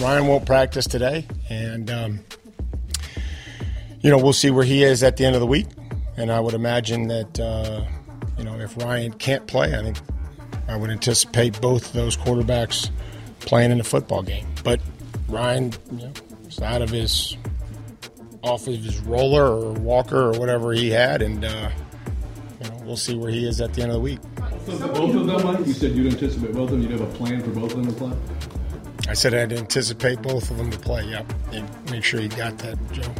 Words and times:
Ryan 0.00 0.26
won't 0.26 0.46
practice 0.46 0.86
today, 0.86 1.26
and 1.50 1.90
um, 1.90 2.20
you 4.00 4.10
know 4.10 4.18
we'll 4.18 4.32
see 4.32 4.50
where 4.50 4.64
he 4.64 4.82
is 4.82 5.02
at 5.02 5.16
the 5.16 5.24
end 5.24 5.34
of 5.34 5.40
the 5.40 5.46
week. 5.46 5.66
And 6.16 6.30
I 6.30 6.40
would 6.40 6.54
imagine 6.54 7.08
that 7.08 7.40
uh, 7.40 7.84
you 8.38 8.44
know 8.44 8.58
if 8.58 8.76
Ryan 8.76 9.12
can't 9.12 9.46
play, 9.46 9.78
I 9.78 9.82
think 9.82 9.98
I 10.68 10.76
would 10.76 10.90
anticipate 10.90 11.60
both 11.60 11.92
those 11.92 12.16
quarterbacks 12.16 12.90
playing 13.40 13.70
in 13.70 13.78
the 13.78 13.84
football 13.84 14.22
game. 14.22 14.46
But 14.64 14.80
Ryan 15.28 15.72
you 15.90 15.98
know, 16.06 16.12
is 16.46 16.60
out 16.60 16.82
of 16.82 16.90
his 16.90 17.36
off 18.42 18.66
of 18.66 18.74
his 18.74 18.98
roller 19.00 19.44
or 19.44 19.72
walker 19.72 20.30
or 20.30 20.32
whatever 20.32 20.72
he 20.72 20.90
had, 20.90 21.22
and 21.22 21.44
uh, 21.44 21.70
you 22.62 22.70
know, 22.70 22.76
we'll 22.84 22.96
see 22.96 23.14
where 23.14 23.30
he 23.30 23.46
is 23.46 23.60
at 23.60 23.74
the 23.74 23.82
end 23.82 23.90
of 23.90 23.96
the 23.96 24.00
week. 24.00 24.20
So 24.66 24.78
both 24.88 25.14
of 25.14 25.26
them, 25.26 25.64
you 25.66 25.72
said 25.72 25.92
you'd 25.92 26.12
anticipate 26.12 26.54
both 26.54 26.70
of 26.70 26.80
them. 26.80 26.82
You'd 26.82 26.92
have 26.92 27.00
a 27.00 27.14
plan 27.14 27.42
for 27.42 27.50
both 27.50 27.74
of 27.74 27.84
them 27.84 27.86
to 27.86 27.92
play. 27.92 28.61
I 29.08 29.14
said 29.14 29.34
I'd 29.34 29.52
anticipate 29.52 30.22
both 30.22 30.50
of 30.50 30.56
them 30.56 30.70
to 30.70 30.78
play. 30.78 31.04
Yep, 31.04 31.32
make 31.90 32.04
sure 32.04 32.20
you 32.20 32.28
got 32.28 32.56
that, 32.58 32.78
Joe. 32.92 33.14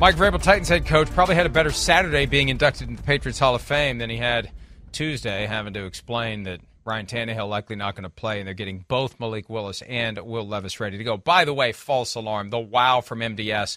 Mike 0.00 0.14
Vrabel, 0.14 0.40
Titans 0.40 0.68
head 0.68 0.86
coach, 0.86 1.10
probably 1.10 1.34
had 1.34 1.46
a 1.46 1.48
better 1.48 1.72
Saturday 1.72 2.26
being 2.26 2.50
inducted 2.50 2.88
into 2.88 3.02
the 3.02 3.06
Patriots 3.06 3.40
Hall 3.40 3.56
of 3.56 3.62
Fame 3.62 3.98
than 3.98 4.10
he 4.10 4.16
had 4.16 4.50
Tuesday, 4.92 5.46
having 5.46 5.74
to 5.74 5.86
explain 5.86 6.44
that 6.44 6.60
Ryan 6.84 7.06
Tannehill 7.06 7.48
likely 7.48 7.74
not 7.76 7.96
going 7.96 8.04
to 8.04 8.10
play, 8.10 8.38
and 8.38 8.46
they're 8.46 8.54
getting 8.54 8.84
both 8.86 9.18
Malik 9.18 9.50
Willis 9.50 9.82
and 9.82 10.18
Will 10.18 10.46
Levis 10.46 10.78
ready 10.78 10.98
to 10.98 11.04
go. 11.04 11.16
By 11.16 11.44
the 11.44 11.52
way, 11.52 11.72
false 11.72 12.14
alarm. 12.14 12.50
The 12.50 12.58
wow 12.58 13.00
from 13.00 13.18
MDS 13.18 13.76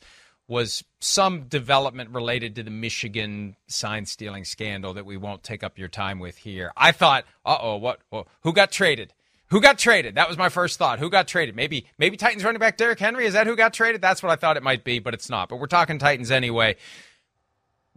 was 0.51 0.83
some 0.99 1.43
development 1.43 2.09
related 2.09 2.55
to 2.55 2.61
the 2.63 2.69
Michigan 2.69 3.55
sign 3.67 4.05
stealing 4.05 4.43
scandal 4.43 4.93
that 4.95 5.05
we 5.05 5.15
won't 5.15 5.43
take 5.43 5.63
up 5.63 5.79
your 5.79 5.87
time 5.87 6.19
with 6.19 6.35
here. 6.35 6.73
I 6.75 6.91
thought, 6.91 7.23
uh 7.45 7.57
oh, 7.61 7.77
what? 7.77 8.01
Who 8.41 8.51
got 8.51 8.69
traded? 8.69 9.13
Who 9.47 9.61
got 9.61 9.80
traded? 9.80 10.16
That 10.16 10.27
was 10.27 10.38
my 10.38 10.49
first 10.49 10.77
thought. 10.77 10.99
Who 10.99 11.09
got 11.09 11.30
traded? 11.30 11.55
Maybe 11.55 11.85
maybe 11.97 12.17
Titans 12.17 12.43
running 12.43 12.59
back 12.59 12.75
Derrick 12.75 12.99
Henry. 12.99 13.25
Is 13.25 13.33
that 13.33 13.47
who 13.47 13.55
got 13.55 13.73
traded? 13.73 14.02
That's 14.02 14.21
what 14.21 14.30
I 14.30 14.35
thought 14.35 14.58
it 14.58 14.63
might 14.63 14.83
be, 14.83 14.99
but 14.99 15.13
it's 15.13 15.30
not. 15.30 15.47
But 15.47 15.55
we're 15.55 15.67
talking 15.67 15.97
Titans 15.97 16.31
anyway. 16.31 16.75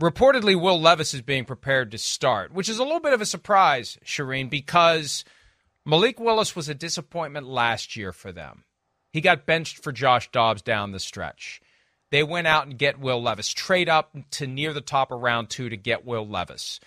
Reportedly, 0.00 0.58
Will 0.58 0.80
Levis 0.80 1.12
is 1.12 1.22
being 1.22 1.44
prepared 1.44 1.90
to 1.90 1.98
start, 1.98 2.54
which 2.54 2.68
is 2.68 2.78
a 2.78 2.84
little 2.84 3.00
bit 3.00 3.12
of 3.12 3.20
a 3.20 3.26
surprise, 3.26 3.98
Charean, 4.04 4.48
because 4.48 5.24
Malik 5.84 6.20
Willis 6.20 6.54
was 6.54 6.68
a 6.68 6.74
disappointment 6.74 7.48
last 7.48 7.96
year 7.96 8.12
for 8.12 8.30
them. 8.30 8.62
He 9.10 9.20
got 9.20 9.44
benched 9.44 9.82
for 9.82 9.90
Josh 9.90 10.30
Dobbs 10.30 10.62
down 10.62 10.92
the 10.92 11.00
stretch. 11.00 11.60
They 12.14 12.22
went 12.22 12.46
out 12.46 12.68
and 12.68 12.78
get 12.78 13.00
Will 13.00 13.20
Levis, 13.20 13.52
trade 13.52 13.88
up 13.88 14.16
to 14.30 14.46
near 14.46 14.72
the 14.72 14.80
top 14.80 15.10
of 15.10 15.20
round 15.20 15.50
two 15.50 15.68
to 15.68 15.76
get 15.76 16.04
Will 16.04 16.24
Levis, 16.24 16.78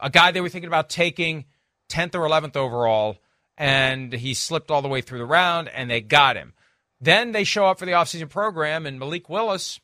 a 0.00 0.10
guy 0.10 0.32
they 0.32 0.40
were 0.40 0.48
thinking 0.48 0.66
about 0.66 0.90
taking 0.90 1.44
10th 1.88 2.16
or 2.16 2.28
11th 2.28 2.56
overall 2.56 3.18
and 3.56 4.12
he 4.12 4.34
slipped 4.34 4.72
all 4.72 4.82
the 4.82 4.88
way 4.88 5.00
through 5.00 5.20
the 5.20 5.24
round, 5.24 5.68
and 5.68 5.88
they 5.88 6.00
got 6.00 6.34
him. 6.34 6.52
Then 7.00 7.30
they 7.30 7.44
show 7.44 7.66
up 7.66 7.78
for 7.78 7.86
the 7.86 7.92
offseason 7.92 8.28
program, 8.28 8.84
and 8.84 8.98
Malik 8.98 9.28
Willis, 9.28 9.78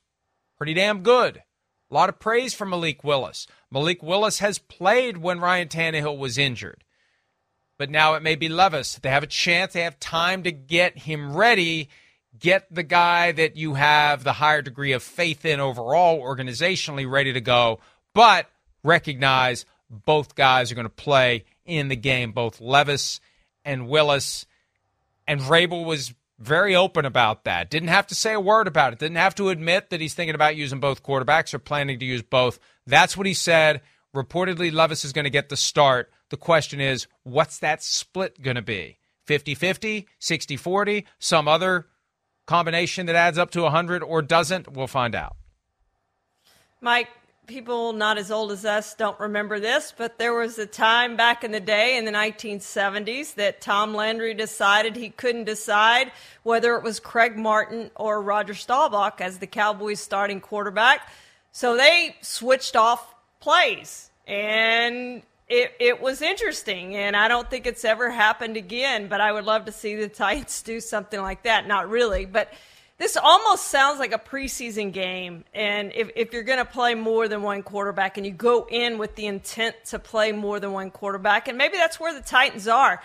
pretty 0.56 0.74
damn 0.74 1.04
good. 1.04 1.44
A 1.92 1.94
lot 1.94 2.08
of 2.08 2.18
praise 2.18 2.52
for 2.52 2.66
Malik 2.66 3.04
Willis. 3.04 3.46
Malik 3.70 4.02
Willis 4.02 4.40
has 4.40 4.58
played 4.58 5.18
when 5.18 5.38
Ryan 5.38 5.68
Tannehill 5.68 6.18
was 6.18 6.38
injured. 6.38 6.82
But 7.78 7.88
now 7.88 8.14
it 8.14 8.22
may 8.24 8.34
be 8.34 8.48
Levis. 8.48 8.96
They 8.96 9.10
have 9.10 9.22
a 9.22 9.28
chance. 9.28 9.74
They 9.74 9.82
have 9.82 10.00
time 10.00 10.42
to 10.42 10.50
get 10.50 10.98
him 10.98 11.36
ready. 11.36 11.88
Get 12.38 12.72
the 12.72 12.82
guy 12.82 13.32
that 13.32 13.56
you 13.56 13.74
have 13.74 14.22
the 14.22 14.34
higher 14.34 14.62
degree 14.62 14.92
of 14.92 15.02
faith 15.02 15.44
in 15.44 15.60
overall, 15.60 16.20
organizationally, 16.20 17.10
ready 17.10 17.32
to 17.32 17.40
go. 17.40 17.80
But 18.14 18.46
recognize 18.84 19.64
both 19.90 20.34
guys 20.34 20.70
are 20.70 20.74
going 20.74 20.84
to 20.84 20.90
play 20.90 21.44
in 21.64 21.88
the 21.88 21.96
game, 21.96 22.32
both 22.32 22.60
Levis 22.60 23.20
and 23.64 23.88
Willis. 23.88 24.46
And 25.26 25.40
Vrabel 25.40 25.84
was 25.84 26.14
very 26.38 26.76
open 26.76 27.04
about 27.04 27.44
that. 27.44 27.70
Didn't 27.70 27.88
have 27.88 28.06
to 28.08 28.14
say 28.14 28.32
a 28.32 28.40
word 28.40 28.66
about 28.66 28.92
it. 28.92 28.98
Didn't 28.98 29.16
have 29.16 29.34
to 29.36 29.48
admit 29.48 29.90
that 29.90 30.00
he's 30.00 30.14
thinking 30.14 30.34
about 30.34 30.56
using 30.56 30.80
both 30.80 31.02
quarterbacks 31.02 31.52
or 31.52 31.58
planning 31.58 31.98
to 31.98 32.04
use 32.04 32.22
both. 32.22 32.58
That's 32.86 33.16
what 33.16 33.26
he 33.26 33.34
said. 33.34 33.82
Reportedly, 34.14 34.72
Levis 34.72 35.04
is 35.04 35.12
going 35.12 35.24
to 35.24 35.30
get 35.30 35.48
the 35.48 35.56
start. 35.56 36.10
The 36.30 36.36
question 36.36 36.80
is, 36.80 37.06
what's 37.24 37.58
that 37.58 37.82
split 37.82 38.40
going 38.40 38.56
to 38.56 38.62
be? 38.62 38.98
50 39.26 39.54
50, 39.54 40.06
60 40.18 40.56
40, 40.56 41.06
some 41.18 41.48
other 41.48 41.86
combination 42.48 43.06
that 43.06 43.14
adds 43.14 43.38
up 43.38 43.50
to 43.52 43.62
100 43.62 44.02
or 44.02 44.22
doesn't? 44.22 44.72
We'll 44.72 44.88
find 44.88 45.14
out. 45.14 45.36
Mike, 46.80 47.08
people 47.46 47.92
not 47.92 48.16
as 48.18 48.30
old 48.30 48.50
as 48.50 48.64
us 48.64 48.94
don't 48.94 49.18
remember 49.20 49.60
this, 49.60 49.92
but 49.96 50.18
there 50.18 50.32
was 50.32 50.58
a 50.58 50.66
time 50.66 51.16
back 51.16 51.44
in 51.44 51.52
the 51.52 51.60
day 51.60 51.98
in 51.98 52.06
the 52.06 52.10
1970s 52.10 53.34
that 53.34 53.60
Tom 53.60 53.94
Landry 53.94 54.32
decided 54.32 54.96
he 54.96 55.10
couldn't 55.10 55.44
decide 55.44 56.10
whether 56.42 56.74
it 56.76 56.82
was 56.82 57.00
Craig 57.00 57.36
Morton 57.36 57.90
or 57.94 58.22
Roger 58.22 58.54
Staubach 58.54 59.20
as 59.20 59.38
the 59.38 59.46
Cowboys 59.46 60.00
starting 60.00 60.40
quarterback. 60.40 61.00
So 61.52 61.76
they 61.76 62.16
switched 62.22 62.76
off 62.76 63.14
plays 63.40 64.10
and 64.26 65.22
it, 65.48 65.72
it 65.80 66.00
was 66.00 66.20
interesting, 66.20 66.94
and 66.94 67.16
I 67.16 67.28
don't 67.28 67.48
think 67.48 67.66
it's 67.66 67.84
ever 67.84 68.10
happened 68.10 68.56
again. 68.56 69.08
But 69.08 69.20
I 69.20 69.32
would 69.32 69.44
love 69.44 69.64
to 69.66 69.72
see 69.72 69.96
the 69.96 70.08
Titans 70.08 70.62
do 70.62 70.80
something 70.80 71.20
like 71.20 71.44
that. 71.44 71.66
Not 71.66 71.88
really, 71.88 72.26
but 72.26 72.52
this 72.98 73.16
almost 73.16 73.68
sounds 73.68 74.00
like 74.00 74.12
a 74.12 74.18
preseason 74.18 74.92
game. 74.92 75.44
And 75.54 75.92
if, 75.94 76.10
if 76.16 76.32
you're 76.32 76.42
going 76.42 76.58
to 76.58 76.64
play 76.64 76.94
more 76.94 77.28
than 77.28 77.42
one 77.42 77.62
quarterback 77.62 78.16
and 78.16 78.26
you 78.26 78.32
go 78.32 78.66
in 78.68 78.98
with 78.98 79.14
the 79.14 79.26
intent 79.26 79.76
to 79.86 80.00
play 80.00 80.32
more 80.32 80.58
than 80.58 80.72
one 80.72 80.90
quarterback, 80.90 81.46
and 81.46 81.56
maybe 81.56 81.76
that's 81.76 82.00
where 82.00 82.12
the 82.12 82.20
Titans 82.20 82.66
are. 82.66 83.00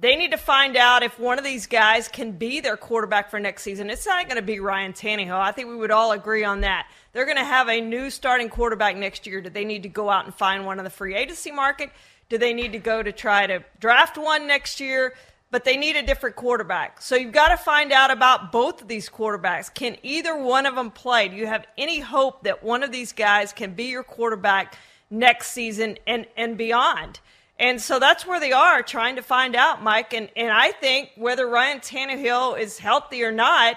They 0.00 0.16
need 0.16 0.32
to 0.32 0.38
find 0.38 0.76
out 0.76 1.04
if 1.04 1.20
one 1.20 1.38
of 1.38 1.44
these 1.44 1.66
guys 1.66 2.08
can 2.08 2.32
be 2.32 2.60
their 2.60 2.76
quarterback 2.76 3.30
for 3.30 3.38
next 3.38 3.62
season. 3.62 3.90
It's 3.90 4.06
not 4.06 4.26
going 4.26 4.36
to 4.36 4.42
be 4.42 4.58
Ryan 4.58 4.92
Tannehill. 4.92 5.38
I 5.38 5.52
think 5.52 5.68
we 5.68 5.76
would 5.76 5.92
all 5.92 6.10
agree 6.10 6.42
on 6.42 6.62
that. 6.62 6.88
They're 7.14 7.24
going 7.24 7.38
to 7.38 7.44
have 7.44 7.70
a 7.70 7.80
new 7.80 8.10
starting 8.10 8.50
quarterback 8.50 8.96
next 8.96 9.26
year. 9.26 9.40
Do 9.40 9.48
they 9.48 9.64
need 9.64 9.84
to 9.84 9.88
go 9.88 10.10
out 10.10 10.26
and 10.26 10.34
find 10.34 10.66
one 10.66 10.78
on 10.78 10.84
the 10.84 10.90
free 10.90 11.14
agency 11.14 11.50
market? 11.50 11.90
Do 12.28 12.36
they 12.36 12.52
need 12.52 12.72
to 12.72 12.78
go 12.78 13.02
to 13.02 13.12
try 13.12 13.46
to 13.46 13.64
draft 13.80 14.18
one 14.18 14.46
next 14.46 14.80
year? 14.80 15.14
but 15.54 15.62
they 15.62 15.76
need 15.76 15.94
a 15.94 16.02
different 16.02 16.34
quarterback. 16.34 17.00
So 17.00 17.14
you've 17.14 17.30
got 17.30 17.50
to 17.50 17.56
find 17.56 17.92
out 17.92 18.10
about 18.10 18.50
both 18.50 18.82
of 18.82 18.88
these 18.88 19.08
quarterbacks. 19.08 19.72
Can 19.72 19.96
either 20.02 20.36
one 20.36 20.66
of 20.66 20.74
them 20.74 20.90
play? 20.90 21.28
Do 21.28 21.36
you 21.36 21.46
have 21.46 21.64
any 21.78 22.00
hope 22.00 22.42
that 22.42 22.64
one 22.64 22.82
of 22.82 22.90
these 22.90 23.12
guys 23.12 23.52
can 23.52 23.72
be 23.74 23.84
your 23.84 24.02
quarterback 24.02 24.76
next 25.10 25.52
season 25.52 25.96
and, 26.08 26.26
and 26.36 26.58
beyond? 26.58 27.20
And 27.56 27.80
so 27.80 28.00
that's 28.00 28.26
where 28.26 28.40
they 28.40 28.50
are 28.50 28.82
trying 28.82 29.14
to 29.14 29.22
find 29.22 29.54
out, 29.54 29.80
Mike. 29.80 30.12
And, 30.12 30.28
and 30.34 30.50
I 30.50 30.72
think 30.72 31.10
whether 31.14 31.46
Ryan 31.46 31.78
Tannehill 31.78 32.58
is 32.58 32.78
healthy 32.78 33.22
or 33.22 33.30
not, 33.30 33.76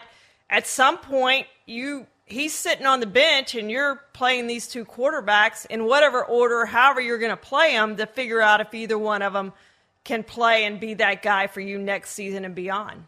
at 0.49 0.65
some 0.65 0.97
point 0.97 1.45
you 1.67 2.07
he's 2.27 2.53
sitting 2.53 2.85
on 2.85 2.99
the 2.99 3.07
bench 3.07 3.55
and 3.55 3.71
you're 3.71 4.01
playing 4.13 4.47
these 4.47 4.67
two 4.67 4.85
quarterbacks 4.85 5.65
in 5.65 5.85
whatever 5.85 6.23
order, 6.23 6.65
however 6.65 7.01
you're 7.01 7.17
going 7.17 7.31
to 7.31 7.37
play 7.37 7.73
them 7.73 7.97
to 7.97 8.05
figure 8.05 8.39
out 8.39 8.61
if 8.61 8.73
either 8.73 8.97
one 8.97 9.21
of 9.21 9.33
them– 9.33 9.53
can 10.07 10.23
play 10.23 10.63
and 10.63 10.79
be 10.79 10.95
that 10.95 11.21
guy 11.21 11.45
for 11.47 11.59
you 11.59 11.77
next 11.77 12.11
season 12.11 12.45
and 12.45 12.55
beyond. 12.55 13.03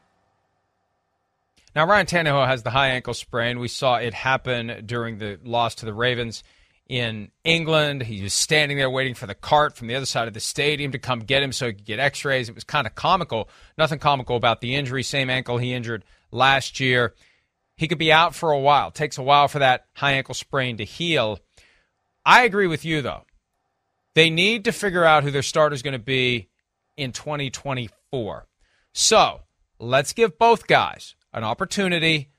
Now, 1.76 1.88
Ryan 1.88 2.06
Tannehill 2.06 2.46
has 2.46 2.62
the 2.64 2.72
high 2.72 2.90
ankle 2.90 3.14
sprain. 3.14 3.60
We 3.60 3.68
saw 3.70 3.96
it 3.96 4.14
happen 4.14 4.84
during 4.86 5.18
the 5.18 5.40
loss 5.44 5.76
to 5.76 5.86
the 5.86 5.94
Ravens 5.94 6.44
in 6.88 7.32
England. 7.44 8.04
He 8.04 8.22
was 8.22 8.34
standing 8.34 8.78
there 8.78 8.90
waiting 8.90 9.14
for 9.14 9.28
the 9.28 9.36
cart 9.36 9.78
from 9.78 9.88
the 9.88 9.96
other 9.96 10.06
side 10.06 10.28
of 10.28 10.34
the 10.34 10.40
stadium 10.40 10.92
to 10.92 11.00
come 11.00 11.20
get 11.20 11.42
him 11.42 11.52
so 11.52 11.68
he 11.68 11.74
could 11.74 11.86
get 11.86 12.00
x 12.00 12.26
rays. 12.26 12.50
It 12.50 12.56
was 12.56 12.64
kind 12.64 12.86
of 12.86 12.96
comical. 12.96 13.50
Nothing 13.78 14.00
comical 14.00 14.36
about 14.36 14.62
the 14.62 14.76
injury. 14.76 15.04
Same 15.04 15.30
ankle 15.30 15.58
he 15.58 15.74
injured 15.74 16.04
last 16.32 16.80
year. 16.80 17.14
He 17.80 17.88
could 17.88 17.98
be 17.98 18.12
out 18.12 18.36
for 18.36 18.52
a 18.52 18.60
while. 18.60 18.90
It 18.90 18.96
takes 18.96 19.18
a 19.18 19.24
while 19.24 19.48
for 19.48 19.60
that 19.60 19.86
high 19.94 20.12
ankle 20.12 20.34
sprain 20.34 20.76
to 20.78 20.84
heal. 20.84 21.40
I 22.26 22.44
agree 22.44 22.68
with 22.68 22.84
you, 22.84 23.02
though. 23.02 23.24
They 24.16 24.30
need 24.30 24.66
to 24.66 24.74
figure 24.74 25.06
out 25.06 25.24
who 25.24 25.32
their 25.32 25.42
starter 25.42 25.76
is 25.76 25.82
going 25.82 25.94
to 25.94 25.98
be 25.98 26.50
in 26.98 27.14
2024. 27.14 28.48
So 28.92 29.40
let's 29.80 30.12
give 30.12 30.38
both 30.38 30.68
guys 30.68 31.16
an 31.32 31.46
opportunity 31.46 32.32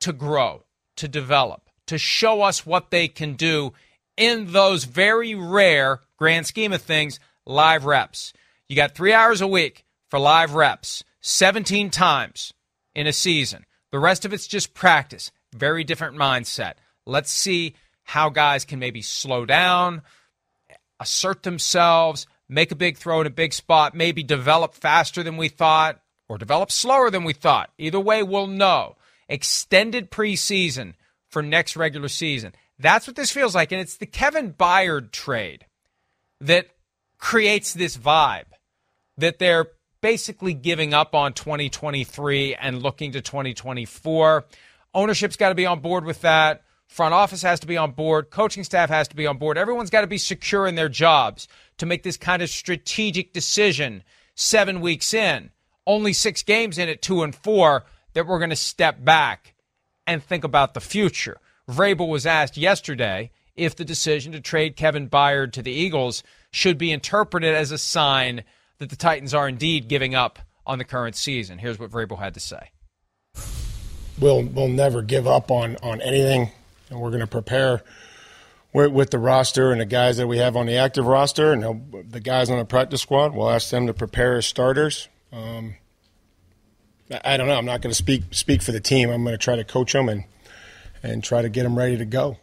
to 0.00 0.12
grow, 0.12 0.64
to 0.96 1.08
develop, 1.08 1.70
to 1.86 1.96
show 1.96 2.42
us 2.42 2.66
what 2.66 2.90
they 2.90 3.08
can 3.08 3.36
do 3.36 3.72
in 4.18 4.52
those 4.52 4.84
very 4.84 5.34
rare, 5.34 6.00
grand 6.18 6.46
scheme 6.46 6.74
of 6.74 6.82
things, 6.82 7.18
live 7.46 7.86
reps. 7.86 8.34
You 8.68 8.76
got 8.76 8.94
three 8.94 9.14
hours 9.14 9.40
a 9.40 9.48
week 9.48 9.86
for 10.10 10.18
live 10.18 10.54
reps, 10.54 11.02
17 11.22 11.88
times 11.88 12.52
in 12.94 13.06
a 13.06 13.12
season. 13.14 13.64
The 13.92 13.98
rest 13.98 14.24
of 14.24 14.32
it's 14.32 14.46
just 14.46 14.74
practice. 14.74 15.30
Very 15.54 15.84
different 15.84 16.16
mindset. 16.16 16.74
Let's 17.06 17.30
see 17.30 17.74
how 18.04 18.28
guys 18.28 18.64
can 18.64 18.78
maybe 18.78 19.02
slow 19.02 19.44
down, 19.44 20.02
assert 20.98 21.42
themselves, 21.42 22.26
make 22.48 22.72
a 22.72 22.76
big 22.76 22.96
throw 22.96 23.20
in 23.20 23.26
a 23.26 23.30
big 23.30 23.52
spot, 23.52 23.94
maybe 23.94 24.22
develop 24.22 24.74
faster 24.74 25.22
than 25.22 25.36
we 25.36 25.48
thought 25.48 26.00
or 26.28 26.38
develop 26.38 26.70
slower 26.70 27.10
than 27.10 27.24
we 27.24 27.32
thought. 27.32 27.70
Either 27.78 28.00
way, 28.00 28.22
we'll 28.22 28.46
know. 28.46 28.96
Extended 29.28 30.10
preseason 30.10 30.94
for 31.28 31.42
next 31.42 31.76
regular 31.76 32.08
season. 32.08 32.52
That's 32.78 33.06
what 33.06 33.16
this 33.16 33.30
feels 33.30 33.54
like. 33.54 33.72
And 33.72 33.80
it's 33.80 33.96
the 33.96 34.06
Kevin 34.06 34.52
Byard 34.52 35.12
trade 35.12 35.66
that 36.40 36.68
creates 37.18 37.74
this 37.74 37.96
vibe 37.96 38.46
that 39.18 39.38
they're 39.38 39.70
basically 40.00 40.54
giving 40.54 40.94
up 40.94 41.14
on 41.14 41.32
2023 41.32 42.54
and 42.54 42.82
looking 42.82 43.12
to 43.12 43.20
2024. 43.20 44.44
Ownership's 44.94 45.36
got 45.36 45.50
to 45.50 45.54
be 45.54 45.66
on 45.66 45.80
board 45.80 46.04
with 46.04 46.22
that. 46.22 46.62
Front 46.88 47.14
office 47.14 47.42
has 47.42 47.60
to 47.60 47.66
be 47.66 47.76
on 47.76 47.92
board. 47.92 48.30
Coaching 48.30 48.64
staff 48.64 48.88
has 48.90 49.06
to 49.08 49.16
be 49.16 49.26
on 49.26 49.38
board. 49.38 49.56
Everyone's 49.56 49.90
got 49.90 50.00
to 50.00 50.08
be 50.08 50.18
secure 50.18 50.66
in 50.66 50.74
their 50.74 50.88
jobs 50.88 51.46
to 51.78 51.86
make 51.86 52.02
this 52.02 52.16
kind 52.16 52.42
of 52.42 52.50
strategic 52.50 53.32
decision 53.32 54.02
seven 54.34 54.80
weeks 54.80 55.14
in, 55.14 55.50
only 55.86 56.12
six 56.12 56.42
games 56.42 56.78
in 56.78 56.88
at 56.88 57.00
two 57.00 57.22
and 57.22 57.34
four, 57.34 57.84
that 58.14 58.26
we're 58.26 58.38
going 58.38 58.50
to 58.50 58.56
step 58.56 59.04
back 59.04 59.54
and 60.06 60.22
think 60.22 60.42
about 60.42 60.74
the 60.74 60.80
future. 60.80 61.38
Vrabel 61.68 62.08
was 62.08 62.26
asked 62.26 62.56
yesterday 62.56 63.30
if 63.54 63.76
the 63.76 63.84
decision 63.84 64.32
to 64.32 64.40
trade 64.40 64.74
Kevin 64.74 65.08
Byard 65.08 65.52
to 65.52 65.62
the 65.62 65.70
Eagles 65.70 66.24
should 66.50 66.78
be 66.78 66.90
interpreted 66.90 67.54
as 67.54 67.70
a 67.70 67.78
sign 67.78 68.42
that 68.80 68.90
the 68.90 68.96
Titans 68.96 69.32
are 69.32 69.48
indeed 69.48 69.86
giving 69.86 70.14
up 70.14 70.40
on 70.66 70.78
the 70.78 70.84
current 70.84 71.14
season. 71.14 71.58
Here's 71.58 71.78
what 71.78 71.90
Vrabel 71.90 72.18
had 72.18 72.34
to 72.34 72.40
say. 72.40 72.70
We'll 74.18 74.42
we'll 74.42 74.68
never 74.68 75.02
give 75.02 75.26
up 75.26 75.50
on 75.50 75.76
on 75.82 76.00
anything, 76.00 76.50
and 76.90 77.00
we're 77.00 77.10
going 77.10 77.20
to 77.20 77.26
prepare 77.26 77.82
with, 78.72 78.92
with, 78.92 79.10
the 79.10 79.18
roster 79.18 79.72
and 79.72 79.80
the 79.80 79.86
guys 79.86 80.18
that 80.18 80.26
we 80.26 80.38
have 80.38 80.56
on 80.56 80.66
the 80.66 80.76
active 80.76 81.06
roster 81.06 81.52
and 81.52 82.10
the 82.10 82.20
guys 82.20 82.50
on 82.50 82.58
the 82.58 82.64
practice 82.64 83.00
squad. 83.00 83.34
We'll 83.34 83.50
ask 83.50 83.70
them 83.70 83.86
to 83.86 83.94
prepare 83.94 84.36
as 84.36 84.46
starters. 84.46 85.08
Um, 85.32 85.74
I 87.24 87.36
don't 87.36 87.48
know. 87.48 87.56
I'm 87.56 87.64
not 87.64 87.80
going 87.80 87.90
to 87.90 87.96
speak 87.96 88.24
speak 88.32 88.62
for 88.62 88.72
the 88.72 88.80
team. 88.80 89.10
I'm 89.10 89.22
going 89.24 89.34
to 89.34 89.38
try 89.38 89.56
to 89.56 89.64
coach 89.64 89.92
them 89.92 90.08
and 90.08 90.24
and 91.02 91.24
try 91.24 91.42
to 91.42 91.48
get 91.48 91.62
them 91.62 91.76
ready 91.76 91.96
to 91.96 92.04
go. 92.04 92.38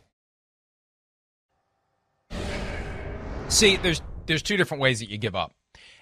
See, 3.50 3.78
there's 3.78 4.02
there's 4.26 4.42
two 4.42 4.58
different 4.58 4.82
ways 4.82 5.00
that 5.00 5.10
you 5.10 5.18
give 5.18 5.36
up. 5.36 5.52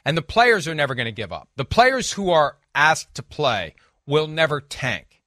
And 0.06 0.16
the 0.16 0.22
players 0.22 0.68
are 0.68 0.76
never 0.76 0.96
going 0.96 1.06
to 1.06 1.12
give 1.12 1.34
up. 1.34 1.50
The 1.56 1.66
players 1.66 2.14
who 2.14 2.30
are 2.30 2.58
asked 2.76 3.16
to 3.16 3.24
play 3.24 3.76
will 4.06 4.28
never 4.28 4.62
tank. 4.62 5.24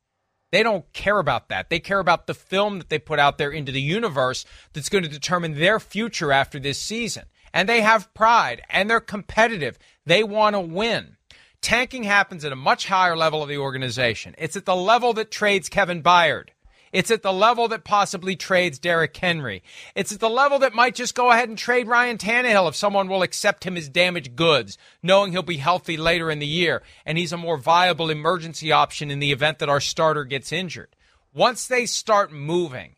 They 0.50 0.62
don't 0.62 0.90
care 0.92 1.18
about 1.18 1.48
that. 1.48 1.68
They 1.68 1.80
care 1.80 1.98
about 1.98 2.26
the 2.26 2.34
film 2.34 2.78
that 2.78 2.88
they 2.88 2.98
put 2.98 3.18
out 3.18 3.36
there 3.36 3.50
into 3.50 3.72
the 3.72 3.82
universe 3.82 4.46
that's 4.72 4.88
going 4.88 5.04
to 5.04 5.10
determine 5.10 5.58
their 5.58 5.78
future 5.78 6.32
after 6.32 6.58
this 6.58 6.78
season. 6.78 7.24
And 7.52 7.68
they 7.68 7.80
have 7.80 8.14
pride 8.14 8.62
and 8.70 8.88
they're 8.88 9.00
competitive. 9.00 9.78
They 10.06 10.22
want 10.22 10.54
to 10.54 10.60
win. 10.60 11.16
Tanking 11.60 12.04
happens 12.04 12.44
at 12.44 12.52
a 12.52 12.56
much 12.56 12.86
higher 12.86 13.16
level 13.16 13.42
of 13.42 13.48
the 13.48 13.58
organization. 13.58 14.34
It's 14.38 14.56
at 14.56 14.64
the 14.64 14.76
level 14.76 15.12
that 15.14 15.30
trades 15.30 15.68
Kevin 15.68 16.02
Byard. 16.02 16.50
It's 16.92 17.10
at 17.10 17.22
the 17.22 17.32
level 17.32 17.68
that 17.68 17.84
possibly 17.84 18.36
trades 18.36 18.78
Derrick 18.78 19.16
Henry. 19.16 19.62
It's 19.94 20.12
at 20.12 20.20
the 20.20 20.30
level 20.30 20.58
that 20.60 20.74
might 20.74 20.94
just 20.94 21.14
go 21.14 21.30
ahead 21.30 21.48
and 21.48 21.58
trade 21.58 21.88
Ryan 21.88 22.18
Tannehill 22.18 22.68
if 22.68 22.76
someone 22.76 23.08
will 23.08 23.22
accept 23.22 23.64
him 23.64 23.76
as 23.76 23.88
damaged 23.88 24.36
goods, 24.36 24.78
knowing 25.02 25.32
he'll 25.32 25.42
be 25.42 25.58
healthy 25.58 25.96
later 25.96 26.30
in 26.30 26.38
the 26.38 26.46
year 26.46 26.82
and 27.04 27.18
he's 27.18 27.32
a 27.32 27.36
more 27.36 27.58
viable 27.58 28.10
emergency 28.10 28.72
option 28.72 29.10
in 29.10 29.18
the 29.18 29.32
event 29.32 29.58
that 29.58 29.68
our 29.68 29.80
starter 29.80 30.24
gets 30.24 30.52
injured. 30.52 30.94
Once 31.34 31.66
they 31.66 31.86
start 31.86 32.32
moving, 32.32 32.96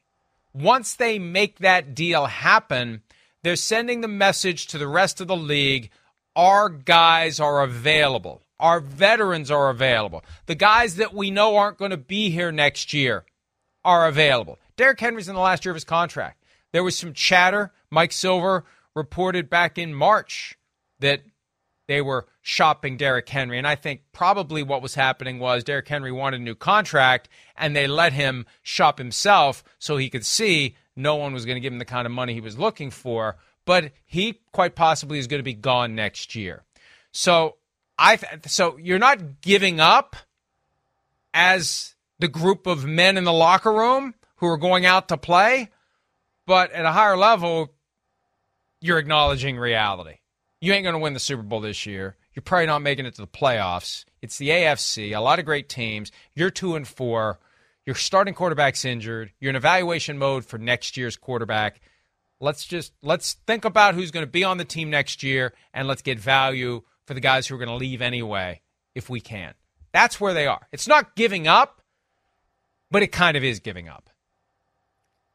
once 0.53 0.95
they 0.95 1.19
make 1.19 1.59
that 1.59 1.95
deal 1.95 2.27
happen, 2.27 3.03
they're 3.43 3.57
sending 3.57 4.01
the 4.01 4.09
message 4.09 4.67
to 4.69 4.79
the 4.79 4.89
rest 4.89 5.21
of 5.21 5.29
the 5.29 5.37
league 5.37 5.91
our 6.37 6.69
guys 6.69 7.41
are 7.41 7.63
available. 7.63 8.43
Our 8.59 8.81
veterans 8.81 9.51
are 9.51 9.71
available. 9.71 10.25
The 10.47 10.55
guys 10.55 10.97
that 10.97 11.15
we 11.15 11.31
know 11.31 11.57
aren't 11.57 11.79
going 11.79 11.91
to 11.91 11.97
be 11.97 12.31
here 12.31 12.53
next 12.53 12.93
year 12.93 13.25
are 13.85 14.07
available. 14.07 14.59
Derrick 14.77 15.01
Henry's 15.01 15.29
in 15.29 15.35
the 15.35 15.41
last 15.41 15.65
year 15.65 15.71
of 15.71 15.77
his 15.77 15.85
contract. 15.85 16.45
There 16.73 16.85
was 16.85 16.97
some 16.97 17.13
chatter. 17.13 17.73
Mike 17.91 18.13
Silver 18.13 18.65
reported 18.95 19.51
back 19.51 19.79
in 19.79 19.95
March 19.95 20.57
that 21.01 21.23
they 21.89 22.01
were 22.01 22.29
shopping 22.41 22.97
Derrick 22.97 23.29
Henry. 23.29 23.59
And 23.59 23.67
I 23.67 23.75
think 23.75 24.03
probably 24.13 24.63
what 24.63 24.83
was 24.83 24.95
happening 24.95 25.39
was 25.39 25.65
Derrick 25.65 25.89
Henry 25.89 26.13
wanted 26.13 26.41
a 26.41 26.45
new 26.45 26.55
contract 26.55 27.29
and 27.57 27.75
they 27.75 27.87
let 27.87 28.13
him 28.13 28.47
shop 28.63 28.99
himself 28.99 29.65
so 29.79 29.97
he 29.97 30.09
could 30.09 30.25
see 30.25 30.77
no 30.95 31.17
one 31.17 31.33
was 31.33 31.45
going 31.45 31.57
to 31.57 31.61
give 31.61 31.73
him 31.73 31.79
the 31.79 31.85
kind 31.85 32.07
of 32.07 32.13
money 32.13 32.33
he 32.33 32.41
was 32.41 32.59
looking 32.59 32.91
for. 32.91 33.37
But 33.65 33.93
he 34.05 34.41
quite 34.53 34.75
possibly 34.75 35.19
is 35.19 35.27
going 35.27 35.41
to 35.41 35.45
be 35.45 35.55
gone 35.55 35.95
next 35.95 36.35
year. 36.35 36.63
So 37.13 37.57
I 37.99 38.19
so 38.47 38.79
you're 38.79 38.99
not 38.99 39.41
giving 39.41 39.81
up 39.81 40.17
as 41.35 41.95
the 42.21 42.29
group 42.29 42.67
of 42.67 42.85
men 42.85 43.17
in 43.17 43.25
the 43.25 43.33
locker 43.33 43.73
room 43.73 44.15
who 44.37 44.47
are 44.47 44.59
going 44.59 44.87
out 44.87 45.09
to 45.09 45.17
play, 45.17 45.71
but 46.47 46.73
at 46.73 46.85
a 46.85 46.93
higher 46.93 47.17
level, 47.17 47.73
you're 48.81 48.99
acknowledging 48.99 49.59
reality. 49.59 50.17
You 50.61 50.73
ain't 50.73 50.85
going 50.85 50.95
to 50.95 51.01
win 51.01 51.15
the 51.15 51.21
Super 51.21 51.43
Bowl 51.43 51.61
this 51.61 51.87
year. 51.87 52.17
You're 52.35 52.43
probably 52.43 52.67
not 52.67 52.83
making 52.83 53.07
it 53.07 53.15
to 53.15 53.23
the 53.23 53.27
playoffs. 53.27 54.05
It's 54.23 54.39
the 54.39 54.51
AFC, 54.51 55.17
a 55.17 55.21
lot 55.21 55.39
of 55.39 55.45
great 55.45 55.69
teams. 55.69 56.13
You're 56.35 56.51
two 56.51 56.77
and 56.77 56.87
four. 56.87 57.41
Your 57.87 57.97
starting 57.97 58.35
quarterback's 58.35 58.85
injured. 58.85 59.33
You're 59.41 59.51
in 59.51 59.57
evaluation 59.57 60.19
mode 60.19 60.45
for 60.45 60.59
next 60.59 60.97
year's 60.97 61.17
quarterback. 61.17 61.81
Let's 62.39 62.65
just 62.65 62.93
let's 63.03 63.35
think 63.47 63.65
about 63.65 63.95
who's 63.95 64.11
going 64.11 64.25
to 64.25 64.31
be 64.31 64.45
on 64.45 64.59
the 64.59 64.65
team 64.65 64.91
next 64.91 65.23
year 65.23 65.55
and 65.75 65.89
let's 65.89 66.03
get 66.03 66.19
value 66.19 66.83
for 67.07 67.15
the 67.15 67.21
guys 67.21 67.47
who 67.47 67.55
are 67.55 67.59
going 67.59 67.69
to 67.69 67.75
leave 67.75 68.01
anyway 68.01 68.61
if 68.95 69.11
we 69.11 69.21
can. 69.21 69.55
That's 69.93 70.21
where 70.21 70.35
they 70.35 70.47
are. 70.47 70.67
It's 70.73 70.87
not 70.87 71.17
giving 71.17 71.49
up 71.49 71.80
but 72.91 73.03
it 73.03 73.09
kind 73.09 73.37
of 73.37 73.45
is 73.45 73.61
giving 73.61 73.89
up. 73.89 74.11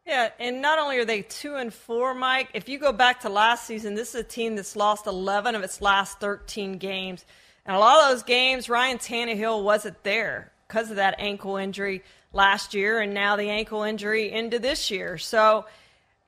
Yeah, 0.06 0.30
and 0.40 0.62
not 0.62 0.78
only 0.78 0.98
are 1.00 1.06
they 1.06 1.24
two 1.24 1.56
and 1.56 1.74
four, 1.74 2.14
Mike. 2.14 2.50
If 2.54 2.70
you 2.70 2.78
go 2.78 2.92
back 2.92 3.22
to 3.22 3.30
last 3.30 3.66
season, 3.66 3.96
this 3.96 4.10
is 4.10 4.22
a 4.22 4.24
team 4.24 4.56
that's 4.56 4.76
lost 4.76 5.08
11 5.08 5.56
of 5.56 5.64
its 5.64 5.82
last 5.82 6.20
13 6.20 6.78
games, 6.78 7.26
and 7.66 7.76
a 7.76 7.80
lot 7.80 8.04
of 8.04 8.12
those 8.12 8.24
games, 8.24 8.70
Ryan 8.70 9.00
Tannehill 9.00 9.64
wasn't 9.64 10.04
there 10.04 10.52
because 10.68 10.92
of 10.92 10.98
that 10.98 11.16
ankle 11.18 11.58
injury 11.58 12.04
last 12.34 12.76
year, 12.76 13.00
and 13.00 13.16
now 13.16 13.36
the 13.36 13.50
ankle 13.50 13.82
injury 13.82 14.32
into 14.32 14.60
this 14.60 14.92
year. 14.92 15.18
So, 15.18 15.66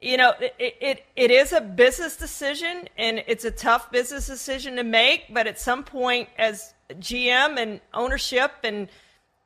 you 0.02 0.18
know, 0.18 0.34
it, 0.40 0.76
it, 0.82 1.04
it 1.16 1.30
is 1.30 1.54
a 1.54 1.62
business 1.62 2.18
decision, 2.18 2.90
and 2.98 3.24
it's 3.28 3.46
a 3.46 3.52
tough 3.52 3.92
business 3.92 4.26
decision 4.26 4.78
to 4.78 4.84
make. 4.84 5.26
But 5.32 5.46
at 5.46 5.60
some 5.60 5.84
point, 5.84 6.30
as 6.40 6.74
GM 6.94 7.60
and 7.60 7.80
ownership 7.94 8.52
and 8.64 8.88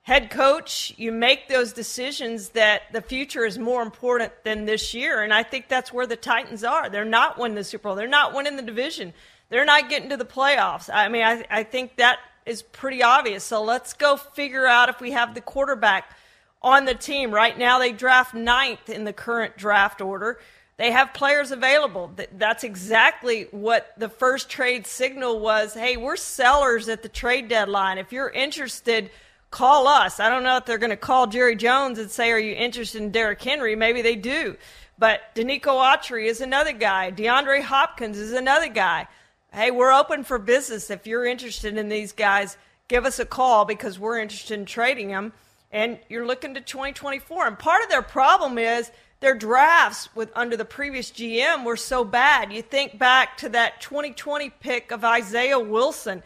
head 0.03 0.31
coach, 0.31 0.93
you 0.97 1.11
make 1.11 1.47
those 1.47 1.73
decisions 1.73 2.49
that 2.49 2.83
the 2.91 3.01
future 3.01 3.45
is 3.45 3.59
more 3.59 3.81
important 3.81 4.31
than 4.43 4.65
this 4.65 4.93
year. 4.93 5.21
And 5.21 5.33
I 5.33 5.43
think 5.43 5.67
that's 5.67 5.93
where 5.93 6.07
the 6.07 6.15
Titans 6.15 6.63
are. 6.63 6.89
They're 6.89 7.05
not 7.05 7.37
winning 7.37 7.55
the 7.55 7.63
Super 7.63 7.83
Bowl, 7.83 7.95
they're 7.95 8.07
not 8.07 8.33
winning 8.33 8.55
the 8.55 8.63
division, 8.63 9.13
they're 9.49 9.65
not 9.65 9.89
getting 9.89 10.09
to 10.09 10.17
the 10.17 10.25
playoffs. 10.25 10.89
I 10.91 11.07
mean, 11.09 11.23
I, 11.23 11.45
I 11.49 11.63
think 11.63 11.97
that 11.97 12.19
is 12.45 12.63
pretty 12.63 13.03
obvious. 13.03 13.43
So 13.43 13.63
let's 13.63 13.93
go 13.93 14.17
figure 14.17 14.65
out 14.65 14.89
if 14.89 14.99
we 14.99 15.11
have 15.11 15.35
the 15.35 15.41
quarterback 15.41 16.15
on 16.61 16.85
the 16.85 16.95
team. 16.95 17.31
Right 17.31 17.57
now, 17.57 17.79
they 17.79 17.91
draft 17.91 18.33
ninth 18.33 18.89
in 18.89 19.03
the 19.03 19.13
current 19.13 19.57
draft 19.57 20.01
order. 20.01 20.39
They 20.77 20.91
have 20.91 21.13
players 21.13 21.51
available. 21.51 22.11
That's 22.35 22.63
exactly 22.63 23.47
what 23.51 23.93
the 23.97 24.09
first 24.09 24.49
trade 24.49 24.87
signal 24.87 25.39
was. 25.39 25.75
Hey, 25.75 25.95
we're 25.95 26.15
sellers 26.15 26.89
at 26.89 27.03
the 27.03 27.09
trade 27.09 27.49
deadline. 27.49 27.99
If 27.99 28.11
you're 28.11 28.29
interested, 28.29 29.11
call 29.51 29.87
us. 29.87 30.19
I 30.19 30.29
don't 30.29 30.43
know 30.43 30.57
if 30.57 30.65
they're 30.65 30.77
going 30.77 30.91
to 30.91 30.97
call 30.97 31.27
Jerry 31.27 31.55
Jones 31.55 31.99
and 31.99 32.09
say, 32.09 32.31
Are 32.31 32.39
you 32.39 32.55
interested 32.55 33.01
in 33.01 33.11
Derrick 33.11 33.41
Henry? 33.41 33.75
Maybe 33.75 34.01
they 34.01 34.15
do. 34.15 34.55
But 34.97 35.35
Denico 35.35 35.65
Autry 35.65 36.27
is 36.27 36.41
another 36.41 36.73
guy. 36.73 37.11
DeAndre 37.11 37.61
Hopkins 37.61 38.17
is 38.17 38.33
another 38.33 38.69
guy. 38.69 39.07
Hey, 39.53 39.69
we're 39.71 39.91
open 39.91 40.23
for 40.23 40.39
business. 40.39 40.89
If 40.89 41.05
you're 41.05 41.25
interested 41.25 41.77
in 41.77 41.89
these 41.89 42.13
guys, 42.13 42.55
give 42.87 43.05
us 43.05 43.19
a 43.19 43.25
call 43.25 43.65
because 43.65 43.99
we're 43.99 44.19
interested 44.19 44.57
in 44.57 44.65
trading 44.65 45.09
them. 45.09 45.33
And 45.71 45.99
you're 46.07 46.27
looking 46.27 46.53
to 46.53 46.61
2024. 46.61 47.47
And 47.47 47.59
part 47.59 47.83
of 47.83 47.89
their 47.89 48.01
problem 48.01 48.57
is 48.57 48.91
their 49.19 49.35
drafts 49.35 50.13
with 50.15 50.31
under 50.35 50.55
the 50.55 50.65
previous 50.65 51.11
GM 51.11 51.65
were 51.65 51.77
so 51.77 52.03
bad. 52.03 52.53
You 52.53 52.61
think 52.61 52.97
back 52.97 53.37
to 53.37 53.49
that 53.49 53.81
2020 53.81 54.49
pick 54.49 54.91
of 54.91 55.03
Isaiah 55.03 55.59
Wilson. 55.59 56.23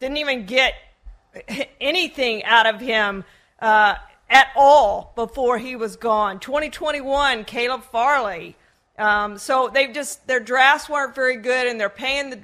Didn't 0.00 0.18
even 0.18 0.46
get 0.46 0.74
anything 1.80 2.44
out 2.44 2.66
of 2.66 2.80
him 2.80 3.24
uh, 3.60 3.94
at 4.28 4.48
all 4.56 5.12
before 5.14 5.58
he 5.58 5.76
was 5.76 5.96
gone. 5.96 6.40
2021, 6.40 7.44
Caleb 7.44 7.82
Farley. 7.84 8.56
Um, 8.98 9.38
so 9.38 9.70
they 9.72 9.88
just 9.88 10.26
their 10.26 10.40
drafts 10.40 10.88
weren't 10.88 11.14
very 11.14 11.36
good, 11.36 11.66
and 11.66 11.80
they're 11.80 11.88
paying 11.88 12.30
the 12.30 12.38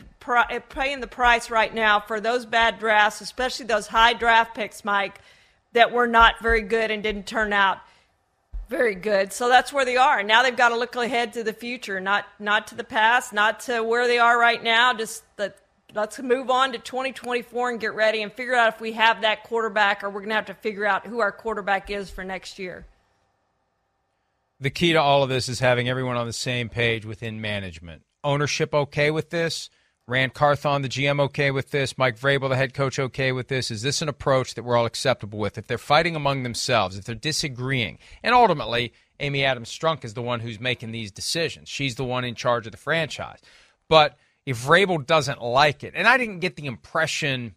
paying 0.68 1.00
the 1.00 1.06
price 1.06 1.50
right 1.50 1.72
now 1.72 2.00
for 2.00 2.20
those 2.20 2.46
bad 2.46 2.78
drafts, 2.78 3.20
especially 3.20 3.66
those 3.66 3.86
high 3.86 4.12
draft 4.12 4.54
picks, 4.54 4.84
Mike, 4.84 5.20
that 5.72 5.92
were 5.92 6.06
not 6.06 6.40
very 6.42 6.62
good 6.62 6.90
and 6.90 7.02
didn't 7.02 7.26
turn 7.26 7.52
out 7.52 7.78
very 8.68 8.94
good. 8.94 9.32
So 9.32 9.48
that's 9.48 9.72
where 9.72 9.84
they 9.84 9.96
are. 9.96 10.22
Now 10.22 10.42
they've 10.42 10.56
got 10.56 10.70
to 10.70 10.76
look 10.76 10.94
ahead 10.96 11.34
to 11.34 11.44
the 11.44 11.52
future, 11.52 12.00
not 12.00 12.26
not 12.38 12.66
to 12.68 12.74
the 12.74 12.84
past, 12.84 13.32
not 13.32 13.60
to 13.60 13.82
where 13.82 14.06
they 14.06 14.18
are 14.18 14.38
right 14.38 14.62
now. 14.62 14.92
Just 14.94 15.24
the 15.36 15.54
let's 15.94 16.18
move 16.18 16.50
on 16.50 16.72
to 16.72 16.78
2024 16.78 17.70
and 17.70 17.80
get 17.80 17.94
ready 17.94 18.22
and 18.22 18.32
figure 18.32 18.54
out 18.54 18.74
if 18.74 18.80
we 18.80 18.92
have 18.92 19.22
that 19.22 19.44
quarterback 19.44 20.04
or 20.04 20.10
we're 20.10 20.20
going 20.20 20.30
to 20.30 20.34
have 20.34 20.46
to 20.46 20.54
figure 20.54 20.86
out 20.86 21.06
who 21.06 21.20
our 21.20 21.32
quarterback 21.32 21.90
is 21.90 22.10
for 22.10 22.24
next 22.24 22.58
year. 22.58 22.86
The 24.60 24.70
key 24.70 24.92
to 24.92 25.00
all 25.00 25.22
of 25.22 25.28
this 25.28 25.48
is 25.48 25.60
having 25.60 25.88
everyone 25.88 26.16
on 26.16 26.26
the 26.26 26.32
same 26.32 26.68
page 26.68 27.04
within 27.04 27.40
management. 27.40 28.02
Ownership 28.24 28.74
okay 28.74 29.10
with 29.10 29.30
this? 29.30 29.70
Ran 30.06 30.30
Carthon, 30.30 30.82
the 30.82 30.88
GM, 30.88 31.20
okay 31.20 31.50
with 31.50 31.70
this? 31.70 31.98
Mike 31.98 32.18
Vrabel, 32.18 32.48
the 32.48 32.56
head 32.56 32.72
coach, 32.72 32.98
okay 32.98 33.30
with 33.30 33.48
this? 33.48 33.70
Is 33.70 33.82
this 33.82 34.00
an 34.00 34.08
approach 34.08 34.54
that 34.54 34.62
we're 34.62 34.76
all 34.76 34.86
acceptable 34.86 35.38
with? 35.38 35.58
If 35.58 35.66
they're 35.66 35.78
fighting 35.78 36.16
among 36.16 36.42
themselves, 36.42 36.96
if 36.96 37.04
they're 37.04 37.14
disagreeing, 37.14 37.98
and 38.22 38.34
ultimately, 38.34 38.94
Amy 39.20 39.44
Adams 39.44 39.70
Strunk 39.70 40.04
is 40.04 40.14
the 40.14 40.22
one 40.22 40.40
who's 40.40 40.58
making 40.58 40.92
these 40.92 41.12
decisions. 41.12 41.68
She's 41.68 41.96
the 41.96 42.04
one 42.04 42.24
in 42.24 42.34
charge 42.34 42.66
of 42.66 42.72
the 42.72 42.78
franchise. 42.78 43.40
But 43.88 44.16
if 44.48 44.64
Vrabel 44.64 45.04
doesn't 45.04 45.42
like 45.42 45.84
it, 45.84 45.92
and 45.94 46.08
I 46.08 46.16
didn't 46.16 46.38
get 46.38 46.56
the 46.56 46.64
impression, 46.64 47.54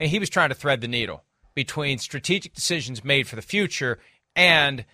and 0.00 0.08
he 0.08 0.18
was 0.18 0.30
trying 0.30 0.48
to 0.48 0.54
thread 0.54 0.80
the 0.80 0.88
needle 0.88 1.24
between 1.54 1.98
strategic 1.98 2.54
decisions 2.54 3.04
made 3.04 3.28
for 3.28 3.36
the 3.36 3.42
future 3.42 3.98
and 4.34 4.86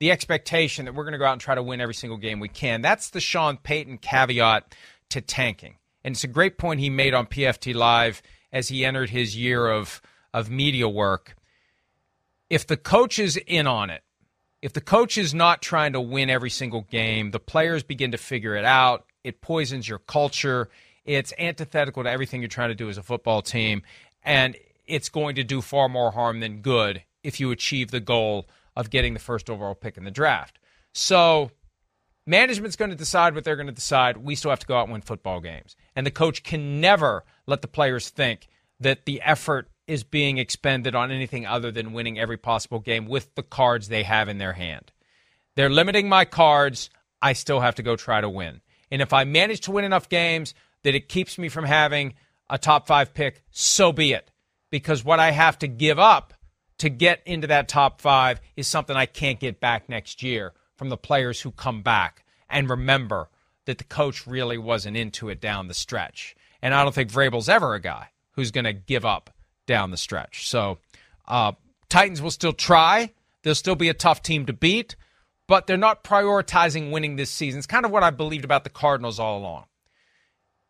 the 0.00 0.10
expectation 0.10 0.84
that 0.84 0.96
we're 0.96 1.04
going 1.04 1.12
to 1.12 1.18
go 1.18 1.26
out 1.26 1.32
and 1.34 1.40
try 1.40 1.54
to 1.54 1.62
win 1.62 1.80
every 1.80 1.94
single 1.94 2.18
game 2.18 2.40
we 2.40 2.48
can. 2.48 2.80
That's 2.80 3.10
the 3.10 3.20
Sean 3.20 3.56
Payton 3.56 3.98
caveat 3.98 4.74
to 5.10 5.20
tanking. 5.20 5.76
And 6.02 6.16
it's 6.16 6.24
a 6.24 6.28
great 6.28 6.58
point 6.58 6.80
he 6.80 6.90
made 6.90 7.14
on 7.14 7.26
PFT 7.26 7.72
Live 7.72 8.20
as 8.52 8.66
he 8.66 8.84
entered 8.84 9.10
his 9.10 9.36
year 9.36 9.68
of, 9.68 10.02
of 10.34 10.50
media 10.50 10.88
work. 10.88 11.36
If 12.50 12.66
the 12.66 12.76
coach 12.76 13.20
is 13.20 13.36
in 13.46 13.68
on 13.68 13.90
it, 13.90 14.02
if 14.60 14.72
the 14.72 14.80
coach 14.80 15.18
is 15.18 15.32
not 15.32 15.62
trying 15.62 15.92
to 15.92 16.00
win 16.00 16.28
every 16.30 16.50
single 16.50 16.82
game, 16.82 17.30
the 17.30 17.38
players 17.38 17.84
begin 17.84 18.10
to 18.10 18.18
figure 18.18 18.56
it 18.56 18.64
out. 18.64 19.04
It 19.24 19.40
poisons 19.40 19.88
your 19.88 19.98
culture. 19.98 20.68
It's 21.04 21.32
antithetical 21.38 22.04
to 22.04 22.10
everything 22.10 22.40
you're 22.40 22.48
trying 22.48 22.70
to 22.70 22.74
do 22.74 22.88
as 22.88 22.98
a 22.98 23.02
football 23.02 23.42
team. 23.42 23.82
And 24.22 24.56
it's 24.86 25.08
going 25.08 25.36
to 25.36 25.44
do 25.44 25.60
far 25.60 25.88
more 25.88 26.10
harm 26.10 26.40
than 26.40 26.60
good 26.60 27.02
if 27.22 27.40
you 27.40 27.50
achieve 27.50 27.90
the 27.90 28.00
goal 28.00 28.48
of 28.76 28.90
getting 28.90 29.14
the 29.14 29.20
first 29.20 29.50
overall 29.50 29.74
pick 29.74 29.96
in 29.96 30.04
the 30.04 30.10
draft. 30.10 30.58
So 30.92 31.50
management's 32.26 32.76
going 32.76 32.90
to 32.90 32.96
decide 32.96 33.34
what 33.34 33.44
they're 33.44 33.56
going 33.56 33.66
to 33.66 33.72
decide. 33.72 34.18
We 34.18 34.34
still 34.34 34.50
have 34.50 34.60
to 34.60 34.66
go 34.66 34.76
out 34.76 34.84
and 34.84 34.92
win 34.92 35.02
football 35.02 35.40
games. 35.40 35.76
And 35.96 36.06
the 36.06 36.10
coach 36.10 36.42
can 36.42 36.80
never 36.80 37.24
let 37.46 37.62
the 37.62 37.68
players 37.68 38.08
think 38.10 38.48
that 38.80 39.04
the 39.04 39.20
effort 39.22 39.68
is 39.86 40.04
being 40.04 40.38
expended 40.38 40.94
on 40.94 41.10
anything 41.10 41.46
other 41.46 41.70
than 41.70 41.92
winning 41.92 42.18
every 42.18 42.36
possible 42.36 42.78
game 42.78 43.06
with 43.06 43.34
the 43.34 43.42
cards 43.42 43.88
they 43.88 44.02
have 44.02 44.28
in 44.28 44.38
their 44.38 44.52
hand. 44.52 44.92
They're 45.56 45.70
limiting 45.70 46.08
my 46.08 46.24
cards. 46.24 46.90
I 47.20 47.32
still 47.32 47.60
have 47.60 47.74
to 47.76 47.82
go 47.82 47.96
try 47.96 48.20
to 48.20 48.28
win. 48.28 48.60
And 48.90 49.02
if 49.02 49.12
I 49.12 49.24
manage 49.24 49.60
to 49.62 49.72
win 49.72 49.84
enough 49.84 50.08
games 50.08 50.54
that 50.82 50.94
it 50.94 51.08
keeps 51.08 51.38
me 51.38 51.48
from 51.48 51.64
having 51.64 52.14
a 52.48 52.58
top 52.58 52.86
five 52.86 53.14
pick, 53.14 53.42
so 53.50 53.92
be 53.92 54.12
it. 54.12 54.30
Because 54.70 55.04
what 55.04 55.20
I 55.20 55.30
have 55.30 55.58
to 55.60 55.68
give 55.68 55.98
up 55.98 56.34
to 56.78 56.88
get 56.88 57.20
into 57.26 57.46
that 57.48 57.68
top 57.68 58.00
five 58.00 58.40
is 58.56 58.66
something 58.66 58.96
I 58.96 59.06
can't 59.06 59.40
get 59.40 59.60
back 59.60 59.88
next 59.88 60.22
year 60.22 60.52
from 60.76 60.88
the 60.88 60.96
players 60.96 61.40
who 61.40 61.50
come 61.50 61.82
back 61.82 62.24
and 62.48 62.70
remember 62.70 63.28
that 63.66 63.78
the 63.78 63.84
coach 63.84 64.26
really 64.26 64.58
wasn't 64.58 64.96
into 64.96 65.28
it 65.28 65.40
down 65.40 65.68
the 65.68 65.74
stretch. 65.74 66.34
And 66.62 66.74
I 66.74 66.82
don't 66.82 66.94
think 66.94 67.10
Vrabel's 67.10 67.48
ever 67.48 67.74
a 67.74 67.80
guy 67.80 68.08
who's 68.32 68.50
going 68.50 68.64
to 68.64 68.72
give 68.72 69.04
up 69.04 69.30
down 69.66 69.90
the 69.90 69.96
stretch. 69.96 70.48
So 70.48 70.78
uh, 71.26 71.52
Titans 71.88 72.22
will 72.22 72.30
still 72.30 72.52
try. 72.52 73.12
They'll 73.42 73.54
still 73.54 73.74
be 73.74 73.88
a 73.88 73.94
tough 73.94 74.22
team 74.22 74.46
to 74.46 74.52
beat, 74.52 74.96
but 75.48 75.66
they're 75.66 75.76
not 75.76 76.04
prioritizing 76.04 76.92
winning 76.92 77.16
this 77.16 77.30
season. 77.30 77.58
It's 77.58 77.66
kind 77.66 77.84
of 77.84 77.90
what 77.90 78.04
I 78.04 78.10
believed 78.10 78.44
about 78.44 78.62
the 78.62 78.70
Cardinals 78.70 79.18
all 79.18 79.38
along. 79.38 79.64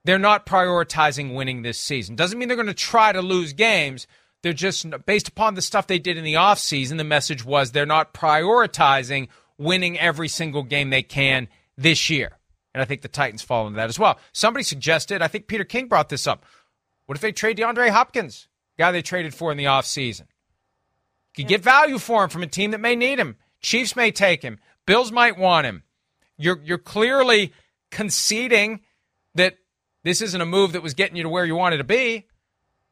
They're 0.05 0.19
not 0.19 0.47
prioritizing 0.47 1.35
winning 1.35 1.61
this 1.61 1.79
season. 1.79 2.17
Doesn't 2.17 2.39
mean 2.39 2.49
they're 2.49 2.57
going 2.57 2.69
to 2.69 2.75
try 2.75 3.13
to 3.13 3.21
lose 3.21 3.53
games, 3.53 4.07
they're 4.43 4.53
just 4.53 4.87
based 5.05 5.29
upon 5.29 5.55
the 5.55 5.63
stuff 5.63 5.87
they 5.87 5.99
did 5.99 6.17
in 6.17 6.25
the 6.25 6.35
offseason, 6.35 6.97
the 6.97 7.05
message 7.05 7.45
was 7.45 7.73
they're 7.73 7.85
not 7.85 8.15
prioritizing 8.15 9.29
winning 9.59 9.99
every 9.99 10.29
single 10.29 10.63
game 10.63 10.91
they 10.91 11.03
can 11.03 11.49
this 11.77 12.09
year. 12.09 12.39
And 12.73 12.81
I 12.81 12.85
think 12.85 13.03
the 13.03 13.09
Titans 13.09 13.43
fall 13.43 13.67
into 13.67 13.77
that 13.77 13.89
as 13.89 13.99
well. 13.99 14.19
Somebody 14.33 14.63
suggested, 14.63 15.21
I 15.21 15.29
think 15.29 15.49
Peter 15.49 15.65
King 15.65 15.89
brought 15.89 16.09
this 16.09 16.27
up. 16.29 16.45
What 17.07 17.17
if 17.17 17.23
they 17.23 17.33
trade 17.33 17.57
DeAndre 17.57 17.91
Hopkins, 17.91 18.47
guy 18.79 18.93
they 18.93 19.03
traded 19.03 19.35
for 19.35 19.51
in 19.51 19.59
the 19.59 19.65
offseason? 19.65 20.27
You 21.37 21.43
yeah. 21.43 21.49
get 21.49 21.65
value 21.65 21.99
for 21.99 22.25
him 22.25 22.31
from 22.31 22.45
a 22.45 22.47
team 22.47 22.71
that 22.71 22.81
may 22.81 22.95
need 22.95 23.19
him. 23.19 23.37
Chiefs 23.61 23.97
may 23.97 24.11
take 24.13 24.43
him. 24.43 24.59
Bills 24.89 25.13
might 25.13 25.37
want 25.37 25.67
him. 25.67 25.83
You're 26.39 26.63
you're 26.65 26.79
clearly 26.79 27.53
conceding 27.91 28.81
that 29.35 29.59
this 30.03 30.23
isn't 30.23 30.41
a 30.41 30.47
move 30.47 30.73
that 30.73 30.83
was 30.83 30.95
getting 30.95 31.15
you 31.15 31.25
to 31.25 31.29
where 31.29 31.45
you 31.45 31.55
wanted 31.55 31.77
to 31.77 31.85
be. 31.85 32.27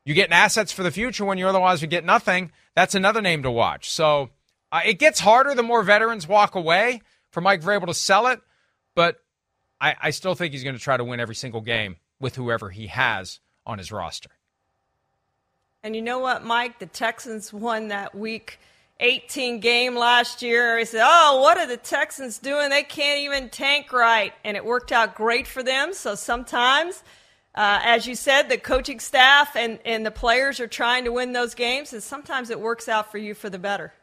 You're 0.04 0.14
getting 0.14 0.34
assets 0.34 0.72
for 0.72 0.82
the 0.82 0.90
future 0.90 1.24
when 1.24 1.38
you 1.38 1.48
otherwise 1.48 1.80
would 1.80 1.88
get 1.88 2.04
nothing. 2.04 2.52
That's 2.74 2.94
another 2.94 3.22
name 3.22 3.44
to 3.44 3.50
watch. 3.50 3.88
So 3.88 4.28
uh, 4.70 4.82
it 4.84 4.98
gets 4.98 5.20
harder 5.20 5.54
the 5.54 5.62
more 5.62 5.82
veterans 5.82 6.28
walk 6.28 6.54
away 6.54 7.00
for 7.30 7.40
Mike 7.40 7.62
Vrabel 7.62 7.86
to 7.86 7.94
sell 7.94 8.26
it, 8.26 8.40
but 8.94 9.16
I, 9.80 9.96
I 9.98 10.10
still 10.10 10.34
think 10.34 10.52
he's 10.52 10.64
going 10.64 10.76
to 10.76 10.82
try 10.82 10.98
to 10.98 11.04
win 11.04 11.18
every 11.18 11.34
single 11.34 11.62
game 11.62 11.96
with 12.20 12.36
whoever 12.36 12.68
he 12.68 12.88
has 12.88 13.40
on 13.64 13.78
his 13.78 13.90
roster. 13.90 14.30
And 15.82 15.96
you 15.96 16.02
know 16.02 16.18
what, 16.18 16.44
Mike? 16.44 16.78
The 16.78 16.84
Texans 16.84 17.54
won 17.54 17.88
that 17.88 18.14
week 18.14 18.58
18 19.00 19.60
game 19.60 19.96
last 19.96 20.42
year. 20.42 20.78
He 20.78 20.84
said, 20.84 21.02
Oh, 21.04 21.40
what 21.42 21.58
are 21.58 21.66
the 21.66 21.76
Texans 21.76 22.38
doing? 22.38 22.70
They 22.70 22.82
can't 22.82 23.20
even 23.20 23.50
tank 23.50 23.92
right. 23.92 24.32
And 24.44 24.56
it 24.56 24.64
worked 24.64 24.92
out 24.92 25.14
great 25.14 25.46
for 25.46 25.62
them. 25.62 25.92
So 25.92 26.14
sometimes 26.14 27.02
uh, 27.56 27.80
as 27.82 28.06
you 28.06 28.14
said, 28.14 28.50
the 28.50 28.58
coaching 28.58 29.00
staff 29.00 29.56
and, 29.56 29.78
and 29.86 30.04
the 30.04 30.10
players 30.10 30.60
are 30.60 30.66
trying 30.66 31.04
to 31.04 31.12
win 31.12 31.32
those 31.32 31.54
games, 31.54 31.92
and 31.94 32.02
sometimes 32.02 32.50
it 32.50 32.60
works 32.60 32.86
out 32.86 33.10
for 33.10 33.16
you 33.16 33.34
for 33.34 33.48
the 33.48 33.58
better. 33.58 33.94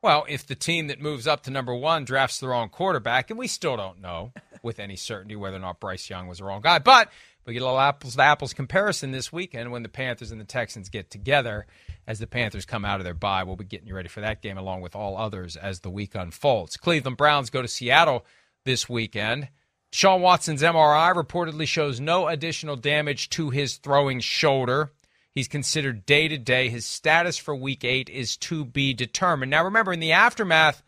Well, 0.00 0.24
if 0.28 0.46
the 0.46 0.54
team 0.54 0.86
that 0.86 1.00
moves 1.00 1.26
up 1.26 1.42
to 1.42 1.50
number 1.50 1.74
one 1.74 2.04
drafts 2.04 2.40
the 2.40 2.48
wrong 2.48 2.70
quarterback, 2.70 3.28
and 3.28 3.38
we 3.38 3.48
still 3.48 3.76
don't 3.76 4.00
know 4.00 4.32
with 4.62 4.80
any 4.80 4.96
certainty 4.96 5.36
whether 5.36 5.56
or 5.56 5.60
not 5.60 5.78
Bryce 5.78 6.08
Young 6.08 6.26
was 6.26 6.38
the 6.38 6.44
wrong 6.44 6.62
guy, 6.62 6.78
but 6.78 7.10
we 7.48 7.54
get 7.54 7.62
a 7.62 7.64
little 7.64 7.80
apples 7.80 8.14
to 8.14 8.22
apples 8.22 8.52
comparison 8.52 9.10
this 9.10 9.32
weekend 9.32 9.72
when 9.72 9.82
the 9.82 9.88
Panthers 9.88 10.30
and 10.30 10.40
the 10.40 10.44
Texans 10.44 10.90
get 10.90 11.10
together. 11.10 11.66
As 12.06 12.18
the 12.18 12.26
Panthers 12.26 12.66
come 12.66 12.84
out 12.84 13.00
of 13.00 13.04
their 13.04 13.14
bye, 13.14 13.42
we'll 13.42 13.56
be 13.56 13.64
getting 13.64 13.88
you 13.88 13.94
ready 13.94 14.08
for 14.08 14.20
that 14.20 14.42
game 14.42 14.58
along 14.58 14.82
with 14.82 14.94
all 14.94 15.16
others 15.16 15.56
as 15.56 15.80
the 15.80 15.88
week 15.88 16.14
unfolds. 16.14 16.76
Cleveland 16.76 17.16
Browns 17.16 17.48
go 17.48 17.62
to 17.62 17.68
Seattle 17.68 18.26
this 18.66 18.86
weekend. 18.86 19.48
Sean 19.90 20.20
Watson's 20.20 20.62
MRI 20.62 21.14
reportedly 21.14 21.66
shows 21.66 21.98
no 21.98 22.28
additional 22.28 22.76
damage 22.76 23.30
to 23.30 23.48
his 23.48 23.76
throwing 23.76 24.20
shoulder. 24.20 24.92
He's 25.34 25.48
considered 25.48 26.04
day 26.04 26.28
to 26.28 26.36
day. 26.36 26.68
His 26.68 26.84
status 26.84 27.38
for 27.38 27.56
week 27.56 27.82
eight 27.82 28.10
is 28.10 28.36
to 28.38 28.66
be 28.66 28.92
determined. 28.92 29.50
Now, 29.50 29.64
remember, 29.64 29.94
in 29.94 30.00
the 30.00 30.12
aftermath 30.12 30.82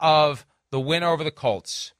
of 0.00 0.46
the 0.70 0.80
win 0.80 1.02
over 1.02 1.22
the 1.22 1.30
Colts, 1.30 1.92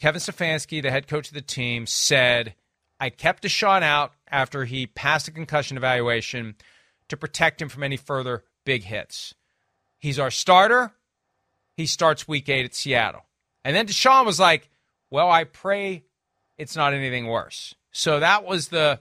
Kevin 0.00 0.20
Stefanski, 0.20 0.80
the 0.80 0.90
head 0.90 1.08
coach 1.08 1.28
of 1.28 1.34
the 1.34 1.42
team, 1.42 1.86
said, 1.86 2.54
I 3.00 3.10
kept 3.10 3.44
Deshaun 3.44 3.82
out 3.82 4.12
after 4.30 4.64
he 4.64 4.86
passed 4.86 5.28
a 5.28 5.32
concussion 5.32 5.76
evaluation 5.76 6.56
to 7.08 7.16
protect 7.16 7.62
him 7.62 7.68
from 7.68 7.82
any 7.82 7.96
further 7.96 8.44
big 8.64 8.84
hits. 8.84 9.34
He's 9.98 10.18
our 10.18 10.30
starter. 10.30 10.92
He 11.76 11.86
starts 11.86 12.28
week 12.28 12.48
eight 12.48 12.64
at 12.64 12.74
Seattle. 12.74 13.24
And 13.64 13.74
then 13.74 13.86
Deshaun 13.86 14.26
was 14.26 14.40
like, 14.40 14.68
well, 15.10 15.30
I 15.30 15.44
pray 15.44 16.04
it's 16.56 16.76
not 16.76 16.92
anything 16.92 17.26
worse. 17.26 17.74
So 17.92 18.20
that 18.20 18.44
was 18.44 18.68
the 18.68 19.00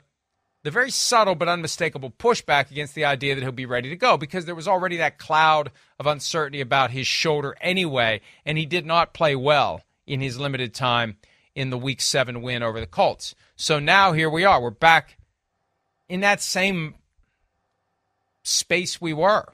the 0.63 0.71
very 0.71 0.91
subtle 0.91 1.35
but 1.35 1.47
unmistakable 1.47 2.11
pushback 2.11 2.71
against 2.71 2.93
the 2.93 3.05
idea 3.05 3.35
that 3.35 3.41
he'll 3.41 3.51
be 3.53 3.65
ready 3.65 3.89
to 3.89 3.95
go 3.95 4.17
because 4.17 4.45
there 4.45 4.55
was 4.55 4.67
already 4.67 4.97
that 4.97 5.17
cloud 5.17 5.71
of 5.97 6.07
uncertainty 6.07 6.59
about 6.59 6.91
his 6.91 7.07
shoulder 7.07 7.55
anyway, 7.61 8.19
and 8.45 8.57
he 8.57 8.65
did 8.65 8.85
not 8.85 9.13
play 9.13 9.33
well 9.35 9.81
in 10.05 10.19
his 10.19 10.37
limited 10.37 10.73
time 10.73 11.17
in 11.55 11.69
the 11.69 11.77
week 11.77 12.01
seven 12.01 12.41
win 12.41 12.63
over 12.63 12.79
the 12.79 12.87
Colts. 12.87 13.33
So 13.57 13.79
now 13.79 14.13
here 14.13 14.29
we 14.29 14.45
are. 14.45 14.61
We're 14.61 14.69
back 14.69 15.17
in 16.07 16.19
that 16.19 16.41
same 16.41 16.93
space 18.43 19.01
we 19.01 19.13
were. 19.13 19.45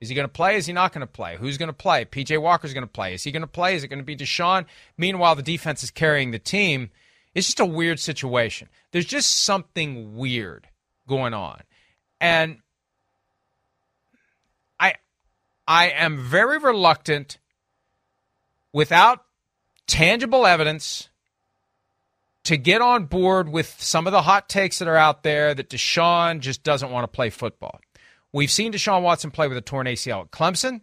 Is 0.00 0.08
he 0.08 0.14
going 0.14 0.26
to 0.26 0.32
play? 0.32 0.56
Is 0.56 0.64
he 0.64 0.72
not 0.72 0.92
going 0.92 1.02
to 1.02 1.06
play? 1.06 1.36
Who's 1.36 1.58
going 1.58 1.68
to 1.68 1.74
play? 1.74 2.06
PJ 2.06 2.40
Walker's 2.40 2.72
going 2.72 2.86
to 2.86 2.90
play. 2.90 3.12
Is 3.12 3.22
he 3.22 3.30
going 3.30 3.42
to 3.42 3.46
play? 3.46 3.76
Is 3.76 3.84
it 3.84 3.88
going 3.88 3.98
to 3.98 4.04
be 4.04 4.16
Deshaun? 4.16 4.64
Meanwhile, 4.96 5.36
the 5.36 5.42
defense 5.42 5.84
is 5.84 5.90
carrying 5.90 6.30
the 6.30 6.38
team. 6.38 6.90
It's 7.34 7.46
just 7.46 7.60
a 7.60 7.66
weird 7.66 8.00
situation. 8.00 8.68
There's 8.90 9.04
just 9.04 9.44
something 9.44 10.16
weird 10.16 10.66
going 11.06 11.34
on. 11.34 11.60
And 12.22 12.58
I 14.80 14.94
I 15.68 15.90
am 15.90 16.18
very 16.18 16.58
reluctant 16.58 17.38
without 18.72 19.24
tangible 19.86 20.46
evidence 20.46 21.10
to 22.44 22.56
get 22.56 22.80
on 22.80 23.04
board 23.04 23.48
with 23.48 23.76
some 23.80 24.06
of 24.06 24.12
the 24.12 24.22
hot 24.22 24.48
takes 24.48 24.78
that 24.78 24.88
are 24.88 24.96
out 24.96 25.22
there 25.22 25.54
that 25.54 25.70
Deshaun 25.70 26.40
just 26.40 26.62
doesn't 26.62 26.90
want 26.90 27.04
to 27.04 27.08
play 27.08 27.30
football. 27.30 27.80
We've 28.32 28.50
seen 28.50 28.72
Deshaun 28.72 29.02
Watson 29.02 29.30
play 29.30 29.46
with 29.48 29.56
a 29.56 29.62
torn 29.62 29.86
ACL 29.86 30.22
at 30.22 30.30
Clemson. 30.30 30.80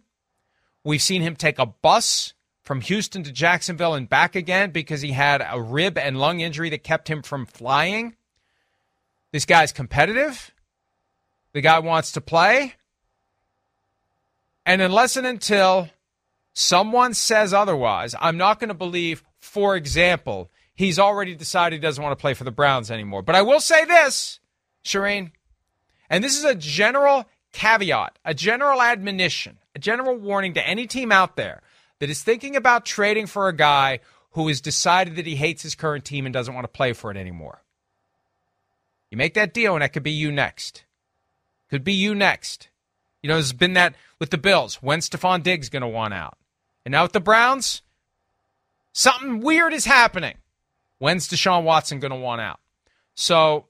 We've 0.84 1.02
seen 1.02 1.20
him 1.20 1.36
take 1.36 1.58
a 1.58 1.66
bus 1.66 2.32
from 2.62 2.80
Houston 2.82 3.22
to 3.24 3.32
Jacksonville 3.32 3.94
and 3.94 4.08
back 4.08 4.36
again 4.36 4.70
because 4.70 5.02
he 5.02 5.12
had 5.12 5.44
a 5.46 5.60
rib 5.60 5.98
and 5.98 6.18
lung 6.18 6.40
injury 6.40 6.70
that 6.70 6.84
kept 6.84 7.08
him 7.08 7.22
from 7.22 7.44
flying. 7.44 8.14
This 9.32 9.44
guy's 9.44 9.72
competitive. 9.72 10.52
The 11.52 11.60
guy 11.60 11.80
wants 11.80 12.12
to 12.12 12.20
play. 12.20 12.74
And 14.64 14.80
unless 14.80 15.16
and 15.16 15.26
until 15.26 15.88
someone 16.52 17.14
says 17.14 17.52
otherwise, 17.52 18.14
I'm 18.20 18.36
not 18.36 18.60
going 18.60 18.68
to 18.68 18.74
believe, 18.74 19.24
for 19.40 19.74
example, 19.74 20.50
he's 20.80 20.98
already 20.98 21.34
decided 21.34 21.76
he 21.76 21.80
doesn't 21.80 22.02
want 22.02 22.18
to 22.18 22.20
play 22.20 22.32
for 22.32 22.44
the 22.44 22.50
Browns 22.50 22.90
anymore. 22.90 23.22
But 23.22 23.34
I 23.34 23.42
will 23.42 23.60
say 23.60 23.84
this, 23.84 24.40
Charean, 24.82 25.30
and 26.08 26.24
this 26.24 26.38
is 26.38 26.44
a 26.44 26.54
general 26.54 27.26
caveat, 27.52 28.18
a 28.24 28.32
general 28.32 28.80
admonition, 28.80 29.58
a 29.76 29.78
general 29.78 30.16
warning 30.16 30.54
to 30.54 30.66
any 30.66 30.86
team 30.86 31.12
out 31.12 31.36
there 31.36 31.60
that 31.98 32.08
is 32.08 32.22
thinking 32.22 32.56
about 32.56 32.86
trading 32.86 33.26
for 33.26 33.46
a 33.48 33.54
guy 33.54 34.00
who 34.30 34.48
has 34.48 34.62
decided 34.62 35.16
that 35.16 35.26
he 35.26 35.36
hates 35.36 35.62
his 35.62 35.74
current 35.74 36.04
team 36.04 36.24
and 36.24 36.32
doesn't 36.32 36.54
want 36.54 36.64
to 36.64 36.68
play 36.68 36.94
for 36.94 37.10
it 37.10 37.16
anymore. 37.18 37.62
You 39.10 39.18
make 39.18 39.34
that 39.34 39.52
deal, 39.52 39.74
and 39.74 39.82
that 39.82 39.92
could 39.92 40.02
be 40.02 40.12
you 40.12 40.32
next. 40.32 40.84
Could 41.68 41.84
be 41.84 41.92
you 41.92 42.14
next. 42.14 42.68
You 43.22 43.28
know, 43.28 43.34
there's 43.34 43.52
been 43.52 43.74
that 43.74 43.96
with 44.18 44.30
the 44.30 44.38
Bills. 44.38 44.76
When 44.76 45.00
Stefon 45.00 45.42
Diggs 45.42 45.68
going 45.68 45.82
to 45.82 45.88
want 45.88 46.14
out? 46.14 46.38
And 46.86 46.92
now 46.92 47.02
with 47.02 47.12
the 47.12 47.20
Browns, 47.20 47.82
something 48.92 49.40
weird 49.40 49.74
is 49.74 49.84
happening. 49.84 50.36
When's 51.00 51.28
Deshaun 51.28 51.64
Watson 51.64 51.98
going 51.98 52.12
to 52.12 52.16
want 52.16 52.40
out? 52.40 52.60
So, 53.14 53.64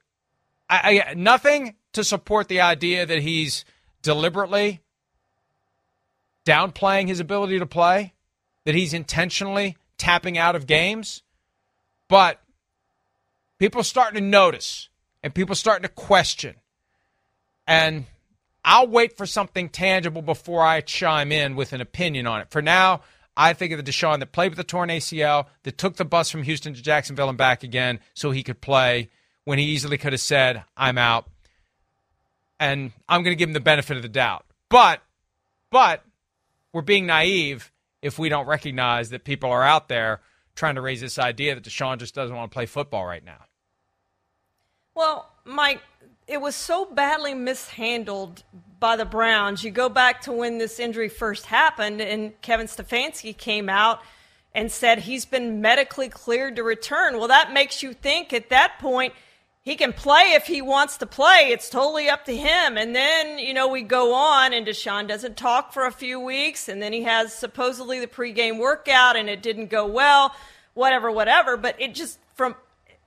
I, 0.69 1.03
I 1.09 1.15
nothing 1.15 1.77
to 1.93 2.05
support 2.05 2.49
the 2.49 2.61
idea 2.61 3.07
that 3.07 3.21
he's 3.21 3.65
deliberately 4.03 4.81
downplaying 6.45 7.07
his 7.09 7.21
ability 7.21 7.59
to 7.59 7.67
play, 7.67 8.15
that 8.65 8.75
he's 8.75 8.93
intentionally 8.93 9.77
tapping 9.97 10.37
out 10.37 10.57
of 10.57 10.67
games. 10.67 11.23
But 12.09 12.41
people 13.59 13.85
starting 13.85 14.21
to 14.21 14.27
notice 14.27 14.89
and 15.23 15.33
people 15.33 15.55
starting 15.55 15.83
to 15.83 15.89
question. 15.89 16.57
And 17.67 18.07
I'll 18.65 18.89
wait 18.89 19.17
for 19.17 19.27
something 19.27 19.69
tangible 19.69 20.23
before 20.23 20.63
I 20.63 20.81
chime 20.81 21.31
in 21.31 21.55
with 21.55 21.73
an 21.73 21.81
opinion 21.81 22.27
on 22.27 22.41
it. 22.41 22.51
For 22.51 22.61
now, 22.61 23.03
I 23.37 23.53
think 23.53 23.73
of 23.73 23.83
the 23.83 23.91
Deshaun 23.91 24.19
that 24.19 24.33
played 24.33 24.51
with 24.51 24.59
the 24.59 24.65
torn 24.65 24.89
ACL, 24.89 25.47
that 25.63 25.79
took 25.79 25.97
the 25.97 26.05
bus 26.05 26.31
from 26.31 26.43
Houston 26.43 26.75
to 26.75 26.83
Jacksonville 26.83 27.29
and 27.29 27.39
back 27.39 27.63
again 27.63 28.01
so 28.15 28.31
he 28.31 28.43
could 28.43 28.61
play 28.61 29.09
when 29.45 29.59
he 29.59 29.65
easily 29.65 29.99
could 29.99 30.13
have 30.13 30.21
said, 30.21 30.65
I'm 30.77 30.99
out. 30.99 31.29
And 32.59 32.93
I'm 33.09 33.23
going 33.23 33.33
to 33.35 33.39
give 33.39 33.49
him 33.49 33.55
the 33.55 33.61
benefit 33.61 33.97
of 33.97 34.03
the 34.03 34.09
doubt. 34.09 34.45
But, 34.69 35.01
but 35.71 36.05
we're 36.73 36.83
being 36.83 37.07
naive 37.07 37.73
if 38.03 38.19
we 38.19 38.29
don't 38.29 38.47
recognize 38.47 39.11
that 39.11 39.25
people 39.25 39.51
are 39.51 39.63
out 39.63 39.89
there 39.89 40.21
trying 40.55 40.75
to 40.75 40.81
raise 40.81 41.01
this 41.01 41.19
idea 41.19 41.55
that 41.55 41.65
Deshaun 41.65 41.99
just 41.99 42.15
doesn't 42.15 42.35
want 42.35 42.51
to 42.51 42.55
play 42.55 42.67
football 42.67 43.07
right 43.07 43.25
now. 43.25 43.45
Well, 44.95 45.31
Mike, 45.45 45.81
it 46.31 46.41
was 46.41 46.55
so 46.55 46.85
badly 46.85 47.35
mishandled 47.35 48.45
by 48.79 48.95
the 48.95 49.05
Browns. 49.05 49.65
You 49.65 49.73
go 49.73 49.89
back 49.89 50.23
to 50.23 50.33
when 50.33 50.59
this 50.59 50.79
injury 50.79 51.09
first 51.09 51.47
happened, 51.47 52.01
and 52.01 52.41
Kevin 52.41 52.69
Stefanski 52.69 53.37
came 53.37 53.69
out 53.69 54.01
and 54.55 54.71
said 54.71 55.01
he's 55.01 55.25
been 55.25 55.61
medically 55.61 56.09
cleared 56.09 56.55
to 56.57 56.63
return. 56.63 57.19
Well, 57.19 57.29
that 57.29 57.53
makes 57.53 57.83
you 57.83 57.93
think 57.93 58.33
at 58.33 58.51
that 58.51 58.79
point 58.79 59.13
he 59.63 59.75
can 59.75 59.93
play 59.93 60.33
if 60.35 60.47
he 60.47 60.63
wants 60.63 60.99
to 60.99 61.07
play. 61.07 61.49
It's 61.51 61.69
totally 61.69 62.09
up 62.09 62.25
to 62.27 62.37
him. 62.37 62.77
And 62.77 62.95
then, 62.95 63.41
you 63.41 63.53
know, 63.53 63.67
we 63.67 63.83
go 63.83 64.15
on, 64.15 64.53
and 64.53 64.65
Deshaun 64.65 65.09
doesn't 65.09 65.37
talk 65.37 65.73
for 65.73 65.85
a 65.85 65.93
few 65.93 66.21
weeks, 66.21 66.69
and 66.69 66.81
then 66.81 66.93
he 66.93 67.03
has 67.03 67.35
supposedly 67.35 67.99
the 67.99 68.07
pregame 68.07 68.59
workout, 68.59 69.17
and 69.17 69.29
it 69.29 69.43
didn't 69.43 69.69
go 69.69 69.85
well, 69.85 70.33
whatever, 70.75 71.11
whatever. 71.11 71.57
But 71.57 71.75
it 71.81 71.93
just, 71.93 72.21
from 72.35 72.55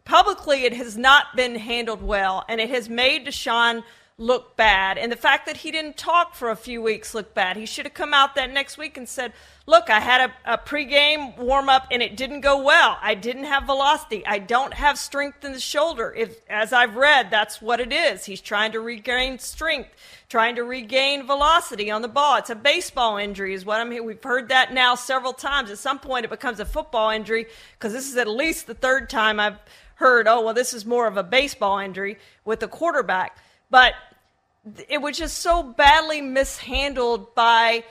publicly, 0.05 0.65
it 0.65 0.73
has 0.73 0.97
not 0.97 1.35
been 1.35 1.55
handled 1.55 2.01
well, 2.01 2.43
and 2.47 2.59
it 2.59 2.69
has 2.69 2.89
made 2.89 3.25
Deshaun 3.25 3.83
look 4.17 4.55
bad. 4.55 4.97
And 4.97 5.11
the 5.11 5.17
fact 5.17 5.47
that 5.47 5.57
he 5.57 5.71
didn't 5.71 5.97
talk 5.97 6.35
for 6.35 6.51
a 6.51 6.55
few 6.55 6.81
weeks 6.81 7.15
looked 7.15 7.33
bad. 7.33 7.57
He 7.57 7.65
should 7.65 7.85
have 7.85 7.95
come 7.95 8.13
out 8.13 8.35
that 8.35 8.51
next 8.51 8.77
week 8.77 8.95
and 8.95 9.09
said, 9.09 9.33
Look, 9.65 9.89
I 9.89 10.01
had 10.01 10.29
a, 10.29 10.53
a 10.53 10.57
pregame 10.57 11.37
warm 11.37 11.69
up 11.69 11.87
and 11.89 12.03
it 12.03 12.17
didn't 12.17 12.41
go 12.41 12.61
well. 12.61 12.97
I 13.01 13.15
didn't 13.15 13.45
have 13.45 13.63
velocity. 13.63 14.25
I 14.25 14.37
don't 14.39 14.73
have 14.73 14.99
strength 14.99 15.45
in 15.45 15.53
the 15.53 15.59
shoulder. 15.59 16.13
If, 16.15 16.37
as 16.49 16.73
I've 16.73 16.97
read, 16.97 17.31
that's 17.31 17.61
what 17.61 17.79
it 17.79 17.93
is. 17.93 18.25
He's 18.25 18.41
trying 18.41 18.73
to 18.73 18.81
regain 18.81 19.39
strength, 19.39 19.89
trying 20.27 20.57
to 20.57 20.63
regain 20.63 21.25
velocity 21.25 21.89
on 21.89 22.01
the 22.01 22.09
ball. 22.09 22.37
It's 22.37 22.49
a 22.49 22.55
baseball 22.55 23.15
injury, 23.17 23.53
is 23.53 23.65
what 23.65 23.79
I'm 23.79 23.89
here. 23.89 24.03
We've 24.03 24.21
heard 24.21 24.49
that 24.49 24.73
now 24.73 24.95
several 24.95 25.31
times. 25.31 25.71
At 25.71 25.77
some 25.77 25.97
point, 25.97 26.25
it 26.25 26.29
becomes 26.29 26.59
a 26.59 26.65
football 26.65 27.09
injury 27.09 27.47
because 27.79 27.93
this 27.93 28.09
is 28.09 28.17
at 28.17 28.27
least 28.27 28.67
the 28.67 28.73
third 28.73 29.09
time 29.09 29.39
I've 29.39 29.59
heard, 30.03 30.27
oh, 30.27 30.41
well, 30.41 30.53
this 30.53 30.73
is 30.73 30.85
more 30.85 31.07
of 31.07 31.15
a 31.15 31.23
baseball 31.23 31.79
injury 31.79 32.17
with 32.43 32.59
the 32.59 32.67
quarterback. 32.67 33.37
But 33.69 33.93
it 34.89 35.01
was 35.01 35.17
just 35.17 35.37
so 35.39 35.63
badly 35.63 36.21
mishandled 36.21 37.33
by 37.35 37.85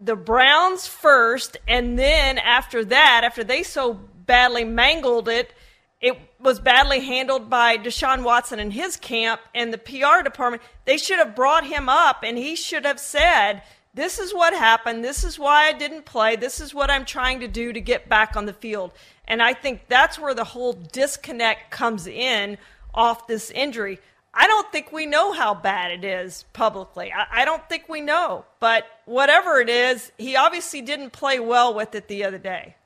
the 0.00 0.16
Browns 0.16 0.86
first, 0.86 1.58
and 1.68 1.98
then 1.98 2.38
after 2.38 2.86
that, 2.86 3.20
after 3.22 3.44
they 3.44 3.62
so 3.62 3.92
badly 3.92 4.64
mangled 4.64 5.28
it, 5.28 5.52
it 6.00 6.16
was 6.40 6.58
badly 6.58 7.00
handled 7.00 7.50
by 7.50 7.76
Deshaun 7.76 8.22
Watson 8.22 8.58
and 8.58 8.72
his 8.72 8.96
camp 8.96 9.42
and 9.54 9.72
the 9.72 9.78
PR 9.78 10.22
department. 10.22 10.62
They 10.86 10.96
should 10.96 11.18
have 11.18 11.36
brought 11.36 11.66
him 11.66 11.90
up, 11.90 12.22
and 12.22 12.38
he 12.38 12.56
should 12.56 12.86
have 12.86 13.00
said, 13.00 13.62
This 13.96 14.18
is 14.18 14.34
what 14.34 14.52
happened. 14.52 15.02
This 15.02 15.24
is 15.24 15.38
why 15.38 15.68
I 15.68 15.72
didn't 15.72 16.04
play. 16.04 16.36
This 16.36 16.60
is 16.60 16.74
what 16.74 16.90
I'm 16.90 17.06
trying 17.06 17.40
to 17.40 17.48
do 17.48 17.72
to 17.72 17.80
get 17.80 18.10
back 18.10 18.36
on 18.36 18.44
the 18.44 18.52
field. 18.52 18.92
And 19.26 19.42
I 19.42 19.54
think 19.54 19.88
that's 19.88 20.18
where 20.18 20.34
the 20.34 20.44
whole 20.44 20.74
disconnect 20.74 21.70
comes 21.70 22.06
in 22.06 22.58
off 22.92 23.26
this 23.26 23.50
injury. 23.50 23.98
I 24.34 24.46
don't 24.48 24.70
think 24.70 24.92
we 24.92 25.06
know 25.06 25.32
how 25.32 25.54
bad 25.54 25.92
it 25.92 26.04
is 26.04 26.44
publicly. 26.52 27.10
I, 27.10 27.40
I, 27.40 27.44
don't 27.46 27.66
think 27.70 27.88
we 27.88 28.02
know. 28.02 28.44
But 28.60 28.84
whatever 29.06 29.60
it 29.60 29.70
is, 29.70 30.12
he 30.18 30.36
obviously 30.36 30.82
didn't 30.82 31.14
play 31.14 31.40
well 31.40 31.72
with 31.72 31.94
it 31.94 32.06
the 32.06 32.24
other 32.24 32.36
day. 32.36 32.76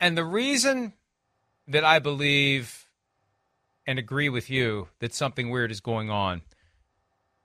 And 0.00 0.18
the 0.18 0.24
reason 0.24 0.92
that 1.68 1.84
I 1.84 2.00
believe 2.00 2.88
and 3.86 3.96
agree 3.96 4.28
with 4.28 4.50
you 4.50 4.88
that 4.98 5.14
something 5.14 5.50
weird 5.50 5.70
is 5.70 5.80
going 5.80 6.10
on, 6.10 6.42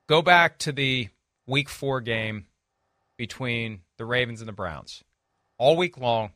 go 0.07 0.23
back 0.23 0.57
to 0.59 0.71
the 0.71 1.09
week 1.45 1.69
four 1.69 2.01
game 2.01 2.45
between 3.17 3.81
the 3.97 4.05
Ravens 4.05 4.41
and 4.41 4.47
the 4.47 4.53
Browns. 4.53 5.03
All 5.57 5.77
week 5.77 5.97
long, 5.97 6.31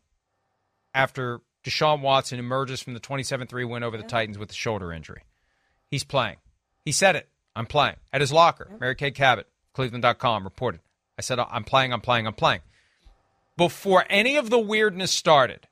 after 0.93 1.41
Deshaun 1.63 2.01
Watson 2.01 2.39
emerges 2.39 2.81
from 2.81 2.93
the 2.93 2.99
27 2.99 3.47
3 3.47 3.65
win 3.65 3.83
over 3.83 3.97
the 3.97 4.03
Titans 4.03 4.37
with 4.37 4.51
a 4.51 4.55
shoulder 4.55 4.93
injury. 4.93 5.23
He's 5.89 6.03
playing. 6.03 6.37
He 6.85 6.91
said 6.91 7.15
it. 7.15 7.29
I'm 7.55 7.65
playing. 7.65 7.95
At 8.13 8.21
his 8.21 8.31
locker, 8.31 8.69
Mary 8.79 8.95
Kay 8.95 9.11
Cabot, 9.11 9.47
Cleveland.com, 9.73 10.43
reported. 10.43 10.81
I 11.17 11.21
said, 11.21 11.39
I'm 11.39 11.63
playing, 11.63 11.91
I'm 11.91 12.01
playing, 12.01 12.27
I'm 12.27 12.33
playing. 12.33 12.61
Before 13.57 14.05
any 14.09 14.37
of 14.37 14.51
the 14.51 14.59
weirdness 14.59 15.11
started, 15.11 15.67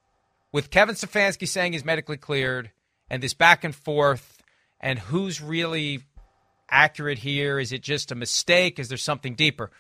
with 0.52 0.71
Kevin 0.71 0.95
Stefanski 0.95 1.48
saying 1.48 1.74
he's 1.74 1.86
medically 1.86 2.17
cleared 2.17 2.71
and 3.10 3.21
this 3.21 3.34
back 3.34 3.63
and 3.63 3.76
forth 3.76 4.41
and 4.80 4.98
who's 4.98 5.41
really 5.41 6.04
accurate 6.69 7.19
here? 7.19 7.60
Is 7.60 7.71
it 7.71 7.82
just 7.82 8.12
a 8.12 8.15
mistake? 8.15 8.80
Is 8.80 8.89
there 8.89 8.97
something 8.97 9.36
deeper? 9.36 9.71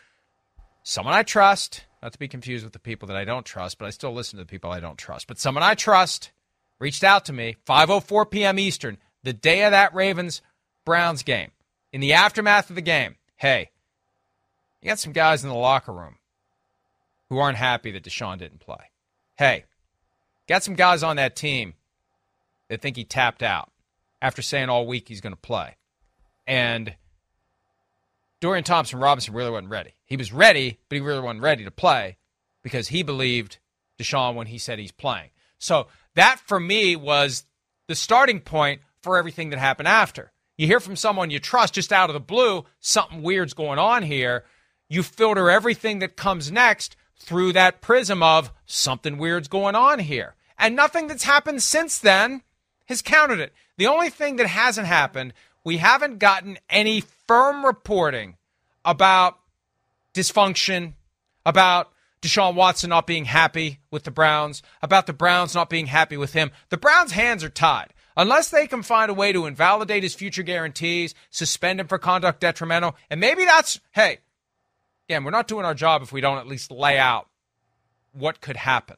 Someone 0.83 1.15
I 1.15 1.23
trust, 1.23 1.85
not 2.03 2.13
to 2.13 2.19
be 2.19 2.27
confused 2.27 2.63
with 2.63 2.73
the 2.73 2.79
people 2.79 3.07
that 3.07 3.17
I 3.17 3.25
don't 3.25 3.45
trust, 3.45 3.77
but 3.77 3.85
I 3.85 3.89
still 3.89 4.13
listen 4.13 4.37
to 4.37 4.43
the 4.43 4.49
people 4.49 4.71
I 4.71 4.79
don't 4.79 4.97
trust. 4.97 5.27
But 5.27 5.39
someone 5.39 5.63
I 5.63 5.73
trust 5.73 6.31
reached 6.79 7.03
out 7.03 7.25
to 7.25 7.33
me, 7.33 7.57
5:04 7.65 8.29
p.m. 8.29 8.59
Eastern, 8.59 8.97
the 9.23 9.33
day 9.33 9.63
of 9.63 9.71
that 9.71 9.95
Ravens 9.95 10.41
Browns 10.85 11.23
game, 11.23 11.51
in 11.91 12.01
the 12.01 12.13
aftermath 12.13 12.69
of 12.69 12.75
the 12.75 12.81
game, 12.81 13.15
hey, 13.37 13.71
you 14.81 14.87
got 14.89 14.99
some 14.99 15.13
guys 15.13 15.43
in 15.43 15.49
the 15.49 15.55
locker 15.55 15.91
room 15.93 16.17
who 17.29 17.39
aren't 17.39 17.57
happy 17.57 17.91
that 17.91 18.03
Deshaun 18.03 18.37
didn't 18.37 18.59
play. 18.59 18.91
Hey, 19.35 19.65
got 20.47 20.63
some 20.63 20.75
guys 20.75 21.01
on 21.01 21.15
that 21.15 21.35
team 21.35 21.73
that 22.69 22.81
think 22.81 22.95
he 22.95 23.03
tapped 23.03 23.41
out 23.41 23.71
after 24.21 24.41
saying 24.41 24.69
all 24.69 24.85
week 24.85 25.07
he's 25.07 25.21
going 25.21 25.33
to 25.33 25.41
play. 25.41 25.77
And 26.47 26.95
Dorian 28.41 28.63
Thompson 28.63 28.99
Robinson 28.99 29.33
really 29.33 29.51
wasn't 29.51 29.69
ready. 29.69 29.95
He 30.05 30.17
was 30.17 30.31
ready, 30.31 30.79
but 30.89 30.95
he 30.95 31.01
really 31.01 31.21
wasn't 31.21 31.43
ready 31.43 31.63
to 31.63 31.71
play 31.71 32.17
because 32.63 32.89
he 32.89 33.03
believed 33.03 33.57
Deshaun 33.99 34.35
when 34.35 34.47
he 34.47 34.57
said 34.57 34.79
he's 34.79 34.91
playing. 34.91 35.29
So 35.57 35.87
that 36.15 36.39
for 36.39 36.59
me 36.59 36.95
was 36.95 37.45
the 37.87 37.95
starting 37.95 38.39
point 38.39 38.81
for 39.01 39.17
everything 39.17 39.49
that 39.49 39.59
happened 39.59 39.87
after. 39.87 40.31
You 40.57 40.67
hear 40.67 40.79
from 40.79 40.95
someone 40.95 41.31
you 41.31 41.39
trust 41.39 41.73
just 41.73 41.91
out 41.91 42.09
of 42.09 42.13
the 42.13 42.19
blue, 42.19 42.65
something 42.79 43.21
weird's 43.21 43.53
going 43.53 43.79
on 43.79 44.03
here. 44.03 44.45
You 44.87 45.03
filter 45.03 45.49
everything 45.49 45.99
that 45.99 46.15
comes 46.15 46.51
next 46.51 46.95
through 47.17 47.53
that 47.53 47.81
prism 47.81 48.21
of 48.21 48.51
something 48.65 49.17
weird's 49.17 49.47
going 49.47 49.75
on 49.75 49.99
here. 49.99 50.35
And 50.57 50.75
nothing 50.75 51.07
that's 51.07 51.23
happened 51.23 51.61
since 51.63 51.99
then 51.99 52.41
has 52.85 53.01
countered 53.01 53.39
it. 53.39 53.53
The 53.77 53.87
only 53.87 54.09
thing 54.09 54.37
that 54.37 54.47
hasn't 54.47 54.87
happened, 54.87 55.33
we 55.65 55.77
haven't 55.77 56.19
gotten 56.19 56.57
any 56.69 57.01
firm 57.27 57.65
reporting 57.65 58.37
about 58.85 59.37
dysfunction, 60.13 60.93
about 61.45 61.91
Deshaun 62.21 62.55
Watson 62.55 62.91
not 62.91 63.05
being 63.05 63.25
happy 63.25 63.79
with 63.91 64.03
the 64.03 64.11
Browns, 64.11 64.63
about 64.81 65.07
the 65.07 65.13
Browns 65.13 65.53
not 65.53 65.69
being 65.69 65.87
happy 65.87 66.15
with 66.15 66.33
him. 66.33 66.51
The 66.69 66.77
Browns' 66.77 67.11
hands 67.11 67.43
are 67.43 67.49
tied. 67.49 67.93
Unless 68.15 68.49
they 68.49 68.65
can 68.65 68.81
find 68.81 69.11
a 69.11 69.13
way 69.13 69.33
to 69.33 69.45
invalidate 69.45 70.03
his 70.03 70.15
future 70.15 70.43
guarantees, 70.43 71.13
suspend 71.31 71.81
him 71.81 71.87
for 71.87 71.97
conduct 71.97 72.39
detrimental, 72.39 72.95
and 73.09 73.19
maybe 73.19 73.43
that's, 73.43 73.81
hey, 73.91 74.19
again, 75.09 75.25
we're 75.25 75.31
not 75.31 75.49
doing 75.49 75.65
our 75.65 75.73
job 75.73 76.01
if 76.01 76.13
we 76.13 76.21
don't 76.21 76.37
at 76.37 76.47
least 76.47 76.71
lay 76.71 76.97
out 76.97 77.27
what 78.13 78.39
could 78.39 78.55
happen. 78.55 78.97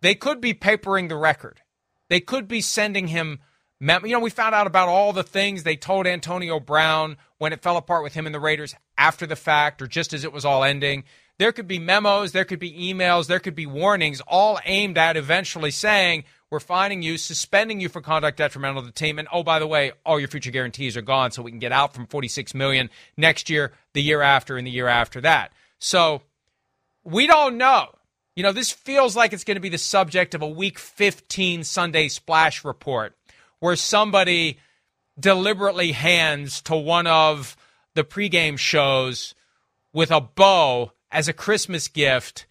They 0.00 0.14
could 0.14 0.40
be 0.40 0.54
papering 0.54 1.08
the 1.08 1.16
record. 1.16 1.60
They 2.08 2.20
could 2.20 2.48
be 2.48 2.62
sending 2.62 3.08
him. 3.08 3.40
You 3.80 4.12
know, 4.12 4.20
we 4.20 4.30
found 4.30 4.54
out 4.54 4.66
about 4.66 4.88
all 4.88 5.12
the 5.12 5.22
things 5.22 5.62
they 5.62 5.76
told 5.76 6.06
Antonio 6.06 6.60
Brown 6.60 7.16
when 7.38 7.52
it 7.52 7.62
fell 7.62 7.78
apart 7.78 8.02
with 8.02 8.12
him 8.12 8.26
and 8.26 8.34
the 8.34 8.40
Raiders 8.40 8.74
after 8.98 9.26
the 9.26 9.36
fact 9.36 9.80
or 9.80 9.86
just 9.86 10.12
as 10.12 10.22
it 10.22 10.32
was 10.32 10.44
all 10.44 10.62
ending. 10.62 11.04
There 11.38 11.52
could 11.52 11.66
be 11.66 11.78
memos, 11.78 12.32
there 12.32 12.44
could 12.44 12.58
be 12.58 12.72
emails, 12.72 13.26
there 13.26 13.40
could 13.40 13.54
be 13.54 13.64
warnings, 13.64 14.20
all 14.26 14.58
aimed 14.66 14.98
at 14.98 15.16
eventually 15.16 15.70
saying, 15.70 16.24
we're 16.50 16.60
fining 16.60 17.00
you, 17.00 17.16
suspending 17.16 17.80
you 17.80 17.88
for 17.88 18.02
conduct 18.02 18.36
detrimental 18.36 18.82
to 18.82 18.86
the 18.86 18.92
team, 18.92 19.18
and 19.18 19.28
oh, 19.32 19.42
by 19.42 19.58
the 19.58 19.66
way, 19.66 19.92
all 20.04 20.18
your 20.18 20.28
future 20.28 20.50
guarantees 20.50 20.96
are 20.96 21.02
gone, 21.02 21.30
so 21.30 21.40
we 21.40 21.50
can 21.50 21.60
get 21.60 21.72
out 21.72 21.94
from 21.94 22.06
46 22.06 22.54
million 22.54 22.90
next 23.16 23.48
year, 23.48 23.72
the 23.94 24.02
year 24.02 24.20
after, 24.20 24.58
and 24.58 24.66
the 24.66 24.70
year 24.70 24.88
after 24.88 25.22
that. 25.22 25.52
So 25.78 26.20
we 27.04 27.26
don't 27.26 27.56
know. 27.56 27.86
You 28.36 28.42
know, 28.42 28.52
this 28.52 28.70
feels 28.70 29.16
like 29.16 29.32
it's 29.32 29.44
going 29.44 29.56
to 29.56 29.60
be 29.60 29.68
the 29.68 29.78
subject 29.78 30.34
of 30.34 30.42
a 30.42 30.48
Week 30.48 30.78
15 30.78 31.64
Sunday 31.64 32.08
splash 32.08 32.64
report, 32.64 33.16
where 33.60 33.76
somebody 33.76 34.58
deliberately 35.18 35.92
hands 35.92 36.60
to 36.62 36.76
one 36.76 37.06
of 37.06 37.56
the 37.94 38.04
pregame 38.04 38.58
shows 38.58 39.34
with 39.92 40.10
a 40.10 40.20
bow 40.20 40.92
as 41.10 41.28
a 41.28 41.32
Christmas 41.32 41.88
gift 41.88 42.46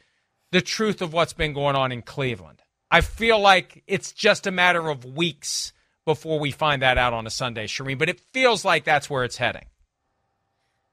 the 0.52 0.62
truth 0.62 1.02
of 1.02 1.14
what's 1.14 1.34
been 1.34 1.54
going 1.54 1.76
on 1.76 1.92
in 1.92 2.02
Cleveland. 2.02 2.62
I 2.92 3.02
feel 3.02 3.40
like 3.40 3.84
it's 3.88 4.12
just 4.12 4.48
a 4.48 4.52
matter 4.52 4.90
of 4.90 5.06
weeks 5.06 5.74
before 6.06 6.40
we 6.40 6.52
find 6.52 6.82
that 6.82 6.98
out 6.98 7.14
on 7.14 7.28
a 7.28 7.30
Sunday, 7.30 7.68
Charean, 7.68 8.00
but 8.00 8.10
it 8.10 8.20
feels 8.34 8.66
like 8.66 8.84
that's 8.84 9.10
where 9.10 9.24
it's 9.24 9.38
heading. 9.38 9.66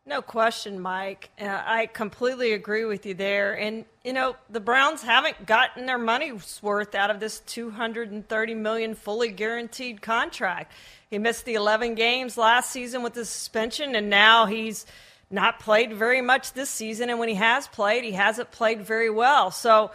No 0.09 0.23
question, 0.23 0.79
Mike. 0.79 1.31
Uh, 1.40 1.47
I 1.66 1.87
completely 1.87 2.53
agree 2.53 2.85
with 2.85 3.07
you 3.07 3.14
there. 3.14 3.59
And, 3.59 3.85
you 4.05 4.12
know, 4.12 4.37
the 4.49 4.61
Browns 4.61 5.03
haven't 5.03 5.47
gotten 5.47 5.87
their 5.87 5.99
money's 5.99 6.61
worth 6.62 6.95
out 6.95 7.11
of 7.11 7.19
this 7.19 7.40
230 7.40 8.55
million 8.55 8.95
fully 8.95 9.31
guaranteed 9.31 10.01
contract. 10.01 10.73
He 11.11 11.19
missed 11.19 11.45
the 11.45 11.55
11 11.55 11.97
games 11.97 12.38
last 12.38 12.71
season 12.71 13.03
with 13.03 13.14
the 13.14 13.25
suspension, 13.25 13.97
and 13.97 14.09
now 14.09 14.47
he's 14.47 14.87
not 15.29 15.59
played 15.59 15.92
very 15.92 16.21
much 16.21 16.53
this 16.53 16.71
season. 16.71 17.11
And 17.11 17.19
when 17.19 17.29
he 17.29 17.35
has 17.35 17.66
played, 17.66 18.05
he 18.05 18.12
hasn't 18.12 18.53
played 18.53 18.83
very 18.83 19.11
well. 19.11 19.51
So 19.51 19.90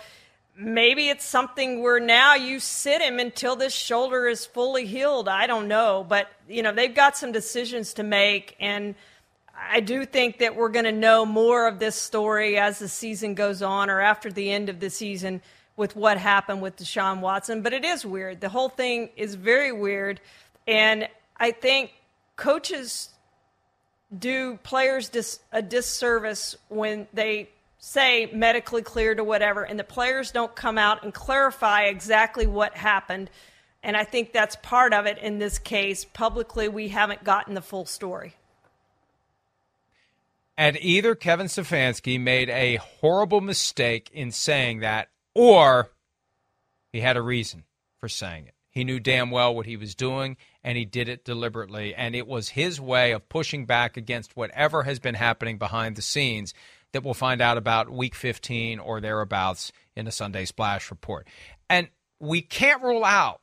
maybe 0.58 1.08
it's 1.08 1.24
something 1.24 1.82
where 1.82 2.02
now 2.02 2.36
you 2.36 2.60
sit 2.60 3.02
him 3.02 3.18
until 3.18 3.56
this 3.56 3.74
shoulder 3.74 4.28
is 4.28 4.46
fully 4.46 4.86
healed. 4.86 5.30
I 5.30 5.48
don't 5.48 5.70
know. 5.70 6.06
But, 6.06 6.28
you 6.50 6.64
know, 6.64 6.74
they've 6.74 6.94
got 6.94 7.16
some 7.16 7.32
decisions 7.32 7.94
to 7.94 8.04
make. 8.04 8.58
And, 8.60 8.96
I 9.70 9.80
do 9.80 10.06
think 10.06 10.40
that 10.40 10.56
we're 10.56 10.70
going 10.70 10.86
to 10.86 10.92
know 10.92 11.26
more 11.26 11.68
of 11.68 11.78
this 11.78 11.96
story 11.96 12.58
as 12.58 12.80
the 12.80 12.88
season 12.88 13.36
goes 13.36 13.62
on 13.62 13.90
or 13.90 14.02
after 14.02 14.32
the 14.32 14.52
end 14.52 14.70
of 14.70 14.80
the 14.80 14.90
season 14.90 15.42
with 15.78 15.96
what 15.96 16.18
happened 16.18 16.62
with 16.62 16.78
Deshaun 16.78 17.22
Watson. 17.22 17.62
But 17.62 17.74
it 17.74 17.86
is 17.86 18.06
weird. 18.06 18.42
The 18.42 18.50
whole 18.50 18.70
thing 18.70 19.10
is 19.16 19.36
very 19.36 19.72
weird. 19.72 20.20
And 20.68 21.08
I 21.38 21.52
think 21.52 21.92
coaches 22.36 23.10
do 24.18 24.58
players 24.64 25.10
dis- 25.10 25.40
a 25.52 25.62
disservice 25.62 26.56
when 26.70 27.08
they 27.14 27.50
say 27.78 28.30
medically 28.34 28.82
cleared 28.82 29.20
or 29.20 29.24
whatever, 29.24 29.64
and 29.64 29.80
the 29.80 29.84
players 29.84 30.32
don't 30.32 30.56
come 30.56 30.78
out 30.78 31.04
and 31.04 31.14
clarify 31.14 31.84
exactly 31.84 32.46
what 32.46 32.76
happened. 32.76 33.30
And 33.84 33.98
I 33.98 34.04
think 34.04 34.34
that's 34.34 34.56
part 34.58 34.94
of 34.94 35.08
it 35.08 35.18
in 35.18 35.40
this 35.40 35.58
case. 35.58 36.06
Publicly, 36.06 36.68
we 36.68 36.90
haven't 36.90 37.24
gotten 37.24 37.56
the 37.56 37.62
full 37.62 37.86
story. 37.86 38.36
And 40.58 40.78
either 40.82 41.16
Kevin 41.16 41.48
Stefanski 41.48 42.20
made 42.20 42.50
a 42.50 42.76
horrible 42.76 43.42
mistake 43.42 44.10
in 44.14 44.32
saying 44.32 44.80
that, 44.80 45.10
or 45.34 45.90
he 46.92 47.00
had 47.00 47.18
a 47.18 47.22
reason 47.22 47.64
for 48.00 48.10
saying 48.10 48.48
it. 48.48 48.54
He 48.70 48.84
knew 48.86 49.00
damn 49.00 49.32
well 49.32 49.54
what 49.54 49.66
he 49.66 49.76
was 49.76 49.96
doing, 49.96 50.38
and 50.64 50.78
he 50.78 50.86
did 50.86 51.10
it 51.10 51.26
deliberately. 51.26 51.94
And 51.94 52.16
it 52.16 52.26
was 52.26 52.50
his 52.50 52.80
way 52.80 53.12
of 53.12 53.28
pushing 53.28 53.66
back 53.66 53.98
against 53.98 54.36
whatever 54.38 54.84
has 54.84 55.00
been 55.00 55.16
happening 55.16 55.58
behind 55.58 55.96
the 55.96 56.02
scenes 56.02 56.54
that 56.94 57.04
we'll 57.04 57.14
find 57.14 57.42
out 57.42 57.58
about 57.58 57.90
week 57.90 58.16
15 58.16 58.80
or 58.80 59.02
thereabouts 59.02 59.72
in 59.96 60.06
the 60.06 60.12
Sunday 60.12 60.46
Splash 60.46 60.90
report. 60.90 61.28
And 61.70 61.90
we 62.20 62.42
can't 62.42 62.82
rule 62.82 63.04
out 63.04 63.42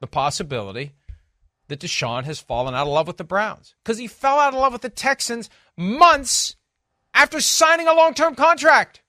the 0.00 0.06
possibility 0.06 0.92
that 1.68 1.80
Deshaun 1.80 2.24
has 2.24 2.38
fallen 2.38 2.74
out 2.74 2.86
of 2.86 2.92
love 2.92 3.06
with 3.06 3.16
the 3.16 3.24
Browns 3.24 3.74
because 3.82 3.98
he 3.98 4.06
fell 4.06 4.38
out 4.38 4.54
of 4.54 4.60
love 4.60 4.72
with 4.72 4.82
the 4.82 4.88
Texans 4.88 5.50
months 5.76 6.56
after 7.14 7.40
signing 7.40 7.88
a 7.88 7.94
long 7.94 8.14
term 8.14 8.34
contract. 8.34 9.02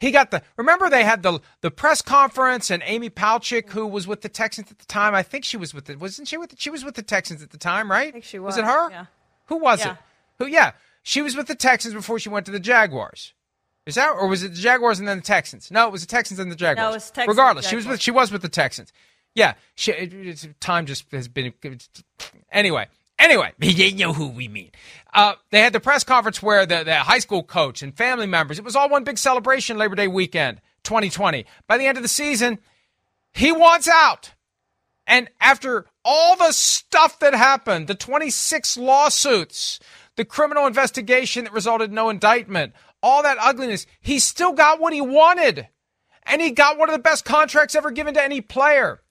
He 0.00 0.10
got 0.10 0.30
the 0.30 0.42
remember 0.56 0.90
they 0.90 1.04
had 1.04 1.22
the 1.22 1.40
the 1.60 1.70
press 1.70 2.02
conference 2.02 2.70
and 2.70 2.82
Amy 2.84 3.10
Palcic, 3.10 3.70
who 3.70 3.86
was 3.86 4.06
with 4.06 4.22
the 4.22 4.28
Texans 4.28 4.70
at 4.70 4.78
the 4.78 4.86
time. 4.86 5.14
I 5.14 5.22
think 5.22 5.44
she 5.44 5.56
was 5.56 5.72
with 5.72 5.86
the 5.86 5.96
wasn't 5.96 6.28
she 6.28 6.36
with 6.36 6.50
the, 6.50 6.56
she 6.58 6.70
was 6.70 6.84
with 6.84 6.94
the 6.94 7.02
Texans 7.02 7.42
at 7.42 7.50
the 7.50 7.58
time, 7.58 7.90
right? 7.90 8.08
I 8.08 8.12
think 8.12 8.24
she 8.24 8.38
was. 8.38 8.56
Was 8.56 8.58
it 8.58 8.64
her? 8.64 8.90
Yeah. 8.90 9.06
Who 9.46 9.58
was 9.58 9.84
yeah. 9.84 9.92
it? 9.92 9.98
Who? 10.38 10.46
Yeah, 10.46 10.72
she 11.02 11.22
was 11.22 11.36
with 11.36 11.46
the 11.46 11.54
Texans 11.54 11.94
before 11.94 12.18
she 12.18 12.28
went 12.28 12.46
to 12.46 12.52
the 12.52 12.60
Jaguars. 12.60 13.34
Is 13.86 13.94
that 13.96 14.10
or 14.10 14.26
was 14.26 14.42
it 14.42 14.50
the 14.50 14.60
Jaguars 14.60 14.98
and 14.98 15.06
then 15.06 15.18
the 15.18 15.24
Texans? 15.24 15.70
No, 15.70 15.86
it 15.86 15.92
was 15.92 16.00
the 16.00 16.06
Texans 16.06 16.40
and 16.40 16.50
the 16.50 16.56
Jaguars. 16.56 16.84
No, 16.84 16.90
it 16.90 16.94
was 16.94 17.10
Texans. 17.10 17.28
Regardless, 17.28 17.68
she 17.68 17.76
was 17.76 17.86
with 17.86 18.00
she 18.00 18.10
was 18.10 18.32
with 18.32 18.42
the 18.42 18.48
Texans. 18.48 18.92
Yeah, 19.34 19.54
she, 19.74 20.34
time 20.60 20.86
just 20.86 21.10
has 21.12 21.28
been. 21.28 21.52
Anyway, 22.52 22.86
anyway, 23.18 23.52
you 23.60 23.96
know 23.96 24.12
who 24.12 24.28
we 24.28 24.48
mean. 24.48 24.70
Uh, 25.12 25.34
they 25.50 25.60
had 25.60 25.72
the 25.72 25.80
press 25.80 26.04
conference 26.04 26.42
where 26.42 26.66
the, 26.66 26.84
the 26.84 26.96
high 26.96 27.18
school 27.18 27.42
coach 27.42 27.82
and 27.82 27.96
family 27.96 28.26
members. 28.26 28.58
It 28.58 28.64
was 28.64 28.76
all 28.76 28.88
one 28.88 29.04
big 29.04 29.18
celebration. 29.18 29.76
Labor 29.76 29.96
Day 29.96 30.08
weekend, 30.08 30.60
2020. 30.84 31.46
By 31.66 31.78
the 31.78 31.86
end 31.86 31.98
of 31.98 32.02
the 32.02 32.08
season, 32.08 32.58
he 33.32 33.50
wants 33.50 33.88
out. 33.88 34.32
And 35.06 35.28
after 35.40 35.86
all 36.04 36.36
the 36.36 36.52
stuff 36.52 37.18
that 37.18 37.34
happened, 37.34 37.88
the 37.88 37.94
26 37.94 38.76
lawsuits, 38.76 39.78
the 40.16 40.24
criminal 40.24 40.66
investigation 40.66 41.44
that 41.44 41.52
resulted 41.52 41.90
in 41.90 41.94
no 41.94 42.08
indictment, 42.08 42.72
all 43.02 43.22
that 43.22 43.36
ugliness, 43.38 43.86
he 44.00 44.18
still 44.18 44.52
got 44.52 44.80
what 44.80 44.92
he 44.92 45.00
wanted. 45.00 45.68
And 46.26 46.40
he 46.40 46.52
got 46.52 46.78
one 46.78 46.88
of 46.88 46.94
the 46.94 47.02
best 47.02 47.26
contracts 47.26 47.74
ever 47.74 47.90
given 47.90 48.14
to 48.14 48.22
any 48.22 48.40
player. 48.40 49.02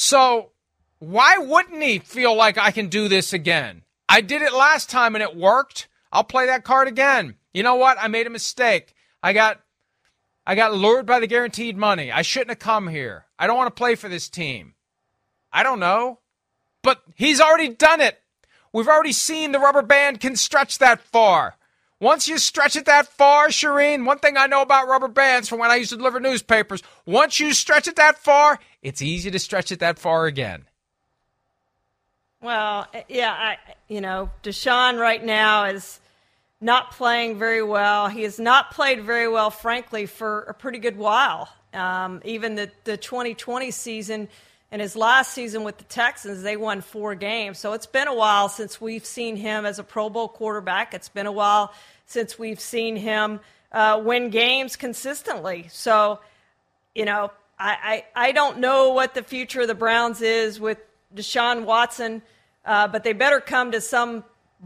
So 0.00 0.52
why 1.00 1.38
wouldn't 1.38 1.82
he 1.82 1.98
feel 1.98 2.32
like 2.36 2.56
I 2.56 2.70
can 2.70 2.86
do 2.86 3.08
this 3.08 3.32
again? 3.32 3.82
I 4.08 4.20
did 4.20 4.42
it 4.42 4.52
last 4.52 4.88
time 4.88 5.16
and 5.16 5.24
it 5.24 5.34
worked. 5.34 5.88
I'll 6.12 6.22
play 6.22 6.46
that 6.46 6.62
card 6.62 6.86
again. 6.86 7.34
You 7.52 7.64
know 7.64 7.74
what? 7.74 7.98
I 8.00 8.06
made 8.06 8.28
a 8.28 8.30
mistake. 8.30 8.94
I 9.24 9.32
got 9.32 9.60
I 10.46 10.54
got 10.54 10.72
lured 10.72 11.04
by 11.04 11.18
the 11.18 11.26
guaranteed 11.26 11.76
money. 11.76 12.12
I 12.12 12.22
shouldn't 12.22 12.50
have 12.50 12.60
come 12.60 12.86
here. 12.86 13.24
I 13.40 13.48
don't 13.48 13.56
want 13.56 13.74
to 13.74 13.78
play 13.78 13.96
for 13.96 14.08
this 14.08 14.28
team. 14.28 14.74
I 15.52 15.64
don't 15.64 15.80
know. 15.80 16.20
But 16.84 17.02
he's 17.16 17.40
already 17.40 17.68
done 17.68 18.00
it. 18.00 18.22
We've 18.72 18.86
already 18.86 19.12
seen 19.12 19.50
the 19.50 19.58
rubber 19.58 19.82
band 19.82 20.20
can 20.20 20.36
stretch 20.36 20.78
that 20.78 21.00
far. 21.00 21.56
Once 22.00 22.28
you 22.28 22.38
stretch 22.38 22.76
it 22.76 22.84
that 22.84 23.08
far, 23.08 23.48
Charean, 23.48 24.06
one 24.06 24.20
thing 24.20 24.36
I 24.36 24.46
know 24.46 24.62
about 24.62 24.86
rubber 24.86 25.08
bands 25.08 25.48
from 25.48 25.58
when 25.58 25.72
I 25.72 25.76
used 25.76 25.90
to 25.90 25.96
deliver 25.96 26.20
newspapers, 26.20 26.84
once 27.04 27.40
you 27.40 27.52
stretch 27.52 27.88
it 27.88 27.96
that 27.96 28.18
far, 28.18 28.60
it's 28.82 29.02
easy 29.02 29.30
to 29.30 29.38
stretch 29.38 29.72
it 29.72 29.80
that 29.80 29.98
far 29.98 30.26
again. 30.26 30.64
Well, 32.40 32.86
yeah, 33.08 33.32
I, 33.32 33.56
you 33.88 34.00
know, 34.00 34.30
Deshaun 34.44 34.98
right 34.98 35.24
now 35.24 35.64
is 35.64 35.98
not 36.60 36.92
playing 36.92 37.38
very 37.38 37.62
well. 37.62 38.08
He 38.08 38.22
has 38.22 38.38
not 38.38 38.72
played 38.72 39.02
very 39.02 39.28
well, 39.28 39.50
frankly, 39.50 40.06
for 40.06 40.42
a 40.42 40.54
pretty 40.54 40.78
good 40.78 40.96
while. 40.96 41.48
Um, 41.74 42.20
even 42.24 42.54
the, 42.54 42.70
the 42.84 42.96
2020 42.96 43.70
season 43.70 44.28
and 44.70 44.82
his 44.82 44.96
last 44.96 45.32
season 45.32 45.64
with 45.64 45.78
the 45.78 45.84
Texans, 45.84 46.42
they 46.42 46.56
won 46.56 46.80
four 46.80 47.14
games. 47.14 47.58
So 47.58 47.72
it's 47.72 47.86
been 47.86 48.08
a 48.08 48.14
while 48.14 48.48
since 48.48 48.80
we've 48.80 49.04
seen 49.04 49.36
him 49.36 49.66
as 49.66 49.78
a 49.78 49.84
Pro 49.84 50.08
Bowl 50.08 50.28
quarterback. 50.28 50.94
It's 50.94 51.08
been 51.08 51.26
a 51.26 51.32
while 51.32 51.72
since 52.06 52.38
we've 52.38 52.60
seen 52.60 52.96
him 52.96 53.40
uh, 53.72 54.00
win 54.04 54.30
games 54.30 54.76
consistently. 54.76 55.66
So, 55.70 56.20
you 56.94 57.04
know, 57.04 57.30
I, 57.58 58.04
I, 58.14 58.28
I, 58.28 58.32
don't 58.32 58.58
know 58.58 58.90
what 58.90 59.14
the 59.14 59.22
future 59.22 59.62
of 59.62 59.68
the 59.68 59.74
Browns 59.74 60.22
is 60.22 60.60
with 60.60 60.78
Deshaun 61.14 61.64
Watson, 61.64 62.22
uh, 62.64 62.88
but 62.88 63.02
they 63.02 63.12
better 63.12 63.40
come 63.40 63.72
to 63.72 63.80
some 63.80 64.24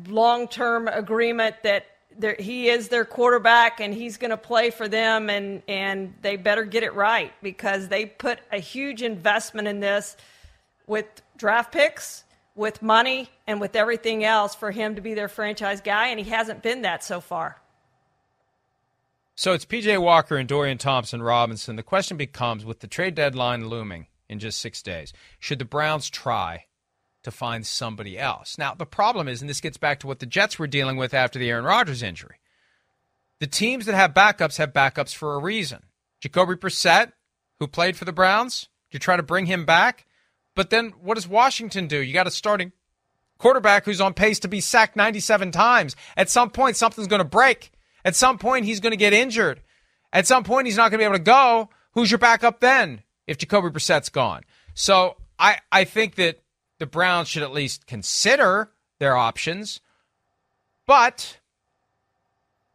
long 0.09 0.49
term 0.49 0.89
agreement 0.89 1.57
that 1.63 1.87
he 2.39 2.69
is 2.69 2.89
their 2.89 3.05
quarterback 3.05 3.81
and 3.81 3.95
he's 3.95 4.17
going 4.17 4.31
to 4.31 4.37
play 4.37 4.71
for 4.71 4.89
them, 4.89 5.31
and, 5.31 5.63
and 5.69 6.15
they 6.23 6.37
better 6.37 6.65
get 6.65 6.83
it 6.83 6.95
right 6.95 7.33
because 7.43 7.89
they 7.89 8.07
put 8.07 8.39
a 8.51 8.59
huge 8.59 9.03
investment 9.03 9.69
in 9.69 9.81
this 9.81 10.17
with 10.87 11.07
draft 11.37 11.73
picks, 11.73 12.25
with 12.55 12.83
money, 12.83 13.31
and 13.47 13.61
with 13.61 13.75
everything 13.77 14.25
else 14.25 14.55
for 14.55 14.71
him 14.71 14.97
to 14.97 15.01
be 15.01 15.15
their 15.15 15.29
franchise 15.29 15.81
guy, 15.81 16.09
and 16.09 16.21
he 16.21 16.29
hasn't 16.29 16.63
been 16.63 16.83
that 16.83 17.03
so 17.03 17.21
far. 17.21 17.62
So 19.35 19.53
it's 19.53 19.65
PJ 19.65 20.01
Walker 20.01 20.37
and 20.37 20.49
Dorian 20.49 20.79
Thompson 20.79 21.23
Robinson. 21.23 21.77
The 21.77 21.83
question 21.83 22.17
becomes 22.17 22.65
with 22.65 22.81
the 22.81 22.87
trade 22.87 23.15
deadline 23.15 23.69
looming 23.69 24.07
in 24.29 24.39
just 24.39 24.61
six 24.61 24.83
days, 24.83 25.13
should 25.39 25.59
the 25.59 25.65
Browns 25.65 26.11
try 26.11 26.67
to 27.23 27.31
find 27.31 27.67
somebody 27.67 28.19
else? 28.19 28.59
Now, 28.59 28.75
the 28.75 28.87
problem 28.87 29.29
is, 29.29 29.41
and 29.41 29.49
this 29.49 29.61
gets 29.61 29.77
back 29.77 30.01
to 30.01 30.07
what 30.07 30.19
the 30.19 30.27
Jets 30.27 30.59
were 30.59 30.67
dealing 30.67 30.97
with 30.97 31.15
after 31.15 31.39
the 31.39 31.51
Aaron 31.51 31.65
Rodgers 31.65 32.03
injury, 32.03 32.37
the 33.41 33.47
teams 33.47 33.87
that 33.87 33.95
have 33.95 34.15
backups 34.15 34.59
have 34.59 34.73
backups 34.73 35.15
for 35.15 35.35
a 35.35 35.39
reason. 35.39 35.83
Jacoby 36.21 36.55
Brissett 36.55 37.13
who 37.63 37.69
played 37.69 37.97
for 37.97 38.05
the 38.05 38.13
Browns. 38.13 38.69
You 38.91 38.99
try 38.99 39.17
to 39.17 39.23
bring 39.23 39.47
him 39.47 39.65
back. 39.65 40.05
But 40.57 40.71
then 40.71 40.95
what 41.01 41.15
does 41.15 41.29
Washington 41.29 41.87
do? 41.87 41.99
You 41.99 42.13
got 42.13 42.27
a 42.27 42.31
starting 42.33 42.73
quarterback 43.39 43.85
who's 43.85 44.01
on 44.01 44.15
pace 44.15 44.41
to 44.41 44.49
be 44.49 44.61
sacked 44.61 44.97
97 44.97 45.53
times. 45.53 45.95
At 46.17 46.29
some 46.29 46.51
point, 46.51 46.77
something's 46.77 47.07
going 47.07 47.21
to 47.21 47.25
break. 47.25 47.71
At 48.05 48.17
some 48.17 48.39
point, 48.39 48.65
he's 48.65 48.81
going 48.81 48.93
to 48.93 48.97
get 48.97 49.13
injured. 49.13 49.61
At 50.13 50.27
some 50.27 50.45
point, 50.45 50.67
he's 50.67 50.77
not 50.77 50.91
going 50.91 50.99
to 50.99 50.99
be 50.99 51.05
able 51.05 51.17
to 51.17 51.23
go. 51.23 51.71
Who's 51.93 52.11
your 52.11 52.19
backup 52.19 52.61
then 52.61 53.03
if 53.27 53.39
Jacoby 53.39 53.71
Brissett's 53.71 54.09
gone? 54.09 54.43
So 54.75 55.17
I, 55.39 55.59
I 55.71 55.85
think 55.85 56.17
that 56.17 56.43
the 56.79 56.87
Browns 56.87 57.29
should 57.29 57.43
at 57.43 57.53
least 57.53 57.87
consider 57.87 58.71
their 58.99 59.17
options. 59.17 59.81
But 60.87 61.39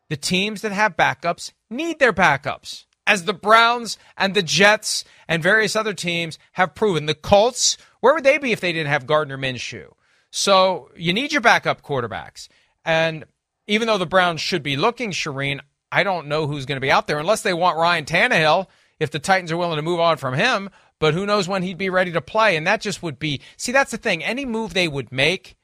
the 0.10 0.18
teams 0.18 0.62
that 0.62 0.72
have 0.72 0.96
backups 0.96 1.52
need 1.70 2.00
their 2.00 2.14
backups, 2.14 2.86
as 3.06 3.26
the 3.26 3.34
Browns 3.34 3.98
and 4.18 4.34
the 4.34 4.42
Jets 4.42 5.04
and 5.28 5.44
various 5.44 5.76
other 5.76 5.94
teams 5.94 6.40
have 6.54 6.76
proven. 6.76 7.06
The 7.06 7.16
Colts, 7.16 7.78
where 8.00 8.14
would 8.14 8.24
they 8.24 8.38
be 8.38 8.52
if 8.52 8.62
they 8.62 8.72
didn't 8.72 8.90
have 8.90 9.08
Gardner 9.08 9.38
Minshew? 9.38 9.92
So 10.30 10.90
you 10.96 11.14
need 11.14 11.32
your 11.32 11.42
backup 11.42 11.82
quarterbacks. 11.82 12.48
And 12.86 13.26
even 13.68 13.88
though 13.88 13.98
the 13.98 14.06
Browns 14.06 14.42
should 14.42 14.64
be 14.64 14.78
looking, 14.78 15.12
Charean, 15.12 15.60
I 15.92 16.04
don't 16.04 16.28
know 16.28 16.48
who's 16.48 16.66
going 16.66 16.78
to 16.78 16.82
be 16.82 16.92
out 16.92 17.08
there 17.08 17.20
unless 17.20 17.42
they 17.42 17.54
want 17.54 17.78
Ryan 17.78 18.06
Tannehill, 18.06 18.68
if 19.00 19.12
the 19.12 19.20
Titans 19.20 19.52
are 19.52 19.58
willing 19.58 19.76
to 19.76 19.82
move 19.82 20.00
on 20.00 20.18
from 20.18 20.34
him. 20.34 20.70
But 21.00 21.14
who 21.14 21.26
knows 21.26 21.48
when 21.48 21.62
he'd 21.62 21.78
be 21.78 21.90
ready 21.90 22.12
to 22.14 22.22
play. 22.22 22.56
And 22.56 22.66
that 22.66 22.82
just 22.82 23.04
would 23.04 23.20
be 23.20 23.42
see, 23.56 23.72
that's 23.72 23.92
the 23.92 23.98
thing. 23.98 24.24
Any 24.24 24.46
move 24.46 24.74
they 24.74 24.88
would 24.88 25.12
make 25.12 25.56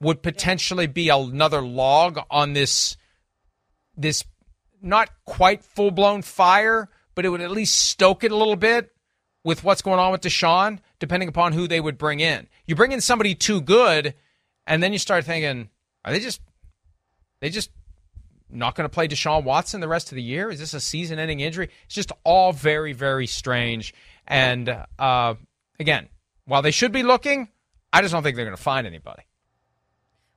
would 0.00 0.22
potentially 0.22 0.86
be 0.86 1.10
another 1.10 1.60
log 1.60 2.18
on 2.30 2.54
this 2.54 2.96
this 3.96 4.24
not 4.80 5.10
quite 5.26 5.62
full 5.62 5.90
blown 5.90 6.22
fire, 6.22 6.88
but 7.14 7.26
it 7.26 7.28
would 7.28 7.42
at 7.42 7.50
least 7.50 7.76
stoke 7.78 8.24
it 8.24 8.32
a 8.32 8.36
little 8.36 8.56
bit 8.56 8.90
with 9.44 9.62
what's 9.62 9.82
going 9.82 9.98
on 9.98 10.12
with 10.12 10.22
Deshaun, 10.22 10.78
depending 10.98 11.28
upon 11.28 11.52
who 11.52 11.68
they 11.68 11.80
would 11.80 11.98
bring 11.98 12.20
in. 12.20 12.48
You 12.66 12.74
bring 12.74 12.92
in 12.92 13.00
somebody 13.02 13.34
too 13.34 13.60
good, 13.60 14.14
and 14.66 14.82
then 14.82 14.92
you 14.92 14.98
start 14.98 15.24
thinking, 15.24 15.68
are 16.04 16.12
they 16.12 16.20
just 16.20 16.40
they 17.40 17.50
just 17.50 17.70
not 18.50 18.74
going 18.74 18.84
to 18.84 18.92
play 18.92 19.08
Deshaun 19.08 19.44
Watson 19.44 19.80
the 19.80 19.88
rest 19.88 20.10
of 20.10 20.16
the 20.16 20.22
year? 20.22 20.50
Is 20.50 20.58
this 20.58 20.74
a 20.74 20.80
season 20.80 21.18
ending 21.18 21.40
injury? 21.40 21.70
It's 21.86 21.94
just 21.94 22.12
all 22.24 22.52
very, 22.52 22.92
very 22.92 23.26
strange. 23.26 23.94
And 24.26 24.84
uh, 24.98 25.34
again, 25.78 26.08
while 26.46 26.62
they 26.62 26.70
should 26.70 26.92
be 26.92 27.02
looking, 27.02 27.48
I 27.92 28.02
just 28.02 28.12
don't 28.12 28.22
think 28.22 28.36
they're 28.36 28.44
going 28.44 28.56
to 28.56 28.62
find 28.62 28.86
anybody. 28.86 29.22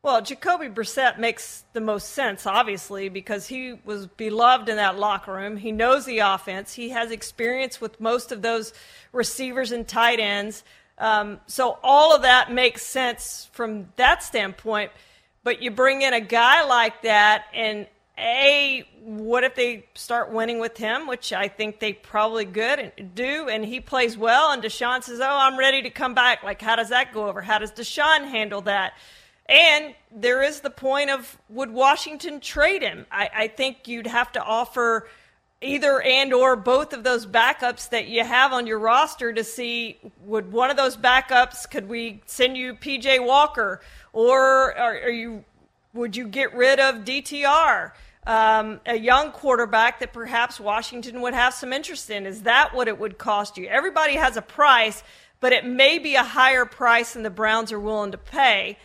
Well, 0.03 0.21
Jacoby 0.21 0.67
Brissett 0.67 1.17
makes 1.17 1.63
the 1.71 1.79
most 1.79 2.09
sense, 2.09 2.45
obviously, 2.45 3.07
because 3.07 3.47
he 3.47 3.79
was 3.85 4.05
beloved 4.05 4.67
in 4.67 4.75
that 4.75 4.97
locker 4.99 5.31
room. 5.31 5.55
He 5.55 5.71
knows 5.71 6.05
the 6.05 6.19
offense. 6.19 6.73
He 6.73 6.89
has 6.89 7.09
experience 7.09 7.79
with 7.79 8.01
most 8.01 8.33
of 8.33 8.41
those 8.41 8.73
receivers 9.13 9.71
and 9.71 9.87
tight 9.87 10.19
ends. 10.19 10.65
Um, 10.97 11.39
so 11.47 11.79
all 11.81 12.13
of 12.13 12.23
that 12.23 12.51
makes 12.51 12.83
sense 12.85 13.49
from 13.53 13.93
that 13.95 14.23
standpoint. 14.23 14.91
But 15.43 15.61
you 15.61 15.71
bring 15.71 16.01
in 16.01 16.13
a 16.13 16.21
guy 16.21 16.63
like 16.65 17.01
that, 17.03 17.45
and 17.53 17.87
a 18.17 18.87
what 19.01 19.43
if 19.43 19.55
they 19.55 19.85
start 19.95 20.31
winning 20.31 20.59
with 20.59 20.77
him, 20.77 21.07
which 21.07 21.33
I 21.33 21.47
think 21.47 21.79
they 21.79 21.93
probably 21.93 22.45
good 22.45 22.79
and 22.79 23.15
do, 23.15 23.49
and 23.49 23.65
he 23.65 23.79
plays 23.79 24.17
well, 24.17 24.51
and 24.51 24.63
Deshaun 24.63 25.03
says, 25.03 25.19
"Oh, 25.19 25.25
I'm 25.27 25.57
ready 25.57 25.81
to 25.81 25.89
come 25.89 26.13
back." 26.13 26.43
Like, 26.43 26.61
how 26.61 26.75
does 26.75 26.89
that 26.89 27.13
go 27.13 27.27
over? 27.27 27.41
How 27.41 27.59
does 27.59 27.71
Deshaun 27.71 28.29
handle 28.29 28.61
that? 28.61 28.93
And 29.47 29.93
there 30.11 30.41
is 30.41 30.61
the 30.61 30.69
point 30.69 31.09
of 31.09 31.37
would 31.49 31.71
Washington 31.71 32.39
trade 32.39 32.81
him? 32.81 33.05
I, 33.11 33.29
I, 33.35 33.47
think 33.49 33.87
you'd 33.89 34.07
have 34.07 34.31
to 34.33 34.41
offer 34.41 35.09
either 35.61 36.01
and 36.01 36.33
or 36.33 36.55
both 36.55 36.93
of 36.93 37.03
those 37.03 37.25
backups 37.25 37.89
that 37.89 38.07
you 38.07 38.23
have 38.23 38.53
on 38.53 38.67
your 38.67 38.79
roster 38.79 39.33
to 39.33 39.43
see 39.43 39.97
would 40.25 40.51
one 40.51 40.69
of 40.69 40.77
those 40.77 40.97
backups 40.97 41.69
could 41.69 41.87
we 41.87 42.21
send 42.25 42.57
you 42.57 42.73
PJ 42.73 43.25
Walker 43.25 43.81
or 44.13 44.77
are, 44.77 44.93
are 45.01 45.09
you 45.09 45.43
would 45.93 46.15
you 46.15 46.27
get 46.27 46.55
rid 46.55 46.79
of 46.79 47.03
DTR? 47.03 47.91
Um, 48.25 48.79
a 48.85 48.97
young 48.97 49.31
quarterback 49.31 49.99
that 49.99 50.13
perhaps 50.13 50.59
Washington 50.59 51.21
would 51.21 51.33
have 51.33 51.53
some 51.53 51.73
interest 51.73 52.09
in. 52.09 52.25
Is 52.25 52.43
that 52.43 52.73
what 52.73 52.87
it 52.87 52.97
would 52.97 53.17
cost 53.17 53.57
you? 53.57 53.67
Everybody 53.67 54.13
has 54.13 54.37
a 54.37 54.41
price, 54.41 55.03
but 55.39 55.51
it 55.51 55.65
may 55.65 55.99
be 55.99 56.15
a 56.15 56.23
higher 56.23 56.65
price 56.65 57.13
than 57.13 57.23
the 57.23 57.29
Browns 57.29 57.71
are 57.71 57.79
willing 57.79 58.11
to 58.11 58.17
pay. 58.17 58.77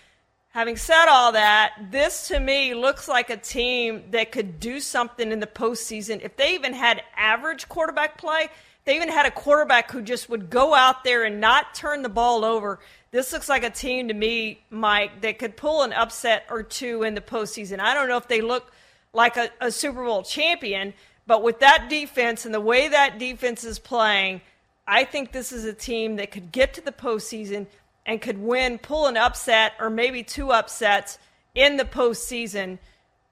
Having 0.51 0.77
said 0.79 1.07
all 1.07 1.33
that, 1.33 1.73
this 1.91 2.29
to 2.29 2.41
me 2.41 2.75
looks 2.75 3.07
like 3.07 3.31
a 3.31 3.37
team 3.37 4.11
that 4.11 4.33
could 4.33 4.59
do 4.59 4.81
something 4.81 5.31
in 5.31 5.41
the 5.41 5.47
postseason. 5.47 6.21
If 6.23 6.37
they 6.37 6.55
even 6.55 6.73
had 6.73 7.03
average 7.17 7.69
quarterback 7.69 8.19
play, 8.19 8.49
they 8.89 8.97
even 8.97 9.11
had 9.11 9.27
a 9.27 9.31
quarterback 9.31 9.91
who 9.91 10.01
just 10.01 10.31
would 10.31 10.49
go 10.49 10.75
out 10.75 11.05
there 11.05 11.25
and 11.25 11.43
not 11.43 11.75
turn 11.75 12.01
the 12.01 12.09
ball 12.09 12.43
over. 12.43 12.81
This 13.11 13.35
looks 13.35 13.47
like 13.47 13.63
a 13.63 13.69
team 13.69 14.09
to 14.09 14.15
me, 14.15 14.63
Mike, 14.71 15.21
that 15.21 15.39
could 15.39 15.59
pull 15.59 15.83
an 15.83 15.93
upset 15.93 16.47
or 16.49 16.63
two 16.63 17.03
in 17.03 17.15
the 17.15 17.21
postseason. 17.21 17.81
I 17.81 17.93
don't 17.93 18.09
know 18.09 18.17
if 18.17 18.29
they 18.29 18.41
look 18.41 18.73
like 19.13 19.37
a, 19.37 19.51
a 19.61 19.71
Super 19.71 20.03
Bowl 20.03 20.23
champion, 20.23 20.95
but 21.27 21.43
with 21.43 21.61
that 21.61 21.89
defense 21.91 22.47
and 22.47 22.55
the 22.55 22.63
way 22.63 22.89
that 22.89 23.19
defense 23.19 23.63
is 23.63 23.79
playing, 23.79 24.41
I 24.87 25.05
think 25.05 25.33
this 25.33 25.53
is 25.53 25.67
a 25.67 25.75
team 25.75 26.17
that 26.17 26.31
could 26.31 26.51
get 26.51 26.73
to 26.73 26.81
the 26.81 26.91
postseason 26.91 27.67
and 28.07 28.23
could 28.23 28.39
win, 28.39 28.79
pull 28.79 29.07
an 29.07 29.19
upset 29.19 29.75
or 29.79 29.91
maybe 29.91 30.23
two 30.23 30.51
upsets 30.51 31.19
in 31.55 31.77
the 31.77 31.85
postseason 31.85 32.79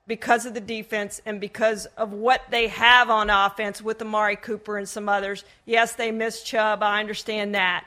because 0.07 0.47
of 0.47 0.55
the 0.55 0.61
defense 0.61 1.21
and 1.27 1.41
because 1.41 1.87
of 1.97 2.13
what 2.13 2.43
they 2.51 2.69
have 2.69 3.11
on 3.11 3.31
offense 3.31 3.83
with 3.83 4.01
Amari 4.01 4.37
Cooper 4.37 4.79
and 4.79 4.89
some 4.89 5.09
others. 5.09 5.45
Yes, 5.65 5.95
they 5.95 6.13
miss 6.13 6.43
Chubb. 6.43 6.83
I 6.83 7.01
understand 7.01 7.55
that. 7.55 7.85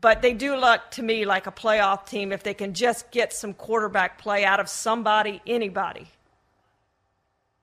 But 0.00 0.22
they 0.22 0.32
do 0.32 0.56
look 0.56 0.80
to 0.92 1.02
me 1.02 1.24
like 1.24 1.46
a 1.46 1.52
playoff 1.52 2.06
team 2.06 2.32
if 2.32 2.42
they 2.42 2.54
can 2.54 2.72
just 2.72 3.10
get 3.10 3.32
some 3.32 3.52
quarterback 3.52 4.18
play 4.18 4.44
out 4.44 4.60
of 4.60 4.68
somebody, 4.68 5.42
anybody. 5.46 6.08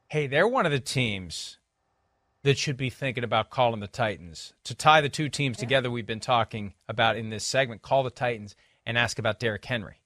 Hey, 0.07 0.27
they're 0.27 0.47
one 0.47 0.65
of 0.65 0.71
the 0.71 0.79
teams 0.79 1.57
that 2.43 2.57
should 2.57 2.77
be 2.77 2.91
thinking 2.91 3.23
about 3.23 3.49
calling 3.49 3.79
the 3.79 3.87
Titans. 3.87 4.53
To 4.65 4.75
tie 4.75 5.01
the 5.01 5.09
two 5.09 5.29
teams 5.29 5.57
yeah. 5.57 5.61
together, 5.61 5.89
we've 5.89 6.05
been 6.05 6.19
talking 6.19 6.73
about 6.87 7.17
in 7.17 7.29
this 7.29 7.43
segment, 7.43 7.81
call 7.81 8.03
the 8.03 8.11
Titans 8.11 8.55
and 8.85 8.97
ask 8.97 9.17
about 9.17 9.39
Derrick 9.39 9.65
Henry. 9.65 10.01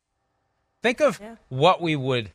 Think 0.82 1.02
of 1.02 1.20
yeah. 1.20 1.36
what 1.50 1.82
we 1.82 1.96
would. 1.96 2.32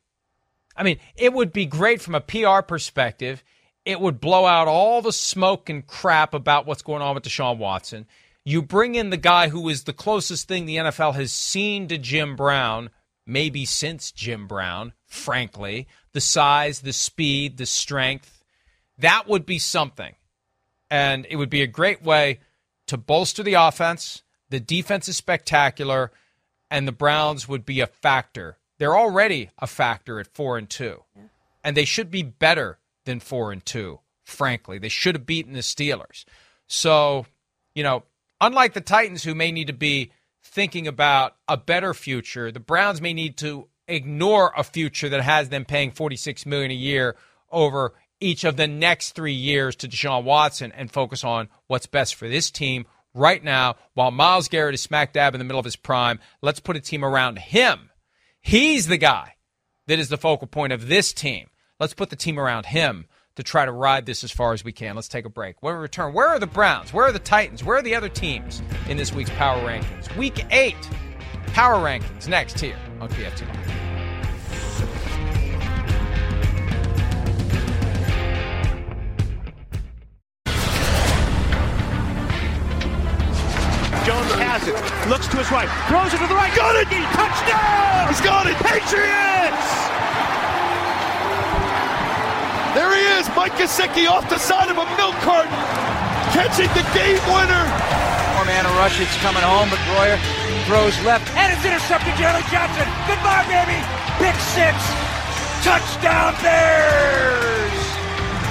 I 0.77 0.83
mean, 0.83 0.99
it 1.17 1.33
would 1.33 1.53
be 1.53 1.67
great 1.67 2.01
from 2.01 2.15
a 2.15 2.21
PR 2.21 2.63
perspective. 2.63 3.45
It 3.85 4.01
would 4.01 4.21
blow 4.21 4.47
out 4.47 4.69
all 4.69 5.03
the 5.03 5.13
smoke 5.13 5.69
and 5.69 5.87
crap 5.87 6.35
about 6.35 6.67
what's 6.67 6.83
going 6.83 7.03
on 7.03 7.15
with 7.15 7.25
Deshaun 7.25 7.59
Watson. 7.59 8.07
You 8.45 8.63
bring 8.63 8.95
in 8.95 9.11
the 9.11 9.17
guy 9.17 9.49
who 9.49 9.69
is 9.69 9.85
the 9.85 9.93
closest 9.93 10.49
thing 10.49 10.67
the 10.67 10.77
NFL 10.77 11.15
has 11.15 11.33
seen 11.33 11.89
to 11.89 11.99
Jim 11.99 12.37
Brown, 12.37 12.91
maybe 13.27 13.65
since 13.65 14.11
Jim 14.11 14.47
Brown, 14.47 14.93
frankly. 15.07 15.87
The 16.13 16.21
size, 16.21 16.81
the 16.81 16.93
speed, 16.93 17.57
the 17.57 17.67
strength 17.67 18.35
that 18.99 19.29
would 19.29 19.47
be 19.47 19.59
something. 19.59 20.15
And 20.91 21.27
it 21.29 21.37
would 21.37 21.51
be 21.51 21.63
a 21.63 21.67
great 21.67 22.03
way 22.03 22.41
to 22.87 22.97
bolster 22.97 23.43
the 23.43 23.55
offense. 23.55 24.23
The 24.51 24.61
defense 24.61 25.09
is 25.09 25.17
spectacular, 25.17 26.13
and 26.71 26.87
the 26.87 26.93
Browns 26.93 27.49
would 27.49 27.65
be 27.65 27.81
a 27.81 27.87
factor. 27.87 28.59
They're 28.85 28.99
already 28.99 29.49
a 29.59 29.67
factor 29.67 30.21
at 30.21 30.27
four 30.27 30.59
and 30.59 30.69
two. 30.69 31.05
And 31.65 31.75
they 31.75 31.87
should 31.87 32.11
be 32.11 32.23
better 32.23 32.77
than 33.07 33.19
four 33.19 33.51
and 33.51 33.65
two, 33.65 34.01
frankly. 34.25 34.77
They 34.77 34.91
should 34.91 35.15
have 35.15 35.25
beaten 35.25 35.55
the 35.55 35.61
Steelers. 35.61 36.27
So, 36.67 37.25
you 37.75 37.83
know, 37.83 38.03
unlike 38.43 38.75
the 38.75 38.83
Titans 38.83 39.25
who 39.25 39.35
may 39.35 39.53
need 39.53 39.69
to 39.69 39.73
be 39.73 40.13
thinking 40.43 40.87
about 40.87 41.35
a 41.49 41.57
better 41.57 41.95
future, 41.95 42.53
the 42.53 42.61
Browns 42.61 43.01
may 43.01 43.15
need 43.15 43.39
to 43.39 43.69
ignore 43.89 44.53
a 44.55 44.63
future 44.63 45.09
that 45.09 45.23
has 45.23 45.49
them 45.49 45.65
paying 45.65 45.91
46 45.91 46.45
million 46.45 46.71
a 46.71 46.75
year 46.75 47.17
over 47.51 47.95
each 48.21 48.45
of 48.45 48.59
the 48.59 48.69
next 48.69 49.13
three 49.13 49.33
years 49.33 49.77
to 49.77 49.89
Deshaun 49.89 50.25
Watson 50.25 50.73
and 50.73 50.93
focus 50.93 51.25
on 51.25 51.49
what's 51.69 51.87
best 51.87 52.17
for 52.17 52.29
this 52.29 52.51
team 52.51 52.85
right 53.15 53.43
now 53.43 53.77
while 53.95 54.11
Myles 54.11 54.49
Garrett 54.49 54.75
is 54.75 54.83
smack 54.83 55.15
dab 55.15 55.35
in 55.35 55.39
the 55.39 55.45
middle 55.45 55.59
of 55.59 55.65
his 55.65 55.75
prime. 55.75 56.21
Let's 56.43 56.61
put 56.61 56.77
a 56.77 56.81
team 56.81 57.03
around 57.03 57.39
him. 57.39 57.89
He's 58.47 58.89
the 58.89 58.99
guy 58.99 59.37
that 59.87 59.99
is 59.99 60.11
the 60.11 60.19
focal 60.19 60.47
point 60.47 60.75
of 60.75 60.87
this 60.87 61.15
team. 61.15 61.49
Let's 61.81 61.95
put 61.95 62.11
the 62.11 62.17
team 62.17 62.39
around 62.39 62.67
him 62.67 63.07
to 63.37 63.43
try 63.43 63.65
to 63.65 63.73
ride 63.73 64.05
this 64.05 64.23
as 64.23 64.31
far 64.31 64.53
as 64.53 64.63
we 64.63 64.71
can. 64.71 64.97
Let's 64.97 65.09
take 65.09 65.25
a 65.25 65.31
break. 65.31 65.63
When 65.63 65.75
we 65.75 65.81
return, 65.81 66.13
where 66.13 66.29
are 66.29 66.39
the 66.39 66.47
Browns? 66.47 66.93
Where 66.93 67.07
are 67.07 67.13
the 67.13 67.19
Titans? 67.19 67.65
Where 67.65 67.79
are 67.79 67.83
the 67.83 67.95
other 67.95 68.11
teams 68.11 68.63
in 68.87 68.99
this 68.99 69.15
week's 69.15 69.31
Power 69.31 69.67
Rankings? 69.67 70.15
Week 70.19 70.45
eight, 70.51 70.77
Power 71.55 71.83
Rankings 71.83 72.29
next 72.29 72.61
here 72.61 72.77
on 73.01 73.09
PFT 73.09 73.49
Live. 73.49 73.64
Looks 85.09 85.29
to 85.29 85.37
his 85.37 85.51
right. 85.53 85.69
Throws 85.89 86.15
it 86.15 86.19
to 86.19 86.27
the 86.27 86.35
right. 86.35 86.55
Got 86.57 86.77
it! 86.81 86.89
Touchdown! 86.89 88.09
He's 88.09 88.25
got 88.25 88.49
it! 88.49 88.57
Patriots! 88.57 89.65
There 92.75 92.91
he 92.91 93.05
is, 93.21 93.29
Mike 93.37 93.55
Gesicki 93.55 94.09
off 94.09 94.29
the 94.29 94.39
side 94.39 94.71
of 94.73 94.79
a 94.81 94.87
milk 94.97 95.15
carton. 95.23 95.53
catching 96.35 96.67
the 96.75 96.83
game 96.91 97.23
winner. 97.31 97.65
Four 98.35 98.45
man 98.51 98.67
rush, 98.81 98.99
it's 98.99 99.15
coming 99.23 99.47
home, 99.47 99.71
but 99.71 99.79
Hoyer 99.95 100.19
throws 100.67 100.99
left, 101.07 101.31
and 101.39 101.55
it's 101.55 101.63
intercepted. 101.63 102.11
Jerry 102.19 102.43
Johnson, 102.51 102.89
goodbye, 103.07 103.47
baby. 103.47 103.79
Pick 104.19 104.35
six, 104.57 104.75
touchdown 105.63 106.35
Bears! 106.43 107.79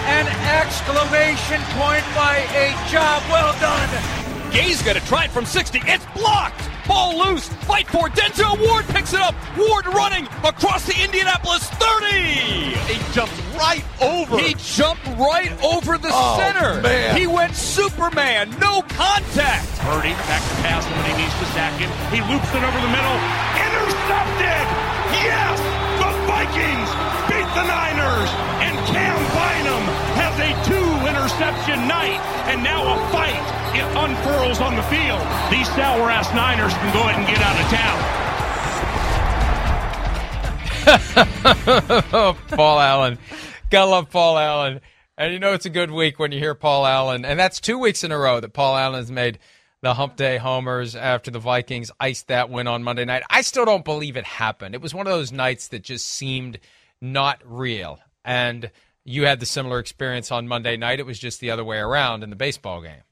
An 0.07 0.31
exclamation 0.55 1.59
point 1.75 2.05
by 2.15 2.47
a 2.55 2.71
job 2.87 3.19
well 3.27 3.51
done. 3.59 4.22
Gay's 4.53 4.81
gonna 4.83 4.99
try 5.01 5.25
it 5.25 5.31
from 5.31 5.45
60. 5.45 5.81
It's 5.85 6.05
blocked. 6.15 6.61
Ball 6.87 7.17
loose. 7.17 7.47
Fight 7.65 7.87
for 7.87 8.07
it. 8.07 8.13
Denzel 8.13 8.59
Ward 8.67 8.85
picks 8.89 9.13
it 9.13 9.19
up. 9.19 9.33
Ward 9.57 9.85
running 9.87 10.27
across 10.43 10.85
the 10.85 10.93
Indianapolis 11.03 11.63
30. 11.81 12.75
He 12.85 13.13
jumps 13.13 13.33
right 13.57 13.83
over. 14.01 14.37
He 14.37 14.53
jumped 14.55 15.05
right 15.17 15.51
over 15.63 15.97
the 15.97 16.09
Oh, 16.11 16.37
center. 16.37 16.81
man. 16.81 17.15
He 17.17 17.25
went 17.25 17.55
Superman. 17.55 18.53
No 18.59 18.81
contact. 18.93 19.65
Purdy 19.79 20.13
back 20.29 20.41
to 20.43 20.55
pass 20.61 20.85
when 20.85 21.03
he 21.09 21.23
needs 21.23 21.33
to 21.39 21.45
sack 21.57 21.73
it. 21.81 21.89
He 22.13 22.21
loops 22.31 22.49
it 22.53 22.61
over 22.63 22.79
the 22.79 22.91
middle. 22.93 23.17
Intercepted! 23.57 24.65
Yes! 25.23 25.57
The 25.97 26.11
Vikings 26.29 26.89
beat 27.31 27.49
the 27.57 27.63
Niners! 27.65 28.29
And 28.61 28.75
Cam 28.91 29.17
Bynum 29.33 29.83
has 30.19 30.35
a 30.43 30.51
two 30.67 30.92
interception 31.33 31.87
night. 31.87 32.19
And 32.47 32.63
now 32.63 32.83
a 32.83 32.97
fight 33.11 33.33
it 33.75 33.83
unfurls 33.97 34.61
on 34.61 34.75
the 34.75 34.83
field. 34.83 35.19
These 35.51 35.67
sour 35.73 36.11
ass 36.11 36.31
Niners 36.33 36.73
can 36.73 36.93
go 36.93 37.01
ahead 37.01 37.17
and 37.19 37.27
get 37.27 37.41
out 37.41 37.59
of 37.59 37.69
town. 42.13 42.37
Paul 42.55 42.79
Allen. 42.79 43.17
Gotta 43.69 43.89
love 43.89 44.09
Paul 44.09 44.37
Allen. 44.37 44.81
And 45.17 45.33
you 45.33 45.39
know 45.39 45.53
it's 45.53 45.65
a 45.65 45.71
good 45.71 45.91
week 45.91 46.19
when 46.19 46.31
you 46.31 46.39
hear 46.39 46.53
Paul 46.55 46.85
Allen. 46.85 47.25
And 47.25 47.39
that's 47.39 47.59
two 47.59 47.79
weeks 47.79 48.03
in 48.03 48.11
a 48.11 48.17
row 48.17 48.39
that 48.39 48.53
Paul 48.53 48.75
Allen 48.77 48.99
has 48.99 49.11
made 49.11 49.39
the 49.81 49.95
hump 49.95 50.15
day 50.15 50.37
homers 50.37 50.95
after 50.95 51.31
the 51.31 51.39
Vikings 51.39 51.91
iced 51.99 52.27
that 52.27 52.49
win 52.49 52.67
on 52.67 52.83
Monday 52.83 53.05
night. 53.05 53.23
I 53.29 53.41
still 53.41 53.65
don't 53.65 53.83
believe 53.83 54.17
it 54.17 54.25
happened. 54.25 54.75
It 54.75 54.81
was 54.81 54.93
one 54.93 55.07
of 55.07 55.13
those 55.13 55.31
nights 55.31 55.69
that 55.69 55.83
just 55.83 56.07
seemed 56.07 56.59
not 57.01 57.41
real. 57.43 57.99
And 58.23 58.71
you 59.05 59.25
had 59.25 59.39
the 59.39 59.45
similar 59.45 59.79
experience 59.79 60.31
on 60.31 60.47
Monday 60.47 60.77
night. 60.77 60.99
It 60.99 61.05
was 61.05 61.19
just 61.19 61.39
the 61.39 61.51
other 61.51 61.63
way 61.63 61.77
around 61.77 62.23
in 62.23 62.29
the 62.29 62.35
baseball 62.35 62.81
game. 62.81 63.03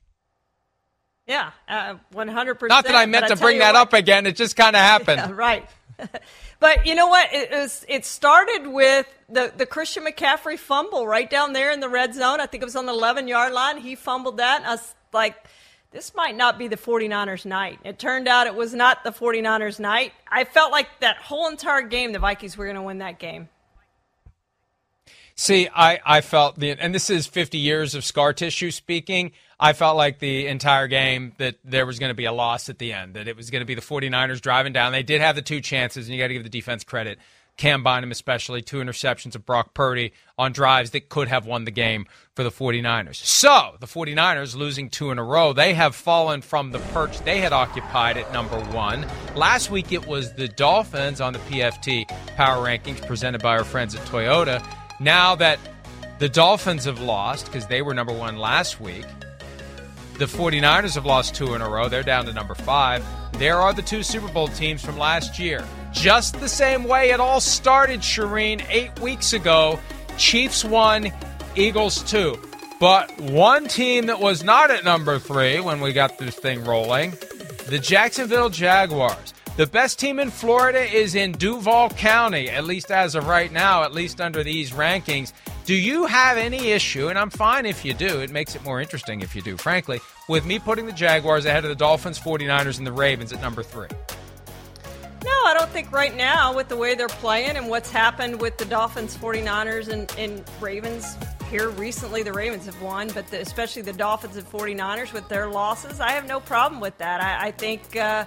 Yeah, 1.27 1.51
uh, 1.67 1.95
100%. 2.13 2.67
Not 2.67 2.85
that 2.85 2.95
I 2.95 3.05
meant 3.05 3.27
to 3.27 3.35
tell 3.35 3.45
bring 3.45 3.59
that 3.59 3.73
what- 3.73 3.81
up 3.81 3.93
again. 3.93 4.25
It 4.25 4.35
just 4.35 4.55
kind 4.55 4.75
of 4.75 4.81
happened. 4.81 5.17
Yeah, 5.17 5.31
right. 5.31 5.69
but 6.59 6.85
you 6.87 6.95
know 6.95 7.07
what? 7.07 7.31
It 7.31 7.51
was. 7.51 7.85
It 7.87 8.05
started 8.05 8.65
with 8.67 9.07
the 9.29 9.53
the 9.55 9.67
Christian 9.67 10.03
McCaffrey 10.03 10.57
fumble 10.57 11.05
right 11.05 11.29
down 11.29 11.53
there 11.53 11.71
in 11.71 11.79
the 11.79 11.89
red 11.89 12.15
zone. 12.15 12.41
I 12.41 12.47
think 12.47 12.63
it 12.63 12.65
was 12.65 12.75
on 12.75 12.87
the 12.87 12.93
11 12.93 13.27
yard 13.27 13.53
line. 13.53 13.77
He 13.77 13.93
fumbled 13.95 14.37
that. 14.37 14.61
And 14.61 14.65
I 14.65 14.71
was 14.71 14.95
like, 15.13 15.35
this 15.91 16.15
might 16.15 16.35
not 16.35 16.57
be 16.57 16.67
the 16.67 16.77
49ers 16.77 17.45
night. 17.45 17.79
It 17.83 17.99
turned 17.99 18.27
out 18.27 18.47
it 18.47 18.55
was 18.55 18.73
not 18.73 19.03
the 19.03 19.11
49ers 19.11 19.79
night. 19.79 20.13
I 20.27 20.43
felt 20.45 20.71
like 20.71 20.87
that 21.01 21.17
whole 21.17 21.49
entire 21.49 21.83
game, 21.83 22.13
the 22.13 22.19
Vikings 22.19 22.57
were 22.57 22.65
going 22.65 22.77
to 22.77 22.81
win 22.81 22.97
that 22.99 23.19
game. 23.19 23.49
See, 25.35 25.67
I, 25.73 25.99
I 26.05 26.21
felt 26.21 26.59
the, 26.59 26.71
and 26.71 26.93
this 26.93 27.09
is 27.09 27.27
50 27.27 27.57
years 27.57 27.95
of 27.95 28.03
scar 28.03 28.33
tissue 28.33 28.71
speaking. 28.71 29.31
I 29.59 29.73
felt 29.73 29.95
like 29.95 30.19
the 30.19 30.47
entire 30.47 30.87
game 30.87 31.33
that 31.37 31.55
there 31.63 31.85
was 31.85 31.99
going 31.99 32.09
to 32.09 32.15
be 32.15 32.25
a 32.25 32.31
loss 32.31 32.69
at 32.69 32.79
the 32.79 32.93
end, 32.93 33.13
that 33.13 33.27
it 33.27 33.37
was 33.37 33.49
going 33.49 33.61
to 33.61 33.65
be 33.65 33.75
the 33.75 33.81
49ers 33.81 34.41
driving 34.41 34.73
down. 34.73 34.91
They 34.91 35.03
did 35.03 35.21
have 35.21 35.35
the 35.35 35.41
two 35.41 35.61
chances, 35.61 36.07
and 36.07 36.15
you 36.15 36.21
got 36.21 36.29
to 36.29 36.33
give 36.33 36.43
the 36.43 36.49
defense 36.49 36.83
credit. 36.83 37.19
Cam 37.57 37.83
Bynum, 37.83 38.11
especially, 38.11 38.61
two 38.61 38.77
interceptions 38.77 39.35
of 39.35 39.45
Brock 39.45 39.73
Purdy 39.75 40.13
on 40.37 40.51
drives 40.51 40.91
that 40.91 41.09
could 41.09 41.27
have 41.27 41.45
won 41.45 41.65
the 41.65 41.71
game 41.71 42.07
for 42.33 42.43
the 42.43 42.49
49ers. 42.49 43.17
So, 43.17 43.75
the 43.79 43.85
49ers 43.85 44.55
losing 44.55 44.89
two 44.89 45.11
in 45.11 45.19
a 45.19 45.23
row, 45.23 45.53
they 45.53 45.75
have 45.75 45.93
fallen 45.93 46.41
from 46.41 46.71
the 46.71 46.79
perch 46.79 47.19
they 47.19 47.39
had 47.39 47.53
occupied 47.53 48.17
at 48.17 48.31
number 48.33 48.59
one. 48.71 49.05
Last 49.35 49.69
week, 49.69 49.91
it 49.91 50.07
was 50.07 50.33
the 50.33 50.47
Dolphins 50.47 51.21
on 51.21 51.33
the 51.33 51.39
PFT 51.39 52.07
Power 52.35 52.65
Rankings 52.65 53.05
presented 53.05 53.43
by 53.43 53.57
our 53.57 53.63
friends 53.63 53.93
at 53.93 54.01
Toyota. 54.07 54.65
Now 55.01 55.33
that 55.37 55.57
the 56.19 56.29
Dolphins 56.29 56.85
have 56.85 57.01
lost 57.01 57.47
because 57.47 57.65
they 57.65 57.81
were 57.81 57.95
number 57.95 58.13
one 58.13 58.37
last 58.37 58.79
week, 58.79 59.05
the 60.19 60.25
49ers 60.25 60.93
have 60.93 61.07
lost 61.07 61.33
two 61.33 61.55
in 61.55 61.61
a 61.61 61.67
row. 61.67 61.89
They're 61.89 62.03
down 62.03 62.27
to 62.27 62.33
number 62.33 62.53
five. 62.53 63.03
There 63.39 63.57
are 63.57 63.73
the 63.73 63.81
two 63.81 64.03
Super 64.03 64.31
Bowl 64.31 64.47
teams 64.49 64.85
from 64.85 64.99
last 64.99 65.39
year. 65.39 65.65
Just 65.91 66.39
the 66.39 66.47
same 66.47 66.83
way 66.83 67.09
it 67.09 67.19
all 67.19 67.41
started, 67.41 68.01
Charean, 68.01 68.63
eight 68.69 68.99
weeks 68.99 69.33
ago. 69.33 69.79
Chiefs 70.19 70.63
won, 70.63 71.11
Eagles 71.55 72.03
two. 72.03 72.39
But 72.79 73.19
one 73.19 73.67
team 73.67 74.05
that 74.05 74.19
was 74.19 74.43
not 74.43 74.69
at 74.69 74.83
number 74.83 75.17
three 75.17 75.59
when 75.59 75.81
we 75.81 75.93
got 75.93 76.19
this 76.19 76.35
thing 76.35 76.63
rolling 76.63 77.17
the 77.67 77.79
Jacksonville 77.79 78.49
Jaguars. 78.49 79.33
The 79.61 79.67
best 79.67 79.99
team 79.99 80.17
in 80.17 80.31
Florida 80.31 80.81
is 80.81 81.13
in 81.13 81.33
Duval 81.33 81.89
County, 81.89 82.49
at 82.49 82.63
least 82.63 82.89
as 82.89 83.13
of 83.13 83.27
right 83.27 83.51
now, 83.51 83.83
at 83.83 83.93
least 83.93 84.19
under 84.19 84.43
these 84.43 84.71
rankings. 84.71 85.33
Do 85.65 85.75
you 85.75 86.07
have 86.07 86.37
any 86.37 86.71
issue, 86.71 87.09
and 87.09 87.19
I'm 87.19 87.29
fine 87.29 87.67
if 87.67 87.85
you 87.85 87.93
do, 87.93 88.21
it 88.21 88.31
makes 88.31 88.55
it 88.55 88.63
more 88.63 88.81
interesting 88.81 89.21
if 89.21 89.35
you 89.35 89.43
do, 89.43 89.57
frankly, 89.57 90.01
with 90.27 90.47
me 90.47 90.57
putting 90.57 90.87
the 90.87 90.91
Jaguars 90.91 91.45
ahead 91.45 91.63
of 91.63 91.69
the 91.69 91.75
Dolphins, 91.75 92.17
49ers, 92.17 92.79
and 92.79 92.87
the 92.87 92.91
Ravens 92.91 93.31
at 93.33 93.39
number 93.39 93.61
three? 93.61 93.85
No, 95.23 95.29
I 95.45 95.53
don't 95.55 95.69
think 95.69 95.91
right 95.91 96.17
now, 96.17 96.55
with 96.55 96.67
the 96.67 96.75
way 96.75 96.95
they're 96.95 97.07
playing 97.07 97.55
and 97.55 97.69
what's 97.69 97.91
happened 97.91 98.41
with 98.41 98.57
the 98.57 98.65
Dolphins, 98.65 99.15
49ers, 99.15 99.89
and, 99.89 100.11
and 100.17 100.43
Ravens 100.59 101.17
here 101.51 101.69
recently, 101.69 102.23
the 102.23 102.33
Ravens 102.33 102.65
have 102.65 102.81
won, 102.81 103.11
but 103.13 103.27
the, 103.27 103.39
especially 103.39 103.83
the 103.83 103.93
Dolphins 103.93 104.37
and 104.37 104.51
49ers 104.51 105.13
with 105.13 105.29
their 105.29 105.47
losses, 105.47 105.99
I 105.99 106.13
have 106.13 106.25
no 106.25 106.39
problem 106.39 106.81
with 106.81 106.97
that. 106.97 107.21
I, 107.21 107.49
I 107.49 107.51
think 107.51 107.95
uh, 107.95 108.25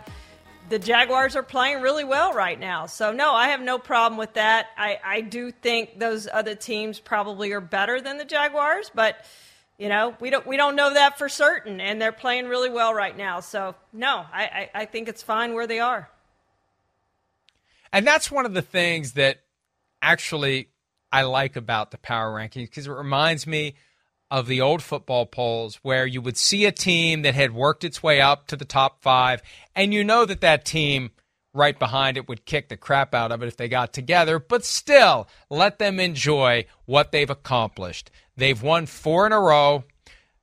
the 0.69 0.79
Jaguars 0.79 1.37
are 1.37 1.43
playing 1.43 1.81
really 1.81 2.05
well 2.05 2.33
right 2.33 2.59
now. 2.59 2.87
So, 2.87 3.13
no, 3.13 3.33
I 3.33 3.49
have 3.49 3.61
no 3.61 3.79
problem 3.79 4.19
with 4.19 4.35
that. 4.35 4.67
I, 4.77 4.99
I 5.05 5.21
do 5.21 5.51
think 5.51 5.99
those 5.99 6.29
other 6.33 6.55
teams 6.55 7.01
probably 7.01 7.53
are 7.53 7.61
better 7.61 8.01
than 8.01 8.19
the 8.19 8.25
Jaguars, 8.25 8.91
but. 8.95 9.25
You 9.77 9.89
know, 9.89 10.15
we 10.21 10.31
don't 10.31 10.47
we 10.47 10.57
don't 10.57 10.77
know 10.77 10.95
that 10.95 11.19
for 11.19 11.29
certain, 11.29 11.81
and 11.81 12.01
they're 12.01 12.13
playing 12.13 12.47
really 12.47 12.71
well 12.71 12.95
right 12.95 13.17
now. 13.17 13.41
So 13.41 13.75
no, 13.93 14.25
I, 14.33 14.45
I, 14.45 14.71
I 14.83 14.85
think 14.85 15.09
it's 15.09 15.21
fine 15.21 15.53
where 15.53 15.67
they 15.67 15.81
are. 15.81 16.09
And 17.93 18.07
that's 18.07 18.31
one 18.31 18.47
of 18.47 18.55
the 18.55 18.63
things 18.63 19.15
that 19.15 19.41
actually 20.01 20.69
I 21.11 21.23
like 21.23 21.57
about 21.57 21.91
the 21.93 21.99
power 21.99 22.33
rankings 22.33 22.69
because 22.69 22.87
it 22.87 22.93
reminds 22.93 23.47
me 23.47 23.75
of 24.31 24.47
the 24.47 24.61
old 24.61 24.83
football 24.83 25.27
polls 25.27 25.77
where 25.83 26.07
you 26.07 26.21
would 26.21 26.37
see 26.37 26.65
a 26.65 26.73
team 26.73 27.23
that 27.23 27.35
had 27.35 27.55
worked 27.55 27.85
its 27.85 28.03
way 28.03 28.21
up 28.21 28.47
to 28.49 28.57
the 28.57 28.65
top 28.65 29.03
five, 29.03 29.43
and 29.75 29.95
you 29.95 30.05
know 30.05 30.25
that 30.25 30.41
that 30.41 30.65
team 30.65 31.11
right 31.55 31.79
behind 31.79 32.17
it 32.17 32.29
would 32.29 32.45
kick 32.45 32.69
the 32.69 32.77
crap 32.77 33.15
out 33.15 33.31
of 33.31 33.43
it 33.43 33.47
if 33.47 33.57
they 33.57 33.69
got 33.69 33.93
together, 33.93 34.39
but 34.39 34.65
still 34.65 35.29
let 35.49 35.79
them 35.79 36.01
enjoy 36.01 36.67
what 36.85 37.13
they've 37.13 37.31
accomplished. 37.31 38.11
They've 38.37 38.61
won 38.61 38.87
four 38.87 39.27
in 39.27 39.33
a 39.33 39.41
row. 39.41 39.85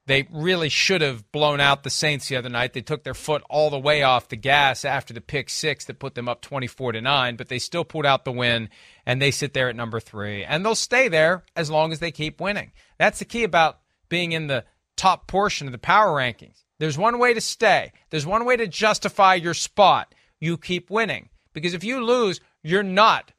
They 0.08 0.28
really 0.32 0.70
should 0.70 1.02
have 1.02 1.32
blown 1.32 1.60
out 1.60 1.84
the 1.84 1.90
Saints 1.90 2.28
the 2.28 2.36
other 2.36 2.50
night. 2.50 2.74
They 2.74 2.82
took 2.82 3.04
their 3.04 3.14
foot 3.14 3.44
all 3.50 3.70
the 3.70 3.80
way 3.80 4.02
off 4.02 4.30
the 4.30 4.36
gas 4.36 4.84
after 4.84 5.14
the 5.14 5.22
pick 5.22 5.50
six 5.50 5.86
that 5.86 6.00
put 6.00 6.16
them 6.16 6.28
up 6.28 6.42
24 6.42 6.94
to 6.94 7.02
9, 7.02 7.36
but 7.36 7.50
they 7.50 7.60
still 7.60 7.86
pulled 7.86 8.06
out 8.06 8.26
the 8.26 8.32
win 8.32 8.70
and 9.06 9.22
they 9.22 9.32
sit 9.32 9.54
there 9.54 9.70
at 9.70 9.76
number 9.76 10.00
3 10.00 10.44
and 10.44 10.66
they'll 10.66 10.76
stay 10.76 11.08
there 11.08 11.44
as 11.56 11.70
long 11.70 11.92
as 11.92 12.00
they 12.00 12.12
keep 12.12 12.42
winning. 12.42 12.72
That's 12.98 13.20
the 13.20 13.26
key 13.26 13.44
about 13.44 13.80
being 14.10 14.32
in 14.32 14.48
the 14.48 14.66
top 14.98 15.28
portion 15.28 15.68
of 15.68 15.72
the 15.72 15.78
power 15.78 16.18
rankings. 16.18 16.64
There's 16.80 16.98
one 16.98 17.20
way 17.20 17.36
to 17.36 17.42
stay. 17.42 17.92
There's 18.10 18.26
one 18.26 18.44
way 18.44 18.58
to 18.58 18.68
justify 18.68 19.36
your 19.36 19.54
spot. 19.54 20.16
You 20.40 20.58
keep 20.58 20.90
winning. 20.90 21.30
Because 21.54 21.74
if 21.74 21.84
you 21.84 22.04
lose, 22.04 22.40
you're 22.64 22.82
not 22.82 23.32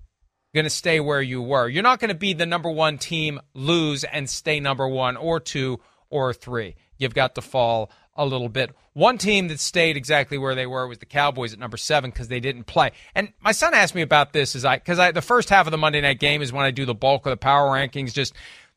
going 0.54 0.64
to 0.64 0.70
stay 0.70 1.00
where 1.00 1.22
you 1.22 1.42
were. 1.42 1.68
You're 1.68 1.82
not 1.82 1.98
going 1.98 2.10
to 2.10 2.14
be 2.14 2.34
the 2.34 2.46
number 2.46 2.70
one 2.70 2.98
team, 2.98 3.40
lose, 3.54 4.04
and 4.04 4.28
stay 4.28 4.60
number 4.60 4.86
one 4.86 5.16
or 5.16 5.40
two 5.40 5.80
or 6.12 6.32
three. 6.32 6.76
You've 6.98 7.14
got 7.14 7.34
to 7.34 7.42
fall 7.42 7.90
a 8.14 8.24
little 8.24 8.48
bit. 8.48 8.70
One 8.92 9.16
team 9.18 9.48
that 9.48 9.58
stayed 9.58 9.96
exactly 9.96 10.36
where 10.36 10.54
they 10.54 10.66
were 10.66 10.86
was 10.86 10.98
the 10.98 11.06
Cowboys 11.06 11.52
at 11.52 11.58
number 11.58 11.78
seven 11.78 12.10
because 12.10 12.28
they 12.28 12.40
didn't 12.40 12.64
play. 12.64 12.92
And 13.14 13.32
my 13.40 13.52
son 13.52 13.74
asked 13.74 13.94
me 13.94 14.02
about 14.02 14.32
this 14.32 14.54
as 14.54 14.64
I 14.64 14.76
because 14.76 14.98
I 14.98 15.12
the 15.12 15.22
first 15.22 15.48
half 15.48 15.66
of 15.66 15.70
the 15.70 15.78
Monday 15.78 16.00
night 16.00 16.20
game 16.20 16.42
is 16.42 16.52
when 16.52 16.64
I 16.64 16.70
do 16.70 16.84
the 16.84 16.94
bulk 16.94 17.26
of 17.26 17.30
the 17.30 17.36
power 17.36 17.70
rankings. 17.70 18.12
Just 18.12 18.34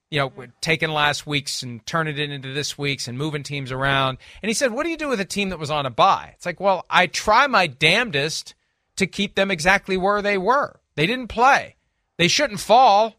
you 0.10 0.20
know, 0.20 0.32
taking 0.62 0.90
last 0.90 1.28
week's 1.28 1.64
and 1.64 1.86
turning 1.86 2.18
it 2.18 2.32
into 2.32 2.54
this 2.54 2.78
week's 2.78 3.08
and 3.08 3.18
moving 3.18 3.44
teams 3.44 3.72
around. 3.72 4.18
And 4.42 4.50
he 4.50 4.54
said, 4.54 4.72
"What 4.72 4.84
do 4.84 4.90
you 4.90 4.98
do 4.98 5.10
with 5.10 5.20
a 5.20 5.26
team 5.26 5.50
that 5.50 5.60
was 5.60 5.72
on 5.72 5.86
a 5.86 5.90
bye?" 5.90 6.32
It's 6.36 6.46
like, 6.46 6.60
well, 6.60 6.86
I 6.90 7.08
try 7.08 7.48
my 7.48 7.68
damnedest 7.68 8.56
to 8.96 9.08
keep 9.08 9.36
them 9.36 9.52
exactly 9.52 9.98
where 9.98 10.22
they 10.22 10.38
were. 10.38 10.80
They 10.96 11.08
didn't 11.08 11.28
play. 11.28 11.76
They 12.18 12.30
shouldn't 12.30 12.62
fall. 12.62 13.16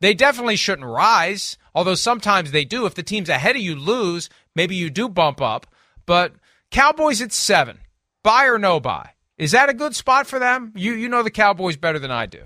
They 0.00 0.14
definitely 0.14 0.56
shouldn't 0.56 0.86
rise, 0.86 1.58
although 1.74 1.94
sometimes 1.94 2.50
they 2.50 2.64
do. 2.64 2.86
If 2.86 2.94
the 2.94 3.02
team's 3.02 3.28
ahead 3.28 3.56
of 3.56 3.62
you 3.62 3.74
lose, 3.74 4.28
maybe 4.54 4.74
you 4.76 4.90
do 4.90 5.08
bump 5.08 5.40
up. 5.40 5.66
But 6.06 6.34
Cowboys 6.70 7.20
at 7.20 7.32
seven, 7.32 7.78
bye 8.22 8.46
or 8.46 8.58
no 8.58 8.80
bye. 8.80 9.10
Is 9.36 9.52
that 9.52 9.68
a 9.68 9.74
good 9.74 9.94
spot 9.94 10.26
for 10.26 10.38
them? 10.38 10.72
You 10.76 10.94
you 10.94 11.08
know 11.08 11.22
the 11.22 11.30
Cowboys 11.30 11.76
better 11.76 11.98
than 11.98 12.10
I 12.10 12.26
do. 12.26 12.44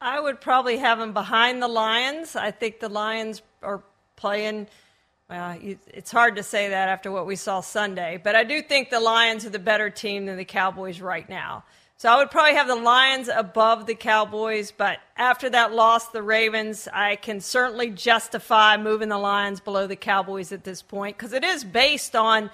I 0.00 0.20
would 0.20 0.40
probably 0.40 0.76
have 0.76 0.98
them 0.98 1.12
behind 1.12 1.60
the 1.60 1.68
Lions. 1.68 2.36
I 2.36 2.50
think 2.50 2.80
the 2.80 2.88
Lions 2.88 3.42
are 3.62 3.82
playing 4.16 4.68
Well, 5.28 5.58
it's 5.60 6.10
hard 6.10 6.36
to 6.36 6.42
say 6.42 6.70
that 6.70 6.88
after 6.88 7.10
what 7.10 7.26
we 7.26 7.36
saw 7.36 7.60
Sunday, 7.60 8.18
but 8.22 8.34
I 8.34 8.44
do 8.44 8.62
think 8.62 8.88
the 8.88 9.00
Lions 9.00 9.44
are 9.44 9.50
the 9.50 9.58
better 9.58 9.90
team 9.90 10.24
than 10.26 10.38
the 10.38 10.44
Cowboys 10.44 11.00
right 11.00 11.28
now. 11.28 11.64
So 11.98 12.08
I 12.08 12.18
would 12.18 12.30
probably 12.30 12.54
have 12.54 12.68
the 12.68 12.76
Lions 12.76 13.28
above 13.28 13.86
the 13.86 13.96
Cowboys, 13.96 14.70
but 14.70 15.00
after 15.16 15.50
that 15.50 15.72
loss, 15.72 16.06
the 16.06 16.22
Ravens, 16.22 16.86
I 16.92 17.16
can 17.16 17.40
certainly 17.40 17.90
justify 17.90 18.76
moving 18.76 19.08
the 19.08 19.18
Lions 19.18 19.58
below 19.58 19.88
the 19.88 19.96
Cowboys 19.96 20.52
at 20.52 20.62
this 20.62 20.80
point 20.80 21.18
because 21.18 21.32
it 21.32 21.42
is 21.42 21.64
based 21.64 22.14
on 22.14 22.52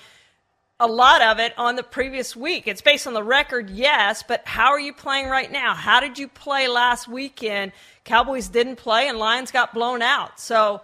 a 0.80 0.86
lot 0.86 1.20
of 1.20 1.40
it 1.40 1.52
on 1.58 1.76
the 1.76 1.82
previous 1.82 2.34
week. 2.34 2.66
It's 2.66 2.80
based 2.80 3.06
on 3.06 3.12
the 3.12 3.22
record, 3.22 3.68
yes, 3.68 4.22
but 4.26 4.40
how 4.46 4.70
are 4.70 4.80
you 4.80 4.94
playing 4.94 5.28
right 5.28 5.52
now? 5.52 5.74
How 5.74 6.00
did 6.00 6.18
you 6.18 6.26
play 6.26 6.66
last 6.66 7.06
weekend? 7.06 7.72
Cowboys 8.04 8.48
didn't 8.48 8.76
play 8.76 9.08
and 9.08 9.18
Lions 9.18 9.50
got 9.50 9.74
blown 9.74 10.00
out. 10.00 10.40
So 10.40 10.80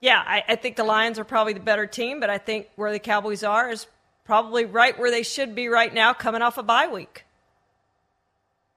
yeah, 0.00 0.22
I, 0.26 0.42
I 0.48 0.56
think 0.56 0.76
the 0.76 0.84
Lions 0.84 1.18
are 1.18 1.24
probably 1.24 1.52
the 1.52 1.60
better 1.60 1.86
team, 1.86 2.18
but 2.18 2.30
I 2.30 2.38
think 2.38 2.70
where 2.76 2.92
the 2.92 2.98
Cowboys 2.98 3.44
are 3.44 3.68
is 3.68 3.86
probably 4.24 4.64
right 4.64 4.98
where 4.98 5.10
they 5.10 5.22
should 5.22 5.54
be 5.54 5.68
right 5.68 5.92
now, 5.92 6.14
coming 6.14 6.40
off 6.40 6.56
a 6.56 6.62
bye 6.62 6.88
week. 6.88 7.26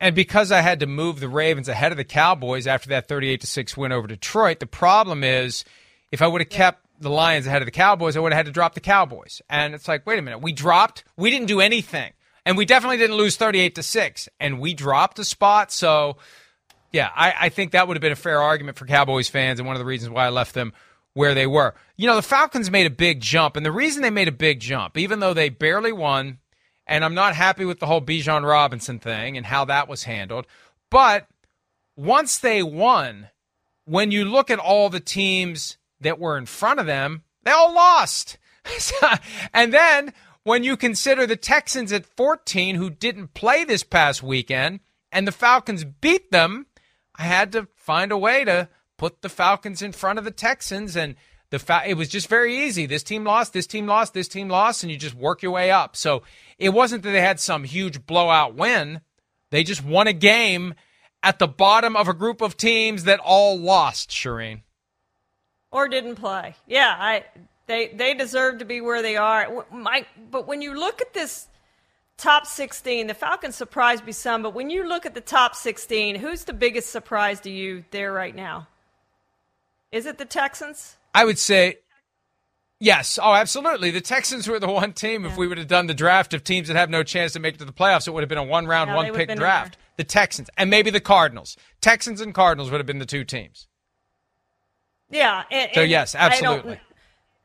And 0.03 0.13
because 0.13 0.51
I 0.51 0.59
had 0.59 0.81
to 0.81 0.85
move 0.85 1.21
the 1.21 1.29
Ravens 1.29 1.69
ahead 1.69 1.93
of 1.93 1.97
the 1.97 2.03
Cowboys 2.03 2.67
after 2.67 2.89
that 2.89 3.07
38 3.07 3.39
to 3.39 3.47
6 3.47 3.77
win 3.77 3.93
over 3.93 4.05
Detroit, 4.05 4.59
the 4.59 4.67
problem 4.67 5.23
is 5.23 5.63
if 6.11 6.21
I 6.21 6.27
would 6.27 6.41
have 6.41 6.49
kept 6.49 6.85
the 6.99 7.09
Lions 7.09 7.47
ahead 7.47 7.61
of 7.61 7.67
the 7.67 7.71
Cowboys, 7.71 8.17
I 8.17 8.19
would 8.19 8.33
have 8.33 8.39
had 8.39 8.45
to 8.47 8.51
drop 8.51 8.73
the 8.73 8.81
Cowboys. 8.81 9.41
And 9.49 9.73
it's 9.73 9.87
like, 9.87 10.05
wait 10.05 10.19
a 10.19 10.21
minute, 10.21 10.39
we 10.41 10.51
dropped, 10.51 11.05
we 11.15 11.31
didn't 11.31 11.47
do 11.47 11.61
anything. 11.61 12.11
And 12.45 12.57
we 12.57 12.65
definitely 12.65 12.97
didn't 12.97 13.15
lose 13.15 13.37
38 13.37 13.75
to 13.75 13.83
6. 13.83 14.27
And 14.41 14.59
we 14.59 14.73
dropped 14.73 15.19
a 15.19 15.23
spot. 15.23 15.71
So, 15.71 16.17
yeah, 16.91 17.09
I, 17.15 17.33
I 17.39 17.47
think 17.47 17.71
that 17.71 17.87
would 17.87 17.95
have 17.95 18.01
been 18.01 18.11
a 18.11 18.17
fair 18.17 18.41
argument 18.41 18.77
for 18.77 18.85
Cowboys 18.85 19.29
fans 19.29 19.61
and 19.61 19.65
one 19.65 19.77
of 19.77 19.79
the 19.79 19.85
reasons 19.85 20.11
why 20.11 20.25
I 20.25 20.31
left 20.31 20.53
them 20.53 20.73
where 21.13 21.33
they 21.33 21.47
were. 21.47 21.75
You 21.95 22.07
know, 22.07 22.17
the 22.17 22.21
Falcons 22.21 22.69
made 22.69 22.87
a 22.87 22.89
big 22.89 23.21
jump, 23.21 23.55
and 23.55 23.65
the 23.65 23.71
reason 23.71 24.01
they 24.01 24.09
made 24.09 24.27
a 24.27 24.33
big 24.33 24.59
jump, 24.59 24.97
even 24.97 25.21
though 25.21 25.33
they 25.33 25.47
barely 25.47 25.93
won, 25.93 26.39
and 26.85 27.03
I'm 27.03 27.13
not 27.13 27.35
happy 27.35 27.65
with 27.65 27.79
the 27.79 27.85
whole 27.85 28.01
Bijan 28.01 28.47
Robinson 28.47 28.99
thing 28.99 29.37
and 29.37 29.45
how 29.45 29.65
that 29.65 29.87
was 29.87 30.03
handled, 30.03 30.45
but 30.89 31.27
once 31.95 32.37
they 32.39 32.63
won, 32.63 33.29
when 33.85 34.11
you 34.11 34.25
look 34.25 34.49
at 34.49 34.59
all 34.59 34.89
the 34.89 34.99
teams 34.99 35.77
that 35.99 36.19
were 36.19 36.37
in 36.37 36.45
front 36.45 36.79
of 36.79 36.85
them, 36.85 37.23
they 37.43 37.51
all 37.51 37.73
lost. 37.73 38.37
and 39.53 39.73
then 39.73 40.13
when 40.43 40.63
you 40.63 40.75
consider 40.75 41.25
the 41.25 41.35
Texans 41.35 41.91
at 41.91 42.05
14, 42.05 42.75
who 42.75 42.89
didn't 42.89 43.33
play 43.33 43.63
this 43.63 43.83
past 43.83 44.23
weekend, 44.23 44.79
and 45.11 45.27
the 45.27 45.31
Falcons 45.31 45.83
beat 45.83 46.31
them, 46.31 46.65
I 47.15 47.23
had 47.23 47.51
to 47.53 47.67
find 47.75 48.11
a 48.11 48.17
way 48.17 48.43
to 48.43 48.69
put 48.97 49.21
the 49.21 49.29
Falcons 49.29 49.81
in 49.81 49.91
front 49.91 50.19
of 50.19 50.25
the 50.25 50.31
Texans 50.31 50.95
and 50.95 51.15
the 51.53 51.59
fa- 51.59 51.83
it 51.85 51.93
was 51.93 52.09
just 52.09 52.29
very 52.29 52.65
easy. 52.65 52.87
This 52.87 53.03
team 53.03 53.23
lost, 53.23 53.53
this 53.53 53.67
team 53.67 53.85
lost, 53.85 54.15
this 54.15 54.27
team 54.27 54.49
lost 54.49 54.81
and 54.81 54.91
you 54.91 54.97
just 54.97 55.13
work 55.13 55.43
your 55.43 55.51
way 55.51 55.69
up. 55.69 55.95
So 55.95 56.23
it 56.57 56.69
wasn't 56.69 57.03
that 57.03 57.11
they 57.11 57.21
had 57.21 57.39
some 57.39 57.63
huge 57.63 58.07
blowout 58.07 58.55
win. 58.55 59.01
They 59.51 59.63
just 59.63 59.85
won 59.85 60.07
a 60.07 60.13
game 60.13 60.73
at 61.21 61.37
the 61.37 61.47
bottom 61.47 61.95
of 61.95 62.07
a 62.07 62.13
group 62.15 62.41
of 62.41 62.57
teams 62.57 63.03
that 63.03 63.19
all 63.19 63.59
lost, 63.59 64.09
Charean. 64.09 64.61
Or 65.69 65.87
didn't 65.87 66.15
play. 66.15 66.55
Yeah, 66.65 66.95
I 66.97 67.25
they 67.67 67.89
they 67.89 68.15
deserve 68.15 68.57
to 68.57 68.65
be 68.65 68.81
where 68.81 69.03
they 69.03 69.15
are. 69.15 69.67
Mike, 69.71 70.07
but 70.31 70.47
when 70.47 70.63
you 70.63 70.73
look 70.73 71.01
at 71.01 71.13
this 71.13 71.47
top 72.17 72.47
16, 72.47 73.05
the 73.05 73.13
Falcons 73.13 73.55
surprised 73.55 74.05
me 74.07 74.11
some, 74.11 74.41
but 74.41 74.55
when 74.55 74.71
you 74.71 74.89
look 74.89 75.05
at 75.05 75.13
the 75.13 75.21
top 75.21 75.53
16, 75.53 76.15
who's 76.15 76.45
the 76.45 76.53
biggest 76.53 76.89
surprise 76.89 77.41
to 77.41 77.51
you 77.51 77.85
there 77.91 78.11
right 78.11 78.35
now? 78.35 78.67
Is 79.91 80.07
it 80.07 80.17
the 80.17 80.25
Texans? 80.25 80.97
I 81.13 81.25
would 81.25 81.37
say 81.37 81.77
yes. 82.79 83.19
Oh, 83.21 83.33
absolutely. 83.33 83.91
The 83.91 84.01
Texans 84.01 84.47
were 84.47 84.59
the 84.59 84.69
one 84.69 84.93
team. 84.93 85.23
Yeah. 85.23 85.31
If 85.31 85.37
we 85.37 85.47
would 85.47 85.57
have 85.57 85.67
done 85.67 85.87
the 85.87 85.93
draft 85.93 86.33
of 86.33 86.43
teams 86.43 86.67
that 86.67 86.75
have 86.75 86.89
no 86.89 87.03
chance 87.03 87.33
to 87.33 87.39
make 87.39 87.55
it 87.55 87.59
to 87.59 87.65
the 87.65 87.73
playoffs, 87.73 88.07
it 88.07 88.11
would 88.11 88.21
have 88.21 88.29
been 88.29 88.37
a 88.37 88.43
one 88.43 88.65
round, 88.67 88.93
one 88.93 89.13
pick 89.13 89.33
draft. 89.35 89.77
The 89.97 90.03
Texans 90.03 90.49
and 90.57 90.69
maybe 90.69 90.89
the 90.89 90.99
Cardinals. 90.99 91.55
Texans 91.79 92.19
and 92.19 92.33
Cardinals 92.33 92.71
would 92.71 92.79
have 92.79 92.87
been 92.87 92.99
the 92.99 93.05
two 93.05 93.23
teams. 93.23 93.67
Yeah. 95.09 95.43
And, 95.51 95.69
so 95.73 95.81
yes, 95.81 96.15
absolutely. 96.15 96.79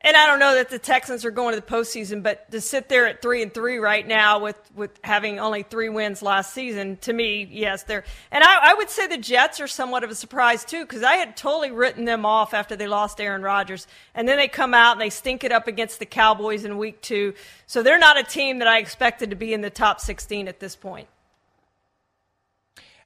And 0.01 0.15
I 0.15 0.27
don't 0.27 0.39
know 0.39 0.55
that 0.55 0.69
the 0.69 0.79
Texans 0.79 1.25
are 1.25 1.31
going 1.31 1.53
to 1.53 1.59
the 1.59 1.67
postseason, 1.67 2.23
but 2.23 2.49
to 2.51 2.61
sit 2.61 2.87
there 2.87 3.05
at 3.05 3.21
three 3.21 3.43
and 3.43 3.53
three 3.53 3.79
right 3.79 4.07
now 4.07 4.39
with, 4.39 4.57
with 4.73 4.91
having 5.03 5.39
only 5.39 5.63
three 5.63 5.89
wins 5.89 6.21
last 6.21 6.53
season, 6.53 6.95
to 7.01 7.11
me, 7.11 7.45
yes, 7.51 7.83
they're. 7.83 8.05
And 8.31 8.41
I, 8.41 8.71
I 8.71 8.73
would 8.75 8.89
say 8.89 9.07
the 9.07 9.17
Jets 9.17 9.59
are 9.59 9.67
somewhat 9.67 10.05
of 10.05 10.09
a 10.09 10.15
surprise 10.15 10.63
too, 10.63 10.85
because 10.85 11.03
I 11.03 11.15
had 11.15 11.35
totally 11.35 11.71
written 11.71 12.05
them 12.05 12.25
off 12.25 12.53
after 12.53 12.77
they 12.77 12.87
lost 12.87 13.19
Aaron 13.19 13.41
Rodgers, 13.41 13.87
and 14.15 14.25
then 14.25 14.37
they 14.37 14.47
come 14.47 14.73
out 14.73 14.93
and 14.93 15.01
they 15.01 15.09
stink 15.09 15.43
it 15.43 15.51
up 15.51 15.67
against 15.67 15.99
the 15.99 16.05
Cowboys 16.05 16.63
in 16.63 16.77
Week 16.77 17.01
Two. 17.01 17.33
So 17.67 17.83
they're 17.83 17.99
not 17.99 18.17
a 18.17 18.23
team 18.23 18.59
that 18.59 18.69
I 18.69 18.79
expected 18.79 19.31
to 19.31 19.35
be 19.35 19.53
in 19.53 19.59
the 19.59 19.69
top 19.69 19.99
16 19.99 20.47
at 20.47 20.61
this 20.61 20.77
point. 20.77 21.09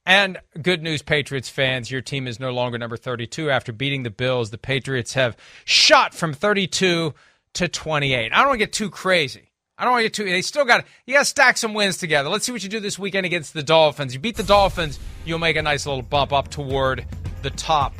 And 0.05 0.39
good 0.61 0.83
news, 0.83 1.01
Patriots 1.01 1.49
fans, 1.49 1.89
your 1.89 2.01
team 2.01 2.27
is 2.27 2.39
no 2.39 2.51
longer 2.51 2.77
number 2.77 2.97
32 2.97 3.49
after 3.49 3.71
beating 3.71 4.03
the 4.03 4.09
Bills. 4.09 4.49
The 4.49 4.57
Patriots 4.57 5.13
have 5.13 5.37
shot 5.63 6.13
from 6.13 6.33
32 6.33 7.13
to 7.53 7.67
28. 7.67 8.33
I 8.33 8.37
don't 8.37 8.47
want 8.47 8.59
to 8.59 8.65
get 8.65 8.73
too 8.73 8.89
crazy. 8.89 9.49
I 9.77 9.85
don't 9.85 9.93
want 9.93 10.01
to 10.01 10.05
get 10.05 10.13
too. 10.13 10.25
They 10.25 10.41
still 10.41 10.65
got. 10.65 10.85
You 11.05 11.13
got 11.13 11.21
to 11.21 11.25
stack 11.25 11.57
some 11.57 11.73
wins 11.73 11.97
together. 11.97 12.29
Let's 12.29 12.45
see 12.45 12.51
what 12.51 12.63
you 12.63 12.69
do 12.69 12.79
this 12.79 12.99
weekend 12.99 13.25
against 13.25 13.53
the 13.53 13.63
Dolphins. 13.63 14.13
You 14.13 14.19
beat 14.19 14.35
the 14.35 14.43
Dolphins, 14.43 14.99
you'll 15.25 15.39
make 15.39 15.55
a 15.55 15.61
nice 15.61 15.85
little 15.85 16.03
bump 16.03 16.31
up 16.31 16.49
toward 16.49 17.05
the 17.41 17.49
top 17.49 17.93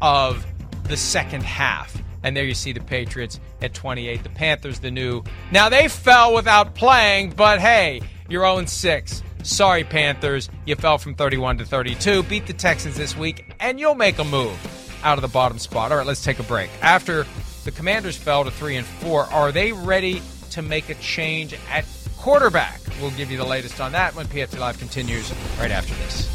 of 0.00 0.44
the 0.84 0.96
second 0.96 1.42
half. 1.42 1.96
And 2.22 2.34
there 2.36 2.44
you 2.44 2.54
see 2.54 2.72
the 2.72 2.80
Patriots 2.80 3.38
at 3.60 3.74
28. 3.74 4.22
The 4.22 4.28
Panthers, 4.30 4.80
the 4.80 4.90
new. 4.90 5.22
Now 5.52 5.68
they 5.68 5.88
fell 5.88 6.34
without 6.34 6.74
playing, 6.74 7.30
but 7.30 7.60
hey, 7.60 8.00
you're 8.28 8.42
0 8.42 8.64
6. 8.64 9.22
Sorry, 9.44 9.84
Panthers. 9.84 10.48
You 10.64 10.74
fell 10.74 10.96
from 10.96 11.14
31 11.14 11.58
to 11.58 11.66
32. 11.66 12.22
Beat 12.24 12.46
the 12.46 12.54
Texans 12.54 12.96
this 12.96 13.14
week, 13.14 13.54
and 13.60 13.78
you'll 13.78 13.94
make 13.94 14.18
a 14.18 14.24
move 14.24 14.58
out 15.04 15.18
of 15.18 15.22
the 15.22 15.28
bottom 15.28 15.58
spot. 15.58 15.92
All 15.92 15.98
right, 15.98 16.06
let's 16.06 16.24
take 16.24 16.38
a 16.38 16.42
break. 16.44 16.70
After 16.80 17.26
the 17.64 17.70
Commanders 17.70 18.16
fell 18.16 18.42
to 18.44 18.50
3 18.50 18.76
and 18.76 18.86
4, 18.86 19.24
are 19.24 19.52
they 19.52 19.72
ready 19.72 20.22
to 20.50 20.62
make 20.62 20.88
a 20.88 20.94
change 20.94 21.54
at 21.70 21.84
quarterback? 22.16 22.80
We'll 23.02 23.10
give 23.10 23.30
you 23.30 23.36
the 23.36 23.44
latest 23.44 23.82
on 23.82 23.92
that 23.92 24.14
when 24.14 24.26
PFT 24.26 24.58
Live 24.58 24.78
continues 24.78 25.30
right 25.58 25.70
after 25.70 25.94
this. 25.94 26.30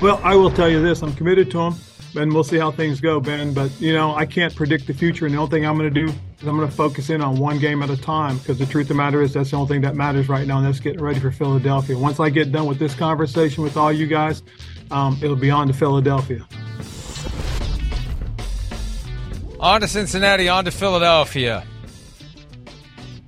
Well, 0.00 0.20
I 0.22 0.36
will 0.36 0.50
tell 0.50 0.68
you 0.68 0.80
this 0.80 1.02
I'm 1.02 1.14
committed 1.14 1.50
to 1.50 1.58
them 1.58 1.74
and 2.16 2.32
we'll 2.32 2.44
see 2.44 2.58
how 2.58 2.70
things 2.70 3.00
go, 3.00 3.20
Ben. 3.20 3.52
But 3.52 3.72
you 3.80 3.92
know, 3.92 4.14
I 4.14 4.26
can't 4.26 4.54
predict 4.54 4.86
the 4.86 4.94
future, 4.94 5.26
and 5.26 5.34
the 5.34 5.38
only 5.38 5.50
thing 5.50 5.66
I'm 5.66 5.76
going 5.76 5.92
to 5.92 6.06
do 6.06 6.12
I'm 6.42 6.56
going 6.56 6.68
to 6.68 6.74
focus 6.74 7.10
in 7.10 7.22
on 7.22 7.36
one 7.36 7.58
game 7.58 7.82
at 7.82 7.90
a 7.90 7.96
time 7.96 8.38
because 8.38 8.58
the 8.58 8.66
truth 8.66 8.84
of 8.84 8.88
the 8.88 8.94
matter 8.94 9.22
is 9.22 9.32
that's 9.32 9.50
the 9.50 9.56
only 9.56 9.68
thing 9.68 9.80
that 9.82 9.96
matters 9.96 10.28
right 10.28 10.46
now, 10.46 10.58
and 10.58 10.66
that's 10.66 10.80
getting 10.80 11.00
ready 11.00 11.18
for 11.18 11.30
Philadelphia. 11.30 11.96
Once 11.96 12.20
I 12.20 12.28
get 12.28 12.52
done 12.52 12.66
with 12.66 12.78
this 12.78 12.94
conversation 12.94 13.62
with 13.62 13.76
all 13.76 13.90
you 13.90 14.06
guys, 14.06 14.42
um, 14.90 15.18
it'll 15.22 15.34
be 15.34 15.50
on 15.50 15.66
to 15.68 15.72
Philadelphia. 15.72 16.46
On 19.58 19.80
to 19.80 19.88
Cincinnati, 19.88 20.48
on 20.48 20.66
to 20.66 20.70
Philadelphia. 20.70 21.64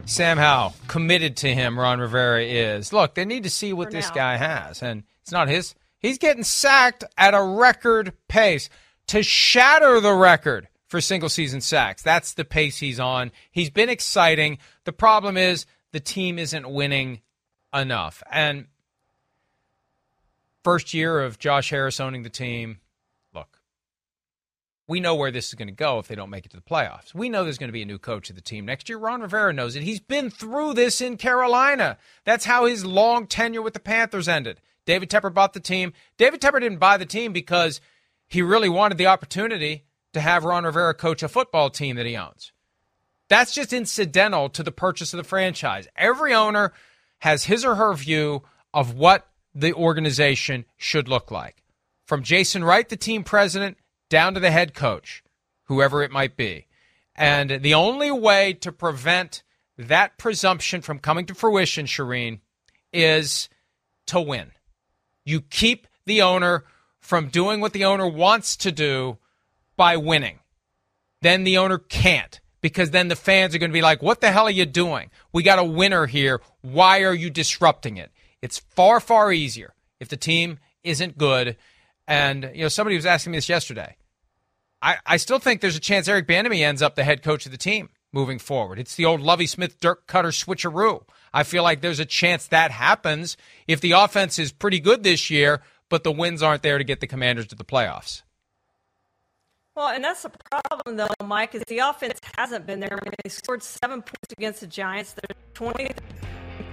Sam 0.05 0.37
Howell 0.37 0.75
committed 0.87 1.37
to 1.39 1.55
him. 1.55 1.79
Ron 1.79 2.01
Rivera 2.01 2.43
is. 2.43 2.93
Look, 2.93 3.15
they 3.15 3.25
need 3.25 3.45
to 3.45 3.51
see 3.51 3.73
what 3.73 3.91
this 3.91 4.11
guy 4.11 4.37
has, 4.37 4.83
and 4.83 5.05
it's 5.23 5.33
not 5.33 5.49
his 5.49 5.75
He's 5.99 6.19
getting 6.19 6.45
sacked 6.45 7.05
at 7.17 7.35
a 7.35 7.43
record 7.43 8.13
pace 8.29 8.71
to 9.09 9.23
shatter 9.23 10.01
the 10.01 10.13
record 10.13 10.69
for 10.89 11.01
single 11.01 11.29
season 11.29 11.61
sacks. 11.61 12.03
That's 12.03 12.35
the 12.35 12.45
pace 12.45 12.79
he's 12.79 12.99
on. 12.99 13.31
He's 13.53 13.71
been 13.71 13.89
exciting. 13.89 14.59
The 14.85 14.93
problem 14.93 15.37
is 15.37 15.67
the 15.93 16.01
team 16.01 16.39
isn't 16.39 16.69
winning 16.69 17.21
enough. 17.73 18.23
And 18.31 18.67
first 20.65 20.95
year 20.95 21.21
of 21.21 21.39
Josh 21.39 21.71
Harris 21.71 22.01
owning 22.01 22.23
the 22.23 22.31
team, 22.31 22.79
look, 23.35 23.61
we 24.87 25.01
know 25.01 25.15
where 25.15 25.31
this 25.31 25.49
is 25.49 25.55
going 25.55 25.69
to 25.69 25.75
go 25.75 25.99
if 25.99 26.09
they 26.09 26.15
don't 26.15 26.31
make 26.31 26.47
it 26.47 26.51
to 26.51 26.57
the 26.57 26.63
playoffs. 26.63 27.15
We 27.15 27.29
know 27.29 27.45
there's 27.45 27.59
going 27.59 27.69
to 27.69 27.73
be 27.73 27.83
a 27.83 27.87
new 27.87 27.99
coach 27.99 28.31
of 28.31 28.37
the 28.37 28.43
team 28.43 28.65
next 28.65 28.89
year. 28.89 28.99
Ron 28.99 29.21
Rivera 29.21 29.53
knows 29.53 29.77
it. 29.77 29.83
He's 29.83 30.01
been 30.01 30.31
through 30.31 30.75
this 30.75 31.03
in 31.03 31.19
Carolina. 31.19 31.99
That's 32.25 32.47
how 32.47 32.65
his 32.65 32.87
long 32.87 33.27
tenure 33.27 33.63
with 33.63 33.75
the 33.75 33.81
Panthers 33.81 34.29
ended. 34.29 34.61
David 34.87 35.11
Tepper 35.11 35.33
bought 35.33 35.53
the 35.53 35.61
team. 35.61 35.93
David 36.17 36.41
Tepper 36.41 36.61
didn't 36.61 36.79
buy 36.79 36.97
the 36.97 37.05
team 37.05 37.35
because 37.35 37.83
he 38.27 38.41
really 38.41 38.71
wanted 38.71 38.97
the 38.97 39.07
opportunity 39.07 39.85
to 40.13 40.21
have 40.21 40.45
Ron 40.45 40.65
Rivera 40.65 40.95
coach 40.95 41.23
a 41.23 41.29
football 41.29 41.71
team 41.71 41.97
that 41.97 42.07
he 42.07 42.17
owns. 42.17 42.53
That's 43.29 43.55
just 43.55 43.73
incidental 43.73 44.49
to 44.51 44.63
the 44.63 44.73
purchase 44.73 45.13
of 45.13 45.19
the 45.19 45.25
franchise. 45.25 45.87
Every 45.97 46.33
owner 46.33 46.73
has 47.19 47.45
his 47.45 47.65
or 47.65 47.75
her 47.75 47.93
view 47.95 48.43
of 48.73 48.95
what 48.95 49.29
the 49.55 49.75
organization 49.75 50.65
should 50.77 51.09
look 51.09 51.31
like. 51.31 51.63
From 52.07 52.23
Jason 52.23 52.65
Wright, 52.65 52.89
the 52.89 52.97
team 52.97 53.25
president, 53.25 53.77
down 54.09 54.35
to 54.35 54.41
the 54.41 54.51
head 54.51 54.73
coach, 54.73 55.23
whoever 55.65 56.03
it 56.03 56.11
might 56.11 56.37
be. 56.37 56.67
And 57.15 57.63
the 57.63 57.75
only 57.75 58.11
way 58.11 58.55
to 58.55 58.73
prevent 58.73 59.43
that 59.77 60.17
presumption 60.17 60.81
from 60.81 61.01
coming 61.01 61.27
to 61.27 61.35
fruition, 61.35 61.87
Charean, 61.87 62.41
is 62.93 63.49
to 64.07 64.21
win. 64.21 64.53
You 65.25 65.43
keep 65.43 65.87
the 66.07 66.23
owner 66.23 66.65
from 67.01 67.29
doing 67.29 67.61
what 67.61 67.73
the 67.73 67.85
owner 67.85 68.09
wants 68.09 68.57
to 68.59 68.73
do 68.73 69.19
by 69.79 69.97
winning, 69.97 70.41
then 71.23 71.45
the 71.45 71.57
owner 71.57 71.79
can't 71.79 72.41
because 72.61 72.91
then 72.91 73.09
the 73.09 73.17
fans 73.17 73.55
are 73.55 73.59
going 73.59 73.71
to 73.71 73.75
be 73.75 73.81
like, 73.81 74.03
what 74.03 74.21
the 74.21 74.31
hell 74.31 74.47
are 74.47 74.51
you 74.51 74.67
doing? 74.67 75.11
We 75.33 75.43
got 75.43 75.59
a 75.59 75.65
winner 75.65 76.05
here. 76.05 76.43
Why 76.61 77.05
are 77.05 77.15
you 77.15 77.31
disrupting 77.31 77.97
it? 77.97 78.11
It's 78.43 78.59
far, 78.59 79.01
far 79.01 79.33
easier 79.33 79.75
if 80.01 80.09
the 80.09 80.17
team 80.17 80.59
isn't 80.85 81.17
good. 81.17 81.57
And, 82.07 82.51
you 82.55 82.63
know, 82.63 82.69
somebody 82.69 82.97
was 82.97 83.07
asking 83.07 83.33
me 83.33 83.39
this 83.39 83.49
yesterday. 83.49 83.97
I, 84.81 84.97
I 85.07 85.17
still 85.17 85.39
think 85.39 85.61
there's 85.61 85.77
a 85.77 85.81
chance 85.81 86.09
Eric 86.09 86.29
Bieniemy 86.29 86.61
ends 86.61 86.83
up 86.83 86.95
the 86.95 87.05
head 87.05 87.23
coach 87.23 87.47
of 87.47 87.53
the 87.53 87.59
team 87.59 87.91
moving 88.13 88.39
forward. 88.39 88.79
It's 88.79 88.95
the 88.95 89.05
old 89.05 89.21
Lovie 89.21 89.47
Smith, 89.47 89.81
Dirk 89.81 90.07
Koetter 90.07 90.33
switcheroo. 90.33 91.03
I 91.33 91.43
feel 91.43 91.63
like 91.63 91.81
there's 91.81 92.01
a 92.01 92.05
chance 92.05 92.47
that 92.49 92.71
happens 92.71 93.37
if 93.67 93.81
the 93.81 93.93
offense 93.93 94.39
is 94.39 94.53
pretty 94.53 94.81
good 94.81 95.03
this 95.03 95.31
year, 95.31 95.63
but 95.89 96.05
the 96.05 96.13
wins 96.13 96.43
aren't 96.43 96.63
there 96.63 96.79
to 96.79 96.85
get 96.85 97.01
the 97.01 97.07
Commanders 97.07 97.49
to 97.49 97.55
the 97.55 97.65
playoffs. 97.65 98.23
Well, 99.79 99.91
and 99.91 100.03
that's 100.03 100.23
the 100.23 100.33
problem, 100.51 100.97
though, 100.97 101.25
Mike, 101.25 101.55
is 101.55 101.63
the 101.69 101.79
offense 101.79 102.19
hasn't 102.37 102.67
been 102.67 102.81
there. 102.81 102.99
They 103.23 103.31
scored 103.31 103.63
seven 103.63 104.03
points 104.03 104.33
against 104.37 104.61
the 104.61 104.67
Giants. 104.67 105.13
They're 105.15 105.37
20, 105.55 105.91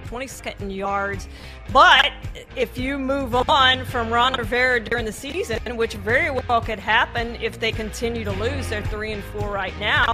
22nd 0.06 0.74
yards. 0.74 1.28
But 1.72 2.10
if 2.56 2.76
you 2.76 2.98
move 2.98 3.32
on 3.48 3.84
from 3.84 4.12
Ron 4.12 4.32
Rivera 4.32 4.80
during 4.80 5.04
the 5.04 5.12
season, 5.12 5.76
which 5.76 5.94
very 5.94 6.32
well 6.32 6.60
could 6.60 6.80
happen 6.80 7.36
if 7.36 7.60
they 7.60 7.70
continue 7.70 8.24
to 8.24 8.32
lose, 8.32 8.68
they're 8.70 8.82
three 8.86 9.12
and 9.12 9.22
four 9.22 9.52
right 9.52 9.78
now. 9.78 10.12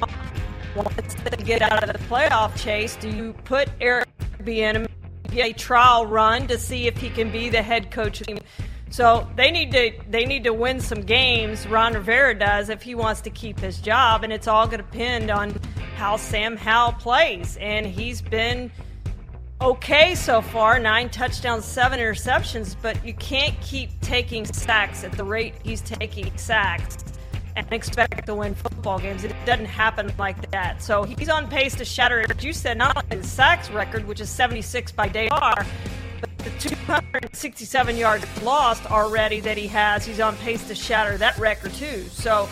Once 0.77 1.15
they 1.15 1.43
get 1.45 1.63
out 1.63 1.83
of 1.83 1.95
the 1.95 1.99
playoff 2.11 2.55
chase, 2.63 2.95
do 2.97 3.09
you 3.09 3.33
put 3.45 3.71
Eric 3.81 4.11
Bieniemy 4.43 4.87
a 5.37 5.55
trial 5.55 6.05
run 6.05 6.47
to 6.47 6.59
see 6.59 6.89
if 6.89 6.99
he 6.99 7.09
can 7.09 7.33
be 7.33 7.49
the 7.49 7.63
head 7.63 7.91
coach? 7.91 8.23
So 8.93 9.27
they 9.37 9.51
need 9.51 9.73
to 9.73 9.93
they 10.11 10.27
need 10.27 10.45
to 10.45 10.53
win 10.53 10.79
some 10.79 11.01
games. 11.01 11.67
Ron 11.67 11.95
Rivera 11.95 12.39
does 12.39 12.69
if 12.69 12.83
he 12.83 12.95
wants 12.95 13.23
to 13.23 13.31
keep 13.31 13.59
his 13.59 13.81
job, 13.81 14.23
and 14.23 14.31
it's 14.31 14.47
all 14.47 14.67
going 14.67 14.81
to 14.81 14.85
depend 14.85 15.31
on 15.31 15.59
how 15.97 16.19
Sam 16.19 16.59
Howell 16.59 16.93
plays. 16.93 17.57
And 17.59 17.87
he's 17.87 18.21
been 18.21 18.71
okay 19.63 20.15
so 20.15 20.43
far 20.43 20.79
nine 20.79 21.09
touchdowns, 21.09 21.65
seven 21.65 22.01
interceptions, 22.01 22.77
but 22.83 23.03
you 23.03 23.15
can't 23.15 23.59
keep 23.63 23.99
taking 24.03 24.45
sacks 24.45 25.05
at 25.05 25.13
the 25.13 25.25
rate 25.25 25.55
he's 25.65 25.81
taking 25.81 26.31
sacks 26.37 26.99
and 27.57 27.67
expect 27.73 28.27
to 28.27 28.35
win 28.35 28.55
football 28.55 28.99
games. 28.99 29.25
It 29.25 29.35
doesn't 29.47 29.65
happen 29.65 30.13
like 30.19 30.51
that. 30.51 30.83
So 30.83 31.05
he's 31.05 31.31
on 31.31 31.49
pace 31.49 31.75
to 31.77 31.87
shatter, 31.87 32.21
as 32.21 32.45
you 32.45 32.53
said, 32.53 32.77
not 32.77 32.95
only 32.97 33.23
the 33.23 33.27
sacks 33.27 33.71
record, 33.71 34.07
which 34.07 34.21
is 34.21 34.29
76 34.29 34.93
by 34.93 35.09
Dar, 35.09 35.67
the 36.45 36.51
267 36.59 37.97
yards 37.97 38.43
lost 38.43 38.91
already 38.91 39.41
that 39.41 39.57
he 39.57 39.67
has. 39.69 40.05
He's 40.05 40.21
on 40.21 40.37
pace 40.37 40.67
to 40.69 40.75
shatter 40.75 41.17
that 41.19 41.39
record, 41.39 41.73
too. 41.75 42.03
So 42.05 42.49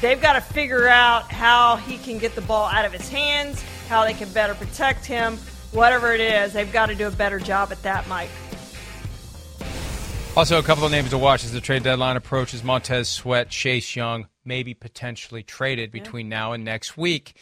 they've 0.00 0.20
got 0.20 0.34
to 0.34 0.40
figure 0.40 0.88
out 0.88 1.30
how 1.30 1.76
he 1.76 1.98
can 1.98 2.18
get 2.18 2.34
the 2.34 2.42
ball 2.42 2.66
out 2.66 2.84
of 2.84 2.92
his 2.92 3.08
hands, 3.08 3.62
how 3.88 4.04
they 4.04 4.14
can 4.14 4.28
better 4.30 4.54
protect 4.54 5.04
him 5.04 5.38
whatever 5.76 6.12
it 6.12 6.20
is, 6.20 6.52
they've 6.52 6.72
got 6.72 6.86
to 6.86 6.94
do 6.94 7.06
a 7.06 7.10
better 7.10 7.38
job 7.38 7.70
at 7.70 7.82
that, 7.82 8.08
Mike. 8.08 8.30
Also, 10.36 10.58
a 10.58 10.62
couple 10.62 10.84
of 10.84 10.90
names 10.90 11.10
to 11.10 11.18
watch 11.18 11.44
as 11.44 11.52
the 11.52 11.60
trade 11.60 11.82
deadline 11.82 12.16
approaches. 12.16 12.62
Montez 12.62 13.08
Sweat, 13.08 13.48
Chase 13.48 13.96
Young, 13.96 14.26
maybe 14.44 14.74
potentially 14.74 15.42
traded 15.42 15.90
between 15.90 16.26
yeah. 16.26 16.38
now 16.38 16.52
and 16.52 16.64
next 16.64 16.96
week. 16.96 17.36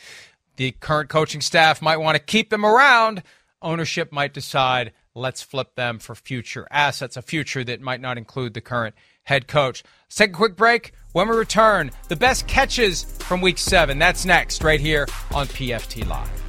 The 0.57 0.73
current 0.73 1.09
coaching 1.09 1.41
staff 1.41 1.83
might 1.83 1.97
want 1.97 2.17
to 2.17 2.23
keep 2.23 2.51
them 2.51 2.65
around. 2.65 3.23
Ownership 3.63 4.13
might 4.13 4.33
decide, 4.33 4.93
let's 5.15 5.43
flip 5.43 5.75
them 5.75 5.99
for 5.99 6.15
future 6.15 6.67
assets, 6.71 7.17
a 7.17 7.23
future 7.23 7.65
that 7.65 7.81
might 7.81 8.01
not 8.01 8.19
include 8.19 8.55
the 8.55 8.61
current 8.61 8.95
head 9.23 9.49
coach. 9.49 9.83
Let's 10.07 10.17
take 10.17 10.31
a 10.31 10.35
quick 10.35 10.57
break. 10.57 10.93
When 11.13 11.29
we 11.29 11.37
return, 11.37 11.91
the 12.09 12.17
best 12.17 12.47
catches 12.47 13.05
from 13.05 13.41
week 13.41 13.59
seven. 13.59 13.99
That's 13.99 14.25
next, 14.25 14.65
right 14.65 14.81
here 14.81 15.07
on 15.33 15.47
PFT 15.47 16.07
Live. 16.07 16.44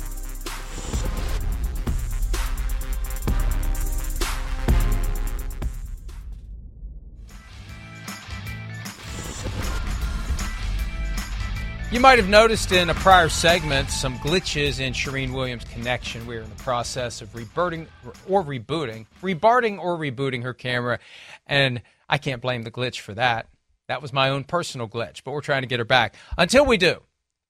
You 11.96 12.02
might 12.02 12.20
have 12.20 12.28
noticed 12.28 12.74
in 12.74 12.90
a 12.90 12.94
prior 12.94 13.30
segment 13.30 13.90
some 13.90 14.18
glitches 14.18 14.82
in 14.82 14.92
Charean 14.92 15.34
Williams' 15.34 15.64
connection. 15.64 16.28
We're 16.28 16.42
in 16.42 16.50
the 16.50 16.62
process 16.62 17.22
of 17.22 17.32
rebooting 17.32 17.88
or 18.28 18.44
rebooting, 18.44 19.06
rebarting 19.22 19.80
or 19.80 19.98
rebooting 19.98 20.44
her 20.44 20.54
camera, 20.54 21.00
and 21.48 21.82
I 22.10 22.18
can't 22.18 22.42
blame 22.42 22.64
the 22.64 22.70
glitch 22.70 23.00
for 23.00 23.14
that. 23.14 23.48
That 23.88 24.02
was 24.02 24.12
my 24.12 24.28
own 24.28 24.44
personal 24.44 24.90
glitch, 24.90 25.24
but 25.24 25.32
we're 25.32 25.40
trying 25.40 25.62
to 25.62 25.70
get 25.70 25.80
her 25.80 25.86
back. 25.86 26.16
Until 26.38 26.66
we 26.66 26.76
do, 26.76 27.02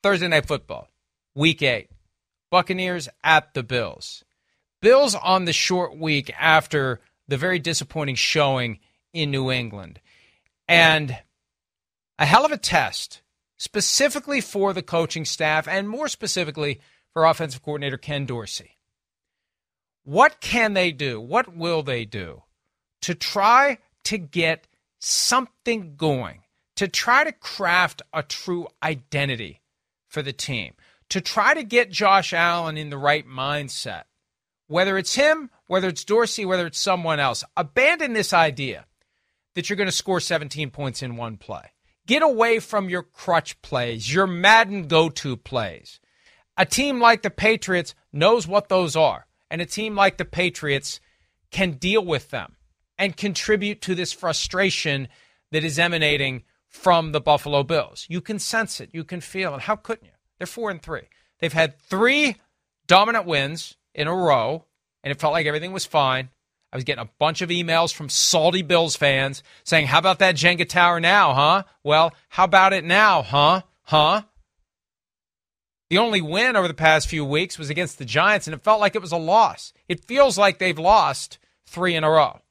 Thursday 0.03 0.27
Night 0.27 0.45
Football, 0.45 0.89
Week 1.33 1.63
8, 1.63 1.89
Buccaneers 2.51 3.09
at 3.23 3.55
the 3.55 3.63
Bills. 3.63 4.23
Bills 4.79 5.15
on 5.15 5.45
the 5.45 5.53
short 5.53 5.97
week 5.97 6.31
after 6.39 7.01
the 7.27 7.37
very 7.37 7.57
disappointing 7.57 8.13
showing 8.13 8.77
in 9.11 9.31
New 9.31 9.49
England. 9.49 9.99
And 10.67 11.17
a 12.19 12.27
hell 12.27 12.45
of 12.45 12.51
a 12.51 12.57
test 12.57 13.23
specifically 13.57 14.41
for 14.41 14.73
the 14.73 14.81
coaching 14.83 15.25
staff 15.25 15.67
and 15.67 15.87
more 15.87 16.07
specifically 16.07 16.81
for 17.13 17.25
offensive 17.25 17.63
coordinator 17.63 17.97
Ken 17.97 18.25
Dorsey. 18.25 18.77
What 20.03 20.39
can 20.41 20.73
they 20.73 20.91
do? 20.91 21.19
What 21.19 21.55
will 21.55 21.81
they 21.81 22.05
do 22.05 22.43
to 23.01 23.15
try 23.15 23.79
to 24.03 24.17
get 24.17 24.67
something 24.99 25.95
going, 25.95 26.41
to 26.75 26.87
try 26.87 27.23
to 27.23 27.31
craft 27.31 28.01
a 28.13 28.21
true 28.21 28.67
identity 28.83 29.61
for 30.07 30.21
the 30.21 30.33
team, 30.33 30.73
to 31.09 31.21
try 31.21 31.53
to 31.53 31.63
get 31.63 31.89
Josh 31.89 32.33
Allen 32.33 32.77
in 32.77 32.89
the 32.89 32.97
right 32.97 33.27
mindset? 33.27 34.03
Whether 34.67 34.97
it's 34.97 35.15
him, 35.15 35.49
whether 35.67 35.87
it's 35.87 36.03
Dorsey, 36.03 36.45
whether 36.45 36.67
it's 36.67 36.79
someone 36.79 37.19
else, 37.19 37.43
abandon 37.55 38.13
this 38.13 38.33
idea 38.33 38.85
that 39.55 39.69
you're 39.69 39.77
going 39.77 39.87
to 39.87 39.91
score 39.91 40.19
17 40.19 40.69
points 40.69 41.01
in 41.01 41.15
one 41.15 41.37
play. 41.37 41.71
Get 42.07 42.21
away 42.21 42.59
from 42.59 42.89
your 42.89 43.03
crutch 43.03 43.61
plays, 43.61 44.13
your 44.13 44.27
Madden 44.27 44.87
go 44.87 45.09
to 45.09 45.35
plays. 45.35 45.99
A 46.57 46.65
team 46.65 46.99
like 46.99 47.21
the 47.21 47.29
Patriots 47.29 47.95
knows 48.13 48.47
what 48.47 48.69
those 48.69 48.95
are, 48.95 49.27
and 49.49 49.61
a 49.61 49.65
team 49.65 49.95
like 49.95 50.17
the 50.17 50.25
Patriots 50.25 50.99
can 51.51 51.71
deal 51.71 52.05
with 52.05 52.29
them 52.29 52.55
and 52.97 53.17
contribute 53.17 53.81
to 53.81 53.95
this 53.95 54.13
frustration 54.13 55.07
that 55.51 55.63
is 55.63 55.79
emanating 55.79 56.43
from 56.67 57.11
the 57.11 57.21
Buffalo 57.21 57.63
Bills. 57.63 58.05
You 58.09 58.21
can 58.21 58.39
sense 58.39 58.79
it, 58.79 58.89
you 58.93 59.03
can 59.03 59.21
feel 59.21 59.55
it. 59.55 59.61
How 59.61 59.75
couldn't 59.75 60.05
you? 60.05 60.11
They're 60.37 60.47
four 60.47 60.69
and 60.69 60.81
three. 60.81 61.09
They've 61.39 61.53
had 61.53 61.79
three 61.79 62.37
dominant 62.87 63.25
wins 63.25 63.75
in 63.93 64.07
a 64.07 64.15
row, 64.15 64.65
and 65.03 65.11
it 65.11 65.19
felt 65.19 65.33
like 65.33 65.45
everything 65.45 65.71
was 65.71 65.85
fine. 65.85 66.29
I 66.75 66.77
was 66.77 66.83
getting 66.83 67.03
a 67.03 67.09
bunch 67.19 67.41
of 67.41 67.47
emails 67.47 67.93
from 67.93 68.09
salty 68.09 68.61
Bills 68.61 68.97
fans 68.97 69.43
saying, 69.63 69.87
How 69.87 69.97
about 69.97 70.19
that 70.19 70.35
Jenga 70.35 70.67
Tower 70.67 70.99
now, 70.99 71.33
huh? 71.33 71.63
Well, 71.85 72.13
how 72.27 72.43
about 72.43 72.73
it 72.73 72.83
now, 72.83 73.21
huh? 73.21 73.61
Huh? 73.83 74.23
The 75.89 75.99
only 75.99 76.19
win 76.19 76.57
over 76.57 76.67
the 76.67 76.73
past 76.73 77.07
few 77.07 77.23
weeks 77.23 77.57
was 77.57 77.69
against 77.69 77.97
the 77.97 78.03
Giants, 78.03 78.45
and 78.45 78.53
it 78.53 78.61
felt 78.61 78.81
like 78.81 78.93
it 78.93 79.01
was 79.01 79.13
a 79.13 79.17
loss. 79.17 79.71
It 79.87 80.03
feels 80.03 80.37
like 80.37 80.59
they've 80.59 80.77
lost 80.77 81.37
three 81.65 81.95
in 81.95 82.03
a 82.03 82.11
row. 82.11 82.41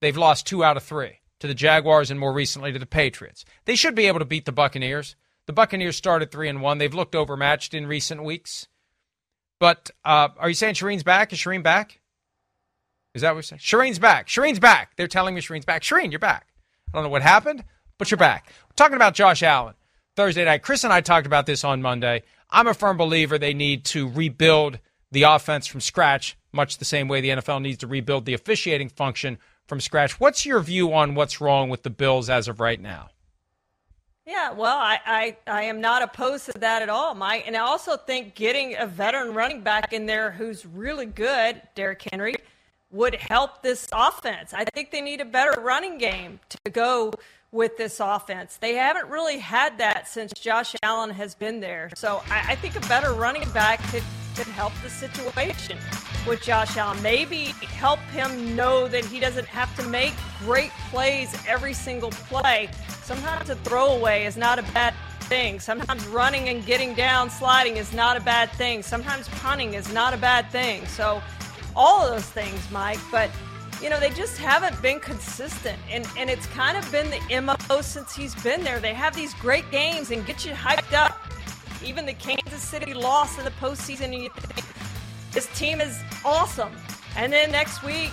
They've 0.00 0.16
lost 0.16 0.46
two 0.46 0.64
out 0.64 0.78
of 0.78 0.82
three 0.82 1.20
to 1.40 1.46
the 1.46 1.52
Jaguars 1.52 2.10
and 2.10 2.18
more 2.18 2.32
recently 2.32 2.72
to 2.72 2.78
the 2.78 2.86
Patriots. 2.86 3.44
They 3.66 3.76
should 3.76 3.94
be 3.94 4.06
able 4.06 4.20
to 4.20 4.24
beat 4.24 4.46
the 4.46 4.50
Buccaneers. 4.50 5.14
The 5.44 5.52
Buccaneers 5.52 5.94
started 5.94 6.30
three 6.30 6.48
and 6.48 6.62
one. 6.62 6.78
They've 6.78 6.94
looked 6.94 7.14
overmatched 7.14 7.74
in 7.74 7.86
recent 7.86 8.24
weeks. 8.24 8.66
But 9.60 9.90
uh, 10.06 10.28
are 10.38 10.48
you 10.48 10.54
saying 10.54 10.76
Charean's 10.76 11.02
back? 11.02 11.34
Is 11.34 11.38
Charean 11.38 11.62
back? 11.62 11.97
Is 13.14 13.22
that 13.22 13.30
what 13.30 13.36
you're 13.36 13.42
saying? 13.42 13.60
Charean's 13.60 13.98
back. 13.98 14.26
Charean's 14.26 14.58
back. 14.58 14.96
They're 14.96 15.08
telling 15.08 15.34
me 15.34 15.40
Charean's 15.40 15.64
back. 15.64 15.82
Charean, 15.82 16.10
you're 16.10 16.18
back. 16.18 16.48
I 16.88 16.96
don't 16.96 17.04
know 17.04 17.10
what 17.10 17.22
happened, 17.22 17.64
but 17.98 18.10
you're 18.10 18.18
back. 18.18 18.52
We're 18.68 18.74
talking 18.76 18.96
about 18.96 19.14
Josh 19.14 19.42
Allen 19.42 19.74
Thursday 20.16 20.44
night. 20.44 20.62
Chris 20.62 20.84
and 20.84 20.92
I 20.92 21.00
talked 21.00 21.26
about 21.26 21.46
this 21.46 21.64
on 21.64 21.82
Monday. 21.82 22.22
I'm 22.50 22.66
a 22.66 22.74
firm 22.74 22.96
believer 22.96 23.38
they 23.38 23.54
need 23.54 23.84
to 23.86 24.08
rebuild 24.08 24.78
the 25.10 25.24
offense 25.24 25.66
from 25.66 25.80
scratch, 25.80 26.36
much 26.52 26.78
the 26.78 26.84
same 26.84 27.08
way 27.08 27.20
the 27.20 27.30
NFL 27.30 27.62
needs 27.62 27.78
to 27.78 27.86
rebuild 27.86 28.24
the 28.24 28.34
officiating 28.34 28.88
function 28.88 29.38
from 29.66 29.80
scratch. 29.80 30.18
What's 30.18 30.46
your 30.46 30.60
view 30.60 30.92
on 30.92 31.14
what's 31.14 31.40
wrong 31.40 31.68
with 31.68 31.82
the 31.82 31.90
Bills 31.90 32.30
as 32.30 32.48
of 32.48 32.60
right 32.60 32.80
now? 32.80 33.10
Yeah, 34.26 34.52
well, 34.52 34.76
I, 34.76 34.98
I, 35.06 35.36
I 35.46 35.62
am 35.64 35.80
not 35.80 36.02
opposed 36.02 36.46
to 36.46 36.58
that 36.58 36.82
at 36.82 36.90
all, 36.90 37.14
Mike. 37.14 37.44
And 37.46 37.56
I 37.56 37.60
also 37.60 37.96
think 37.96 38.34
getting 38.34 38.76
a 38.76 38.86
veteran 38.86 39.32
running 39.32 39.62
back 39.62 39.94
in 39.94 40.04
there 40.04 40.30
who's 40.30 40.66
really 40.66 41.06
good, 41.06 41.62
Derrick 41.74 42.02
Henry, 42.10 42.34
would 42.90 43.14
help 43.14 43.62
this 43.62 43.88
offense. 43.92 44.54
I 44.54 44.64
think 44.64 44.90
they 44.90 45.00
need 45.00 45.20
a 45.20 45.24
better 45.24 45.60
running 45.60 45.98
game 45.98 46.40
to 46.48 46.70
go 46.70 47.12
with 47.50 47.76
this 47.76 48.00
offense. 48.00 48.56
They 48.56 48.74
haven't 48.74 49.08
really 49.08 49.38
had 49.38 49.78
that 49.78 50.08
since 50.08 50.32
Josh 50.32 50.74
Allen 50.82 51.10
has 51.10 51.34
been 51.34 51.60
there. 51.60 51.90
So 51.94 52.22
I, 52.30 52.52
I 52.52 52.54
think 52.56 52.76
a 52.76 52.88
better 52.88 53.12
running 53.12 53.48
back 53.50 53.80
could, 53.90 54.02
could 54.36 54.46
help 54.46 54.72
the 54.82 54.90
situation 54.90 55.78
with 56.26 56.42
Josh 56.42 56.76
Allen. 56.76 57.00
Maybe 57.02 57.46
help 57.62 58.00
him 58.10 58.54
know 58.54 58.88
that 58.88 59.04
he 59.04 59.20
doesn't 59.20 59.46
have 59.46 59.74
to 59.76 59.88
make 59.88 60.12
great 60.40 60.70
plays 60.90 61.34
every 61.46 61.72
single 61.72 62.10
play. 62.10 62.68
Sometimes 63.02 63.48
a 63.48 63.56
throwaway 63.56 64.24
is 64.24 64.36
not 64.36 64.58
a 64.58 64.62
bad 64.74 64.94
thing. 65.20 65.60
Sometimes 65.60 66.06
running 66.08 66.48
and 66.48 66.64
getting 66.64 66.94
down, 66.94 67.30
sliding 67.30 67.76
is 67.76 67.92
not 67.94 68.16
a 68.16 68.20
bad 68.20 68.50
thing. 68.52 68.82
Sometimes 68.82 69.28
punting 69.28 69.74
is 69.74 69.92
not 69.92 70.12
a 70.12 70.16
bad 70.18 70.50
thing. 70.50 70.84
So, 70.86 71.22
all 71.78 72.04
of 72.04 72.10
those 72.10 72.26
things, 72.26 72.70
Mike, 72.70 72.98
but 73.10 73.30
you 73.80 73.88
know, 73.88 74.00
they 74.00 74.10
just 74.10 74.36
haven't 74.36 74.80
been 74.82 74.98
consistent. 74.98 75.78
And, 75.88 76.06
and 76.16 76.28
it's 76.28 76.46
kind 76.46 76.76
of 76.76 76.90
been 76.90 77.08
the 77.10 77.40
MO 77.40 77.80
since 77.80 78.14
he's 78.14 78.34
been 78.42 78.64
there. 78.64 78.80
They 78.80 78.92
have 78.92 79.14
these 79.14 79.32
great 79.34 79.70
games 79.70 80.10
and 80.10 80.26
get 80.26 80.44
you 80.44 80.52
hyped 80.52 80.92
up. 80.92 81.16
Even 81.84 82.04
the 82.04 82.14
Kansas 82.14 82.60
City 82.60 82.92
loss 82.92 83.38
in 83.38 83.44
the 83.44 83.52
postseason, 83.52 84.06
and 84.06 84.14
you 84.14 84.30
think 84.30 84.66
this 85.30 85.46
team 85.56 85.80
is 85.80 85.96
awesome. 86.24 86.72
And 87.16 87.32
then 87.32 87.52
next 87.52 87.84
week, 87.84 88.10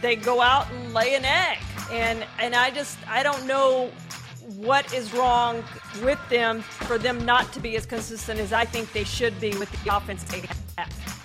they 0.00 0.16
go 0.16 0.40
out 0.40 0.70
and 0.72 0.94
lay 0.94 1.14
an 1.14 1.26
egg. 1.26 1.58
And, 1.92 2.24
and 2.38 2.54
I 2.54 2.70
just, 2.70 2.96
I 3.06 3.22
don't 3.22 3.46
know 3.46 3.90
what 4.56 4.92
is 4.94 5.12
wrong 5.12 5.62
with 6.02 6.18
them 6.30 6.62
for 6.62 6.96
them 6.96 7.24
not 7.26 7.52
to 7.52 7.60
be 7.60 7.76
as 7.76 7.84
consistent 7.84 8.40
as 8.40 8.54
I 8.54 8.64
think 8.64 8.92
they 8.94 9.04
should 9.04 9.38
be 9.38 9.50
with 9.58 9.70
the 9.84 9.94
offense 9.94 10.24
they 10.24 10.42
have. 10.78 11.19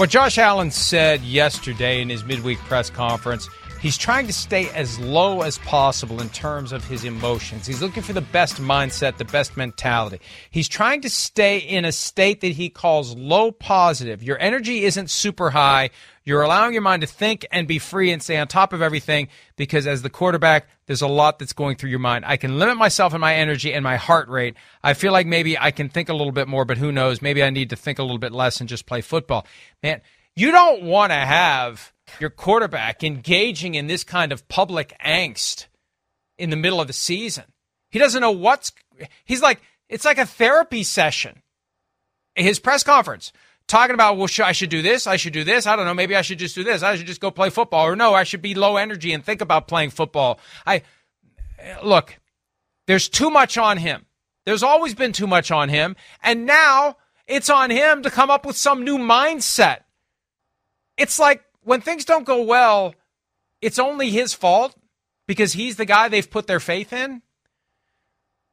What 0.00 0.08
Josh 0.08 0.38
Allen 0.38 0.70
said 0.70 1.20
yesterday 1.20 2.00
in 2.00 2.08
his 2.08 2.24
midweek 2.24 2.56
press 2.60 2.88
conference, 2.88 3.50
he's 3.82 3.98
trying 3.98 4.26
to 4.28 4.32
stay 4.32 4.70
as 4.70 4.98
low 4.98 5.42
as 5.42 5.58
possible 5.58 6.22
in 6.22 6.30
terms 6.30 6.72
of 6.72 6.82
his 6.86 7.04
emotions. 7.04 7.66
He's 7.66 7.82
looking 7.82 8.02
for 8.02 8.14
the 8.14 8.22
best 8.22 8.56
mindset, 8.56 9.18
the 9.18 9.26
best 9.26 9.58
mentality. 9.58 10.18
He's 10.50 10.70
trying 10.70 11.02
to 11.02 11.10
stay 11.10 11.58
in 11.58 11.84
a 11.84 11.92
state 11.92 12.40
that 12.40 12.52
he 12.52 12.70
calls 12.70 13.14
low 13.14 13.52
positive. 13.52 14.22
Your 14.22 14.38
energy 14.38 14.84
isn't 14.84 15.10
super 15.10 15.50
high. 15.50 15.90
You're 16.24 16.42
allowing 16.42 16.74
your 16.74 16.82
mind 16.82 17.00
to 17.00 17.06
think 17.06 17.46
and 17.50 17.66
be 17.66 17.78
free 17.78 18.10
and 18.10 18.22
stay 18.22 18.36
on 18.36 18.46
top 18.46 18.72
of 18.72 18.82
everything 18.82 19.28
because 19.56 19.86
as 19.86 20.02
the 20.02 20.10
quarterback, 20.10 20.68
there's 20.86 21.00
a 21.00 21.08
lot 21.08 21.38
that's 21.38 21.54
going 21.54 21.76
through 21.76 21.90
your 21.90 21.98
mind. 21.98 22.24
I 22.26 22.36
can 22.36 22.58
limit 22.58 22.76
myself 22.76 23.14
and 23.14 23.20
my 23.20 23.34
energy 23.34 23.72
and 23.72 23.82
my 23.82 23.96
heart 23.96 24.28
rate. 24.28 24.54
I 24.82 24.92
feel 24.92 25.12
like 25.12 25.26
maybe 25.26 25.58
I 25.58 25.70
can 25.70 25.88
think 25.88 26.10
a 26.10 26.14
little 26.14 26.32
bit 26.32 26.46
more, 26.46 26.66
but 26.66 26.76
who 26.76 26.92
knows? 26.92 27.22
Maybe 27.22 27.42
I 27.42 27.48
need 27.48 27.70
to 27.70 27.76
think 27.76 27.98
a 27.98 28.02
little 28.02 28.18
bit 28.18 28.32
less 28.32 28.60
and 28.60 28.68
just 28.68 28.86
play 28.86 29.00
football. 29.00 29.46
Man, 29.82 30.02
you 30.36 30.50
don't 30.50 30.82
want 30.82 31.10
to 31.10 31.16
have 31.16 31.92
your 32.18 32.30
quarterback 32.30 33.02
engaging 33.02 33.74
in 33.74 33.86
this 33.86 34.04
kind 34.04 34.30
of 34.30 34.46
public 34.48 34.94
angst 35.04 35.66
in 36.38 36.50
the 36.50 36.56
middle 36.56 36.80
of 36.80 36.86
the 36.86 36.92
season. 36.92 37.44
He 37.90 37.98
doesn't 37.98 38.20
know 38.20 38.30
what's, 38.30 38.72
he's 39.24 39.42
like, 39.42 39.60
it's 39.88 40.04
like 40.04 40.18
a 40.18 40.26
therapy 40.26 40.82
session. 40.82 41.42
His 42.34 42.60
press 42.60 42.82
conference 42.82 43.32
talking 43.70 43.94
about, 43.94 44.16
well, 44.16 44.28
I 44.42 44.52
should 44.52 44.70
do 44.70 44.82
this. 44.82 45.06
I 45.06 45.16
should 45.16 45.32
do 45.32 45.44
this. 45.44 45.66
I 45.66 45.76
don't 45.76 45.86
know. 45.86 45.94
Maybe 45.94 46.16
I 46.16 46.22
should 46.22 46.38
just 46.38 46.54
do 46.54 46.64
this. 46.64 46.82
I 46.82 46.96
should 46.96 47.06
just 47.06 47.20
go 47.20 47.30
play 47.30 47.50
football. 47.50 47.86
Or 47.86 47.96
no, 47.96 48.12
I 48.12 48.24
should 48.24 48.42
be 48.42 48.54
low 48.54 48.76
energy 48.76 49.12
and 49.12 49.24
think 49.24 49.40
about 49.40 49.68
playing 49.68 49.90
football. 49.90 50.40
I 50.66 50.82
look, 51.82 52.18
there's 52.86 53.08
too 53.08 53.30
much 53.30 53.56
on 53.56 53.78
him. 53.78 54.06
There's 54.44 54.62
always 54.62 54.94
been 54.94 55.12
too 55.12 55.26
much 55.26 55.50
on 55.50 55.68
him. 55.68 55.96
And 56.22 56.46
now 56.46 56.96
it's 57.26 57.48
on 57.48 57.70
him 57.70 58.02
to 58.02 58.10
come 58.10 58.30
up 58.30 58.44
with 58.44 58.56
some 58.56 58.84
new 58.84 58.98
mindset. 58.98 59.80
It's 60.96 61.18
like 61.18 61.44
when 61.62 61.80
things 61.80 62.04
don't 62.04 62.26
go 62.26 62.42
well, 62.42 62.94
it's 63.62 63.78
only 63.78 64.10
his 64.10 64.34
fault 64.34 64.74
because 65.26 65.52
he's 65.52 65.76
the 65.76 65.84
guy 65.84 66.08
they've 66.08 66.30
put 66.30 66.46
their 66.46 66.60
faith 66.60 66.92
in. 66.92 67.22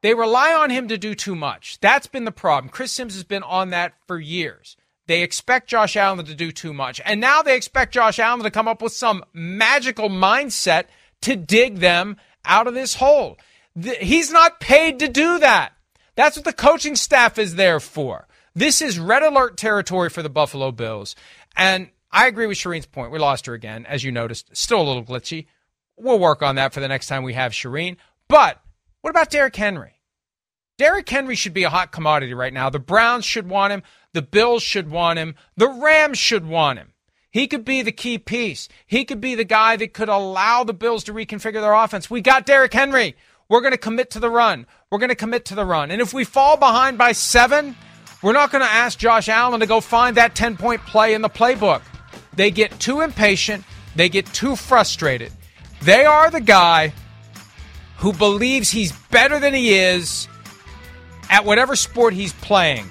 They 0.03 0.13
rely 0.13 0.53
on 0.53 0.69
him 0.69 0.87
to 0.89 0.97
do 0.97 1.15
too 1.15 1.35
much. 1.35 1.79
That's 1.79 2.05
been 2.05 2.25
the 2.25 2.31
problem. 2.31 2.69
Chris 2.69 2.91
Sims 2.91 3.15
has 3.15 3.23
been 3.23 3.41
on 3.41 3.71
that 3.71 3.93
for 4.05 4.19
years. 4.19 4.77
They 5.07 5.23
expect 5.23 5.69
Josh 5.69 5.95
Allen 5.95 6.23
to 6.25 6.35
do 6.35 6.51
too 6.51 6.73
much. 6.73 7.01
And 7.05 7.19
now 7.19 7.41
they 7.41 7.55
expect 7.55 7.93
Josh 7.93 8.19
Allen 8.19 8.43
to 8.43 8.51
come 8.51 8.67
up 8.67 8.81
with 8.81 8.93
some 8.93 9.23
magical 9.33 10.09
mindset 10.09 10.85
to 11.21 11.35
dig 11.35 11.77
them 11.77 12.17
out 12.45 12.67
of 12.67 12.73
this 12.73 12.95
hole. 12.95 13.37
He's 13.99 14.31
not 14.31 14.59
paid 14.59 14.99
to 14.99 15.07
do 15.07 15.39
that. 15.39 15.73
That's 16.15 16.35
what 16.35 16.45
the 16.45 16.53
coaching 16.53 16.95
staff 16.95 17.37
is 17.37 17.55
there 17.55 17.79
for. 17.79 18.27
This 18.55 18.81
is 18.81 18.99
red 18.99 19.23
alert 19.23 19.55
territory 19.55 20.09
for 20.09 20.23
the 20.23 20.29
Buffalo 20.29 20.71
Bills. 20.71 21.15
And 21.55 21.89
I 22.11 22.27
agree 22.27 22.47
with 22.47 22.57
Charean's 22.57 22.85
point. 22.85 23.11
We 23.11 23.19
lost 23.19 23.45
her 23.45 23.53
again, 23.53 23.85
as 23.85 24.03
you 24.03 24.11
noticed. 24.11 24.55
Still 24.55 24.81
a 24.81 24.83
little 24.83 25.03
glitchy. 25.03 25.45
We'll 25.95 26.19
work 26.19 26.41
on 26.41 26.55
that 26.55 26.73
for 26.73 26.79
the 26.79 26.87
next 26.87 27.07
time 27.07 27.23
we 27.23 27.33
have 27.33 27.51
Charean. 27.51 27.97
But 28.27 28.59
what 29.01 29.11
about 29.11 29.29
Derrick 29.29 29.55
Henry? 29.55 30.01
Derrick 30.77 31.09
Henry 31.09 31.35
should 31.35 31.53
be 31.53 31.63
a 31.63 31.69
hot 31.69 31.91
commodity 31.91 32.33
right 32.33 32.53
now. 32.53 32.69
The 32.69 32.79
Browns 32.79 33.25
should 33.25 33.49
want 33.49 33.73
him. 33.73 33.83
The 34.13 34.21
Bills 34.21 34.63
should 34.63 34.89
want 34.89 35.19
him. 35.19 35.35
The 35.55 35.69
Rams 35.69 36.17
should 36.17 36.45
want 36.45 36.79
him. 36.79 36.93
He 37.29 37.47
could 37.47 37.65
be 37.65 37.81
the 37.81 37.91
key 37.91 38.17
piece. 38.17 38.67
He 38.85 39.05
could 39.05 39.21
be 39.21 39.35
the 39.35 39.43
guy 39.43 39.75
that 39.75 39.93
could 39.93 40.09
allow 40.09 40.63
the 40.63 40.73
Bills 40.73 41.03
to 41.05 41.13
reconfigure 41.13 41.61
their 41.61 41.73
offense. 41.73 42.09
We 42.09 42.21
got 42.21 42.45
Derrick 42.45 42.73
Henry. 42.73 43.15
We're 43.49 43.61
going 43.61 43.73
to 43.73 43.77
commit 43.77 44.09
to 44.11 44.19
the 44.19 44.29
run. 44.29 44.65
We're 44.89 44.97
going 44.97 45.09
to 45.09 45.15
commit 45.15 45.45
to 45.45 45.55
the 45.55 45.65
run. 45.65 45.91
And 45.91 46.01
if 46.01 46.13
we 46.13 46.23
fall 46.23 46.57
behind 46.57 46.97
by 46.97 47.11
seven, 47.11 47.75
we're 48.21 48.33
not 48.33 48.51
going 48.51 48.63
to 48.63 48.71
ask 48.71 48.97
Josh 48.97 49.29
Allen 49.29 49.59
to 49.59 49.65
go 49.65 49.81
find 49.81 50.17
that 50.17 50.35
10 50.35 50.57
point 50.57 50.81
play 50.81 51.13
in 51.13 51.21
the 51.21 51.29
playbook. 51.29 51.81
They 52.33 52.51
get 52.51 52.79
too 52.79 53.01
impatient. 53.01 53.63
They 53.95 54.09
get 54.09 54.25
too 54.27 54.55
frustrated. 54.55 55.31
They 55.81 56.05
are 56.05 56.31
the 56.31 56.41
guy 56.41 56.93
who 57.97 58.13
believes 58.13 58.69
he's 58.69 58.91
better 59.09 59.39
than 59.39 59.53
he 59.53 59.75
is 59.75 60.27
at 61.29 61.45
whatever 61.45 61.75
sport 61.75 62.13
he's 62.13 62.33
playing. 62.33 62.89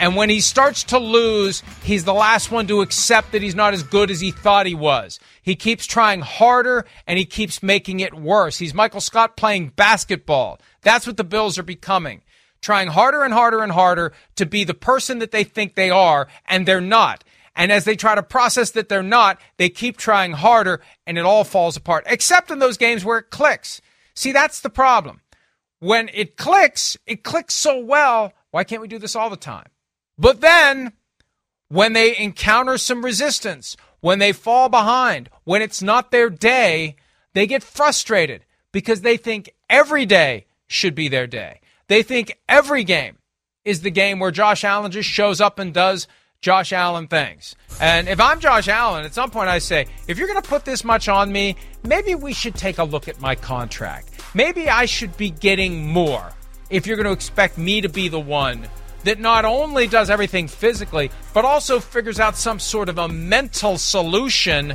And 0.00 0.16
when 0.16 0.30
he 0.30 0.40
starts 0.40 0.82
to 0.84 0.98
lose, 0.98 1.62
he's 1.82 2.04
the 2.04 2.14
last 2.14 2.50
one 2.50 2.66
to 2.68 2.80
accept 2.80 3.32
that 3.32 3.42
he's 3.42 3.54
not 3.54 3.74
as 3.74 3.82
good 3.82 4.10
as 4.10 4.18
he 4.18 4.30
thought 4.30 4.64
he 4.64 4.74
was. 4.74 5.20
He 5.42 5.54
keeps 5.54 5.86
trying 5.86 6.22
harder 6.22 6.86
and 7.06 7.18
he 7.18 7.26
keeps 7.26 7.62
making 7.62 8.00
it 8.00 8.14
worse. 8.14 8.56
He's 8.56 8.72
Michael 8.72 9.02
Scott 9.02 9.36
playing 9.36 9.68
basketball. 9.76 10.58
That's 10.80 11.06
what 11.06 11.18
the 11.18 11.22
Bills 11.22 11.58
are 11.58 11.62
becoming. 11.62 12.22
Trying 12.62 12.88
harder 12.88 13.22
and 13.22 13.34
harder 13.34 13.62
and 13.62 13.72
harder 13.72 14.14
to 14.36 14.46
be 14.46 14.64
the 14.64 14.72
person 14.72 15.18
that 15.18 15.32
they 15.32 15.44
think 15.44 15.74
they 15.74 15.90
are, 15.90 16.28
and 16.46 16.66
they're 16.66 16.80
not. 16.80 17.22
And 17.54 17.70
as 17.70 17.84
they 17.84 17.94
try 17.94 18.14
to 18.14 18.22
process 18.22 18.70
that 18.70 18.88
they're 18.88 19.02
not, 19.02 19.38
they 19.58 19.68
keep 19.68 19.98
trying 19.98 20.32
harder 20.32 20.80
and 21.06 21.18
it 21.18 21.26
all 21.26 21.44
falls 21.44 21.76
apart, 21.76 22.04
except 22.06 22.50
in 22.50 22.58
those 22.58 22.78
games 22.78 23.04
where 23.04 23.18
it 23.18 23.28
clicks. 23.28 23.82
See, 24.14 24.32
that's 24.32 24.62
the 24.62 24.70
problem. 24.70 25.20
When 25.78 26.08
it 26.14 26.38
clicks, 26.38 26.96
it 27.06 27.22
clicks 27.22 27.52
so 27.52 27.78
well. 27.84 28.32
Why 28.50 28.64
can't 28.64 28.80
we 28.80 28.88
do 28.88 28.98
this 28.98 29.14
all 29.14 29.28
the 29.28 29.36
time? 29.36 29.66
But 30.20 30.42
then, 30.42 30.92
when 31.68 31.94
they 31.94 32.16
encounter 32.16 32.76
some 32.76 33.02
resistance, 33.02 33.74
when 34.00 34.18
they 34.18 34.34
fall 34.34 34.68
behind, 34.68 35.30
when 35.44 35.62
it's 35.62 35.82
not 35.82 36.10
their 36.10 36.28
day, 36.28 36.96
they 37.32 37.46
get 37.46 37.62
frustrated 37.62 38.44
because 38.70 39.00
they 39.00 39.16
think 39.16 39.50
every 39.70 40.04
day 40.04 40.44
should 40.66 40.94
be 40.94 41.08
their 41.08 41.26
day. 41.26 41.60
They 41.88 42.02
think 42.02 42.38
every 42.50 42.84
game 42.84 43.16
is 43.64 43.80
the 43.80 43.90
game 43.90 44.18
where 44.18 44.30
Josh 44.30 44.62
Allen 44.62 44.92
just 44.92 45.08
shows 45.08 45.40
up 45.40 45.58
and 45.58 45.72
does 45.72 46.06
Josh 46.42 46.72
Allen 46.74 47.08
things. 47.08 47.56
And 47.80 48.06
if 48.06 48.20
I'm 48.20 48.40
Josh 48.40 48.68
Allen, 48.68 49.06
at 49.06 49.14
some 49.14 49.30
point 49.30 49.48
I 49.48 49.58
say, 49.58 49.86
if 50.06 50.18
you're 50.18 50.28
going 50.28 50.40
to 50.40 50.48
put 50.48 50.66
this 50.66 50.84
much 50.84 51.08
on 51.08 51.32
me, 51.32 51.56
maybe 51.82 52.14
we 52.14 52.34
should 52.34 52.54
take 52.54 52.76
a 52.76 52.84
look 52.84 53.08
at 53.08 53.20
my 53.22 53.34
contract. 53.34 54.10
Maybe 54.34 54.68
I 54.68 54.84
should 54.84 55.16
be 55.16 55.30
getting 55.30 55.86
more 55.88 56.32
if 56.68 56.86
you're 56.86 56.96
going 56.96 57.06
to 57.06 57.12
expect 57.12 57.56
me 57.56 57.80
to 57.80 57.88
be 57.88 58.08
the 58.08 58.20
one 58.20 58.68
that 59.04 59.18
not 59.18 59.44
only 59.44 59.86
does 59.86 60.10
everything 60.10 60.48
physically, 60.48 61.10
but 61.32 61.44
also 61.44 61.80
figures 61.80 62.20
out 62.20 62.36
some 62.36 62.58
sort 62.58 62.88
of 62.88 62.98
a 62.98 63.08
mental 63.08 63.78
solution 63.78 64.74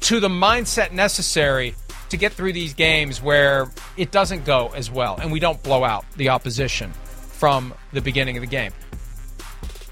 to 0.00 0.20
the 0.20 0.28
mindset 0.28 0.92
necessary 0.92 1.74
to 2.10 2.16
get 2.16 2.32
through 2.32 2.52
these 2.52 2.74
games 2.74 3.22
where 3.22 3.70
it 3.96 4.10
doesn't 4.10 4.44
go 4.44 4.72
as 4.74 4.90
well 4.90 5.18
and 5.20 5.30
we 5.30 5.40
don't 5.40 5.62
blow 5.62 5.84
out 5.84 6.04
the 6.16 6.30
opposition 6.30 6.92
from 6.92 7.74
the 7.92 8.00
beginning 8.00 8.36
of 8.36 8.40
the 8.40 8.46
game. 8.46 8.72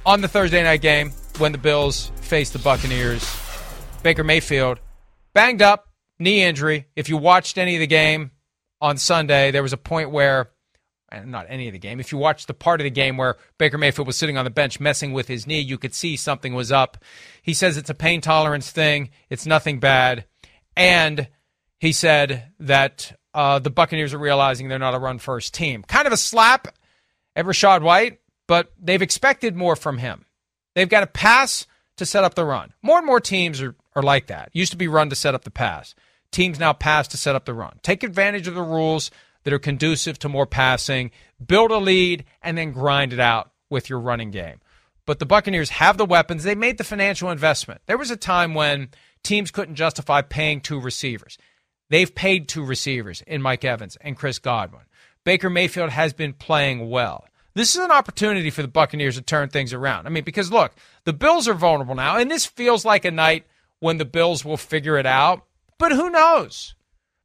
On 0.05 0.21
the 0.21 0.29
Thursday 0.29 0.62
night 0.62 0.81
game, 0.81 1.12
when 1.39 1.53
the 1.53 1.59
Bills 1.59 2.11
faced 2.21 2.53
the 2.53 2.59
Buccaneers, 2.59 3.29
Baker 4.03 4.25
Mayfield 4.25 4.79
banged 5.35 5.62
up, 5.62 5.89
knee 6.19 6.43
injury. 6.43 6.87
If 6.97 7.09
you 7.09 7.17
watched 7.17 7.59
any 7.59 7.75
of 7.77 7.81
the 7.81 7.87
game 7.87 8.31
on 8.81 8.97
Sunday, 8.97 9.51
there 9.51 9.62
was 9.62 9.73
a 9.73 9.79
point 9.79 10.11
where 10.11 10.51
not 11.25 11.47
any 11.49 11.69
of 11.69 11.73
the 11.73 11.79
game. 11.79 12.01
If 12.01 12.13
you 12.13 12.19
watched 12.19 12.47
the 12.47 12.55
part 12.55 12.81
of 12.81 12.85
the 12.85 12.91
game 12.91 13.17
where 13.17 13.37
Baker 13.59 13.79
Mayfield 13.79 14.07
was 14.07 14.17
sitting 14.17 14.37
on 14.37 14.45
the 14.45 14.51
bench 14.51 14.81
messing 14.81 15.13
with 15.13 15.29
his 15.29 15.47
knee, 15.47 15.61
you 15.61 15.79
could 15.79 15.95
see 15.95 16.17
something 16.17 16.55
was 16.55 16.73
up. 16.73 16.99
He 17.43 17.55
says 17.55 17.77
it's 17.77 17.91
a 17.91 17.95
pain 17.95 18.21
tolerance 18.21 18.71
thing, 18.71 19.11
it's 19.31 19.47
nothing 19.47 19.79
bad. 19.79 20.25
And 20.77 21.29
he 21.79 21.93
said 21.93 22.53
that 22.61 23.17
uh, 23.35 23.59
the 23.59 23.71
Buccaneers 23.71 24.15
are 24.15 24.19
realizing 24.19 24.69
they're 24.69 24.79
not 24.79 24.95
a 24.95 24.99
run 24.99 25.19
first 25.19 25.55
team. 25.55 25.83
Kind 25.83 26.07
of 26.07 26.13
a 26.13 26.17
slap 26.17 26.69
at 27.35 27.45
Rachaad 27.45 27.83
White, 27.83 28.21
but 28.47 28.73
they've 28.81 29.03
expected 29.03 29.55
more 29.55 29.77
from 29.77 29.99
him. 29.99 30.27
They've 30.75 30.89
got 30.89 31.01
to 31.01 31.07
pass 31.07 31.67
to 31.97 32.07
set 32.07 32.25
up 32.25 32.35
the 32.35 32.45
run. 32.45 32.73
More 32.83 32.99
and 32.99 33.07
more 33.07 33.21
teams 33.21 33.63
are, 33.63 33.75
are 33.95 34.03
like 34.03 34.27
that. 34.27 34.51
Used 34.53 34.73
to 34.73 34.79
be 34.79 34.89
run 34.89 35.11
to 35.11 35.17
set 35.17 35.35
up 35.35 35.45
the 35.45 35.51
pass. 35.51 35.95
Teams 36.31 36.59
now 36.59 36.73
pass 36.73 37.09
to 37.09 37.17
set 37.17 37.35
up 37.35 37.45
the 37.45 37.55
run. 37.55 37.79
Take 37.83 38.03
advantage 38.03 38.49
of 38.49 38.55
the 38.55 38.63
rules 38.63 39.11
that 39.47 39.53
are 39.53 39.61
conducive 39.61 40.18
to 40.18 40.28
more 40.28 40.44
passing, 40.44 41.12
build 41.47 41.70
a 41.70 41.78
lead, 41.78 42.24
and 42.42 42.59
then 42.59 42.72
grind 42.72 43.12
it 43.12 43.20
out 43.20 43.53
with 43.70 43.88
your 43.88 44.01
running 44.01 44.32
game. 44.32 44.59
But 45.07 45.20
the 45.20 45.24
Buccaneers 45.24 45.70
have 45.70 45.97
the 45.97 46.05
weapons. 46.05 46.42
They 46.42 46.57
made 46.57 46.78
the 46.78 46.84
financial 46.84 47.30
investment. 47.30 47.80
There 47.86 47.97
was 47.97 48.11
a 48.11 48.16
time 48.16 48.55
when 48.55 48.88
teams 49.22 49.53
couldn't 49.53 49.76
justify 49.76 50.22
paying 50.22 50.61
two 50.61 50.80
receivers. 50.80 51.38
They've 51.90 52.12
paid 52.12 52.49
two 52.49 52.64
receivers 52.64 53.22
in 53.24 53.40
Mike 53.40 53.64
Evans 53.64 53.97
and 54.01 54.16
Chris 54.16 54.40
Godwin. 54.40 54.82
Baker 55.22 55.49
Mayfield 55.49 55.90
has 55.90 56.12
been 56.12 56.32
playing 56.32 56.90
well. 56.90 57.24
This 57.55 57.76
is 57.76 57.84
an 57.84 57.92
opportunity 57.92 58.51
for 58.51 58.62
the 58.62 58.68
Buccaneers 58.68 59.14
to 59.14 59.22
turn 59.22 59.49
things 59.49 59.72
around. 59.72 60.09
I 60.09 60.11
mean, 60.11 60.24
because 60.24 60.51
look, 60.51 60.72
the 61.05 61.12
Bills 61.12 61.47
are 61.47 61.55
vulnerable 61.55 61.94
now, 61.94 62.16
and 62.16 62.28
this 62.28 62.47
feels 62.47 62.84
like 62.84 63.05
a 63.05 63.12
night 63.12 63.47
when 63.78 63.99
the 63.99 64.05
Bills 64.05 64.44
will 64.44 64.57
figure 64.57 64.99
it 64.99 65.07
out. 65.07 65.44
But 65.78 65.92
who 65.92 66.11
knows? 66.11 66.74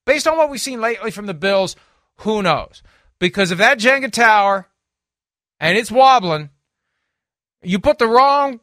Based 0.06 0.28
on 0.28 0.38
what 0.38 0.52
we've 0.52 0.62
seen 0.62 0.82
lately 0.82 1.10
from 1.10 1.26
the 1.26 1.34
Bills, 1.34 1.76
who 2.22 2.42
knows? 2.42 2.82
Because 3.20 3.52
if 3.52 3.58
that 3.60 3.80
Jenga 3.80 4.12
tower 4.12 4.68
and 5.60 5.78
it's 5.78 5.92
wobbling, 5.92 6.50
you 7.62 7.80
put 7.80 8.00
the 8.00 8.08
wrong 8.08 8.60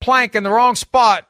plank 0.00 0.34
in 0.34 0.42
the 0.42 0.50
wrong 0.50 0.74
spot, 0.74 1.28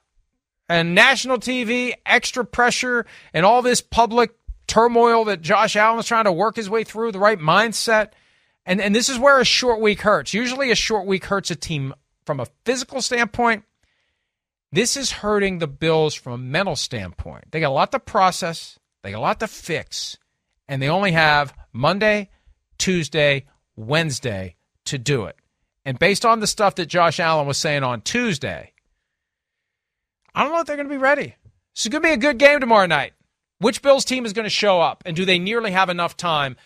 and 0.69 0.95
national 0.95 1.39
TV, 1.39 1.93
extra 2.05 2.45
pressure, 2.45 3.07
and 3.33 3.47
all 3.47 3.63
this 3.63 3.81
public 3.81 4.33
turmoil 4.67 5.25
that 5.25 5.41
Josh 5.41 5.77
Allen 5.77 6.01
is 6.01 6.07
trying 6.07 6.25
to 6.25 6.33
work 6.33 6.57
his 6.57 6.69
way 6.69 6.83
through, 6.85 7.13
the 7.13 7.19
right 7.19 7.39
mindset– 7.39 8.11
and 8.67 8.81
and 8.81 8.95
this 8.95 9.09
is 9.09 9.19
where 9.19 9.41
a 9.41 9.45
short 9.45 9.81
week 9.81 10.03
hurts. 10.03 10.35
Usually 10.35 10.71
a 10.71 10.75
short 10.75 11.07
week 11.07 11.25
hurts 11.25 11.51
a 11.51 11.57
team 11.57 11.95
from 12.27 12.41
a 12.41 12.49
physical 12.65 13.01
standpoint. 13.01 13.63
This 14.73 14.97
is 14.97 15.13
hurting 15.13 15.59
the 15.59 15.69
Bills 15.69 16.15
from 16.15 16.33
a 16.33 16.39
mental 16.39 16.75
standpoint. 16.75 17.45
They 17.53 17.61
got 17.61 17.69
a 17.69 17.71
lot 17.71 17.93
to 17.93 18.01
process, 18.01 18.79
they 19.03 19.13
got 19.13 19.19
a 19.19 19.21
lot 19.21 19.41
to 19.41 19.47
fix, 19.47 20.19
and 20.69 20.81
they 20.81 20.89
only 20.89 21.13
have 21.13 21.55
Monday, 21.73 22.31
Tuesday, 22.79 23.47
Wednesday 23.77 24.57
to 24.87 24.99
do 24.99 25.25
it. 25.25 25.37
And 25.85 25.99
based 25.99 26.25
on 26.25 26.41
the 26.41 26.47
stuff 26.47 26.75
that 26.77 26.87
Josh 26.87 27.21
Allen 27.21 27.47
was 27.47 27.59
saying 27.59 27.85
on 27.85 28.01
Tuesday, 28.01 28.73
I 30.35 30.43
don't 30.43 30.53
know 30.53 30.61
if 30.61 30.67
they're 30.67 30.77
going 30.77 30.89
to 30.89 30.95
be 30.95 30.99
ready. 30.99 31.37
Is 31.77 31.87
going 31.89 32.03
to 32.03 32.09
be 32.09 32.15
a 32.15 32.17
good 32.17 32.39
game 32.39 32.61
tomorrow 32.61 32.87
night. 32.87 33.13
Which 33.59 33.83
Bills 33.83 34.05
team 34.05 34.27
is 34.27 34.33
going 34.33 34.45
to 34.45 34.51
show 34.51 34.81
up? 34.81 35.03
And 35.07 35.15
do 35.15 35.25
they 35.25 35.39
nearly 35.39 35.71
have 35.71 35.89
enough 35.89 36.17
time 36.17 36.57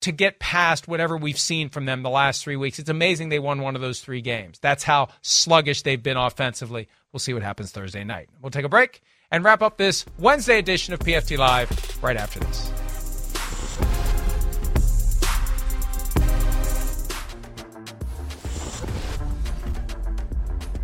to 0.00 0.12
get 0.12 0.38
past 0.38 0.86
whatever 0.86 1.16
we've 1.16 1.38
seen 1.38 1.68
from 1.68 1.84
them 1.84 2.02
the 2.02 2.10
last 2.10 2.42
three 2.42 2.56
weeks. 2.56 2.78
It's 2.78 2.88
amazing 2.88 3.28
they 3.28 3.38
won 3.38 3.60
one 3.60 3.74
of 3.74 3.80
those 3.80 4.00
three 4.00 4.20
games. 4.20 4.58
That's 4.60 4.84
how 4.84 5.08
sluggish 5.22 5.82
they've 5.82 6.02
been 6.02 6.16
offensively. 6.16 6.88
We'll 7.12 7.20
see 7.20 7.34
what 7.34 7.42
happens 7.42 7.72
Thursday 7.72 8.04
night. 8.04 8.28
We'll 8.40 8.50
take 8.50 8.64
a 8.64 8.68
break 8.68 9.02
and 9.30 9.44
wrap 9.44 9.62
up 9.62 9.76
this 9.76 10.04
Wednesday 10.18 10.58
edition 10.58 10.94
of 10.94 11.00
PFT 11.00 11.36
Live 11.36 12.02
right 12.02 12.16
after 12.16 12.40
this. 12.40 12.70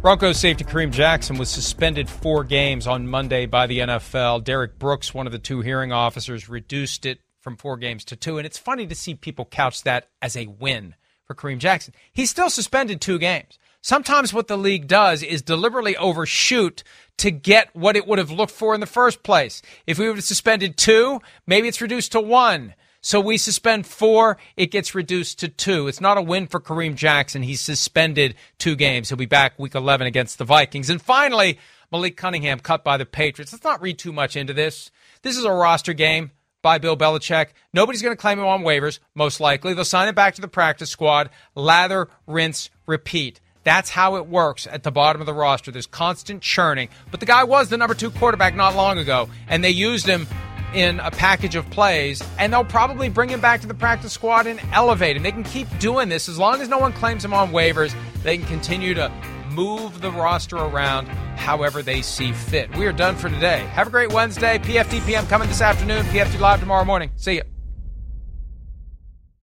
Broncos 0.05 0.39
safety 0.39 0.65
Kareem 0.65 0.91
Jackson 0.91 1.39
was 1.39 1.49
suspended 1.49 2.11
four 2.11 2.45
games 2.45 2.87
on 2.87 3.07
Monday 3.07 3.47
by 3.47 3.67
the 3.67 3.79
NFL. 3.79 4.45
Derrick 4.45 4.79
Brooks, 4.79 5.15
one 5.15 5.25
of 5.25 5.33
the 5.33 5.39
two 5.39 5.63
hearing 5.63 5.93
officers, 5.93 6.47
reduced 6.47 7.07
it 7.07 7.21
from 7.41 7.57
four 7.57 7.79
games 7.79 8.05
to 8.05 8.15
two. 8.15 8.37
And 8.37 8.45
it's 8.45 8.59
funny 8.59 8.87
to 8.87 8.95
see 8.95 9.15
people 9.15 9.47
couch 9.47 9.83
that 9.85 10.11
as 10.21 10.37
a 10.37 10.47
win 10.47 10.95
for 11.25 11.35
Kareem 11.35 11.57
Jackson. 11.57 11.95
He's 12.13 12.29
still 12.29 12.51
suspended 12.51 13.01
two 13.01 13.19
games. 13.19 13.59
Sometimes 13.81 14.35
what 14.35 14.47
the 14.47 14.59
league 14.59 14.89
does 14.89 15.23
is 15.23 15.41
deliberately 15.41 15.97
overshoot 15.97 16.83
to 17.17 17.31
get 17.31 17.75
what 17.75 17.97
it 17.97 18.07
would 18.07 18.19
have 18.19 18.31
looked 18.31 18.53
for 18.53 18.75
in 18.75 18.81
the 18.81 18.87
first 18.87 19.23
place. 19.23 19.63
If 19.87 19.99
we 19.99 20.07
would 20.07 20.17
have 20.17 20.25
suspended 20.25 20.77
two, 20.77 21.23
maybe 21.47 21.67
it's 21.67 21.81
reduced 21.81 22.13
to 22.13 22.21
one. 22.21 22.75
So 23.05 23.21
we 23.21 23.37
suspend 23.37 23.87
four, 23.87 24.39
it 24.57 24.71
gets 24.71 24.95
reduced 24.95 25.39
to 25.41 25.49
two. 25.49 25.89
It's 25.89 26.01
not 26.01 26.17
a 26.17 26.23
win 26.23 26.47
for 26.47 26.59
Kareem 26.59 26.95
Jackson. 26.95 27.43
He's 27.43 27.61
suspended 27.61 28.35
two 28.57 28.77
games. 28.77 29.11
He'll 29.11 29.19
be 29.19 29.27
back 29.27 29.59
week 29.59 29.75
11 29.75 30.07
against 30.07 30.39
the 30.39 30.47
Vikings. 30.47 30.89
And 30.89 31.03
finally, 31.03 31.59
Malik 31.93 32.17
Cunningham 32.17 32.61
cut 32.61 32.83
by 32.83 32.97
the 32.97 33.05
Patriots. 33.05 33.53
Let's 33.53 33.63
not 33.63 33.83
read 33.83 33.99
too 33.99 34.11
much 34.11 34.37
into 34.37 34.55
this. 34.55 34.91
This 35.21 35.37
is 35.37 35.45
a 35.45 35.53
roster 35.53 35.93
game 35.93 36.31
by 36.63 36.79
Bill 36.79 36.97
Belichick. 36.97 37.49
Nobody's 37.75 38.01
going 38.01 38.17
to 38.17 38.21
claim 38.21 38.39
him 38.39 38.47
on 38.47 38.63
waivers, 38.63 39.01
most 39.15 39.39
likely. 39.39 39.75
They'll 39.75 39.85
sign 39.85 40.09
him 40.09 40.15
back 40.15 40.37
to 40.37 40.41
the 40.41 40.49
practice 40.49 40.89
squad. 40.89 41.29
Lather, 41.55 42.09
rinse, 42.27 42.71
repeat. 42.87 43.39
That's 43.65 43.91
how 43.91 44.17
it 44.17 44.29
works 44.29 44.67
at 44.67 44.83
the 44.83 44.91
bottom 44.91 45.21
of 45.21 45.27
the 45.27 45.35
roster. 45.35 45.71
There's 45.71 45.87
constant 45.87 46.41
churning. 46.41 46.89
But 47.11 47.21
the 47.21 47.27
guy 47.27 47.45
was 47.45 47.69
the 47.69 47.77
number 47.77 47.95
two 47.95 48.11
quarterback 48.11 48.55
not 48.57 48.75
long 48.75 48.97
ago, 48.97 49.29
and 49.47 49.63
they 49.63 49.69
used 49.69 50.07
him 50.07 50.27
in 50.75 51.01
a 51.01 51.11
package 51.11 51.55
of 51.55 51.69
plays, 51.71 52.23
and 52.39 52.53
they'll 52.53 52.65
probably 52.65 53.09
bring 53.09 53.29
him 53.29 53.41
back 53.41 53.61
to 53.61 53.67
the 53.67 53.75
practice 53.75 54.13
squad 54.13 54.47
and 54.47 54.61
elevate 54.73 55.17
him. 55.17 55.23
They 55.23 55.33
can 55.33 55.45
keep 55.45 55.69
doing 55.79 56.09
this 56.09 56.29
as 56.29 56.39
long 56.39 56.61
as 56.61 56.69
no 56.69 56.79
one 56.79 56.93
claims 56.93 57.25
him 57.25 57.33
on 57.33 57.53
waivers. 57.53 57.95
They 58.23 58.39
can 58.39 58.47
continue 58.47 58.95
to 58.95 59.11
move 59.51 60.01
the 60.01 60.11
roster 60.11 60.57
around 60.57 61.07
however 61.37 61.83
they 61.83 62.03
see 62.03 62.33
fit. 62.33 62.75
We 62.77 62.87
are 62.87 62.93
done 62.93 63.17
for 63.17 63.29
today. 63.29 63.59
Have 63.73 63.87
a 63.87 63.91
great 63.91 64.13
Wednesday. 64.13 64.59
PFT 64.59 65.05
PM 65.07 65.27
coming 65.27 65.49
this 65.49 65.61
afternoon. 65.61 66.05
PFT 66.07 66.41
Live 66.41 66.61
tomorrow 66.61 66.85
morning. 66.85 67.11
See 67.17 67.37
you. 67.37 67.54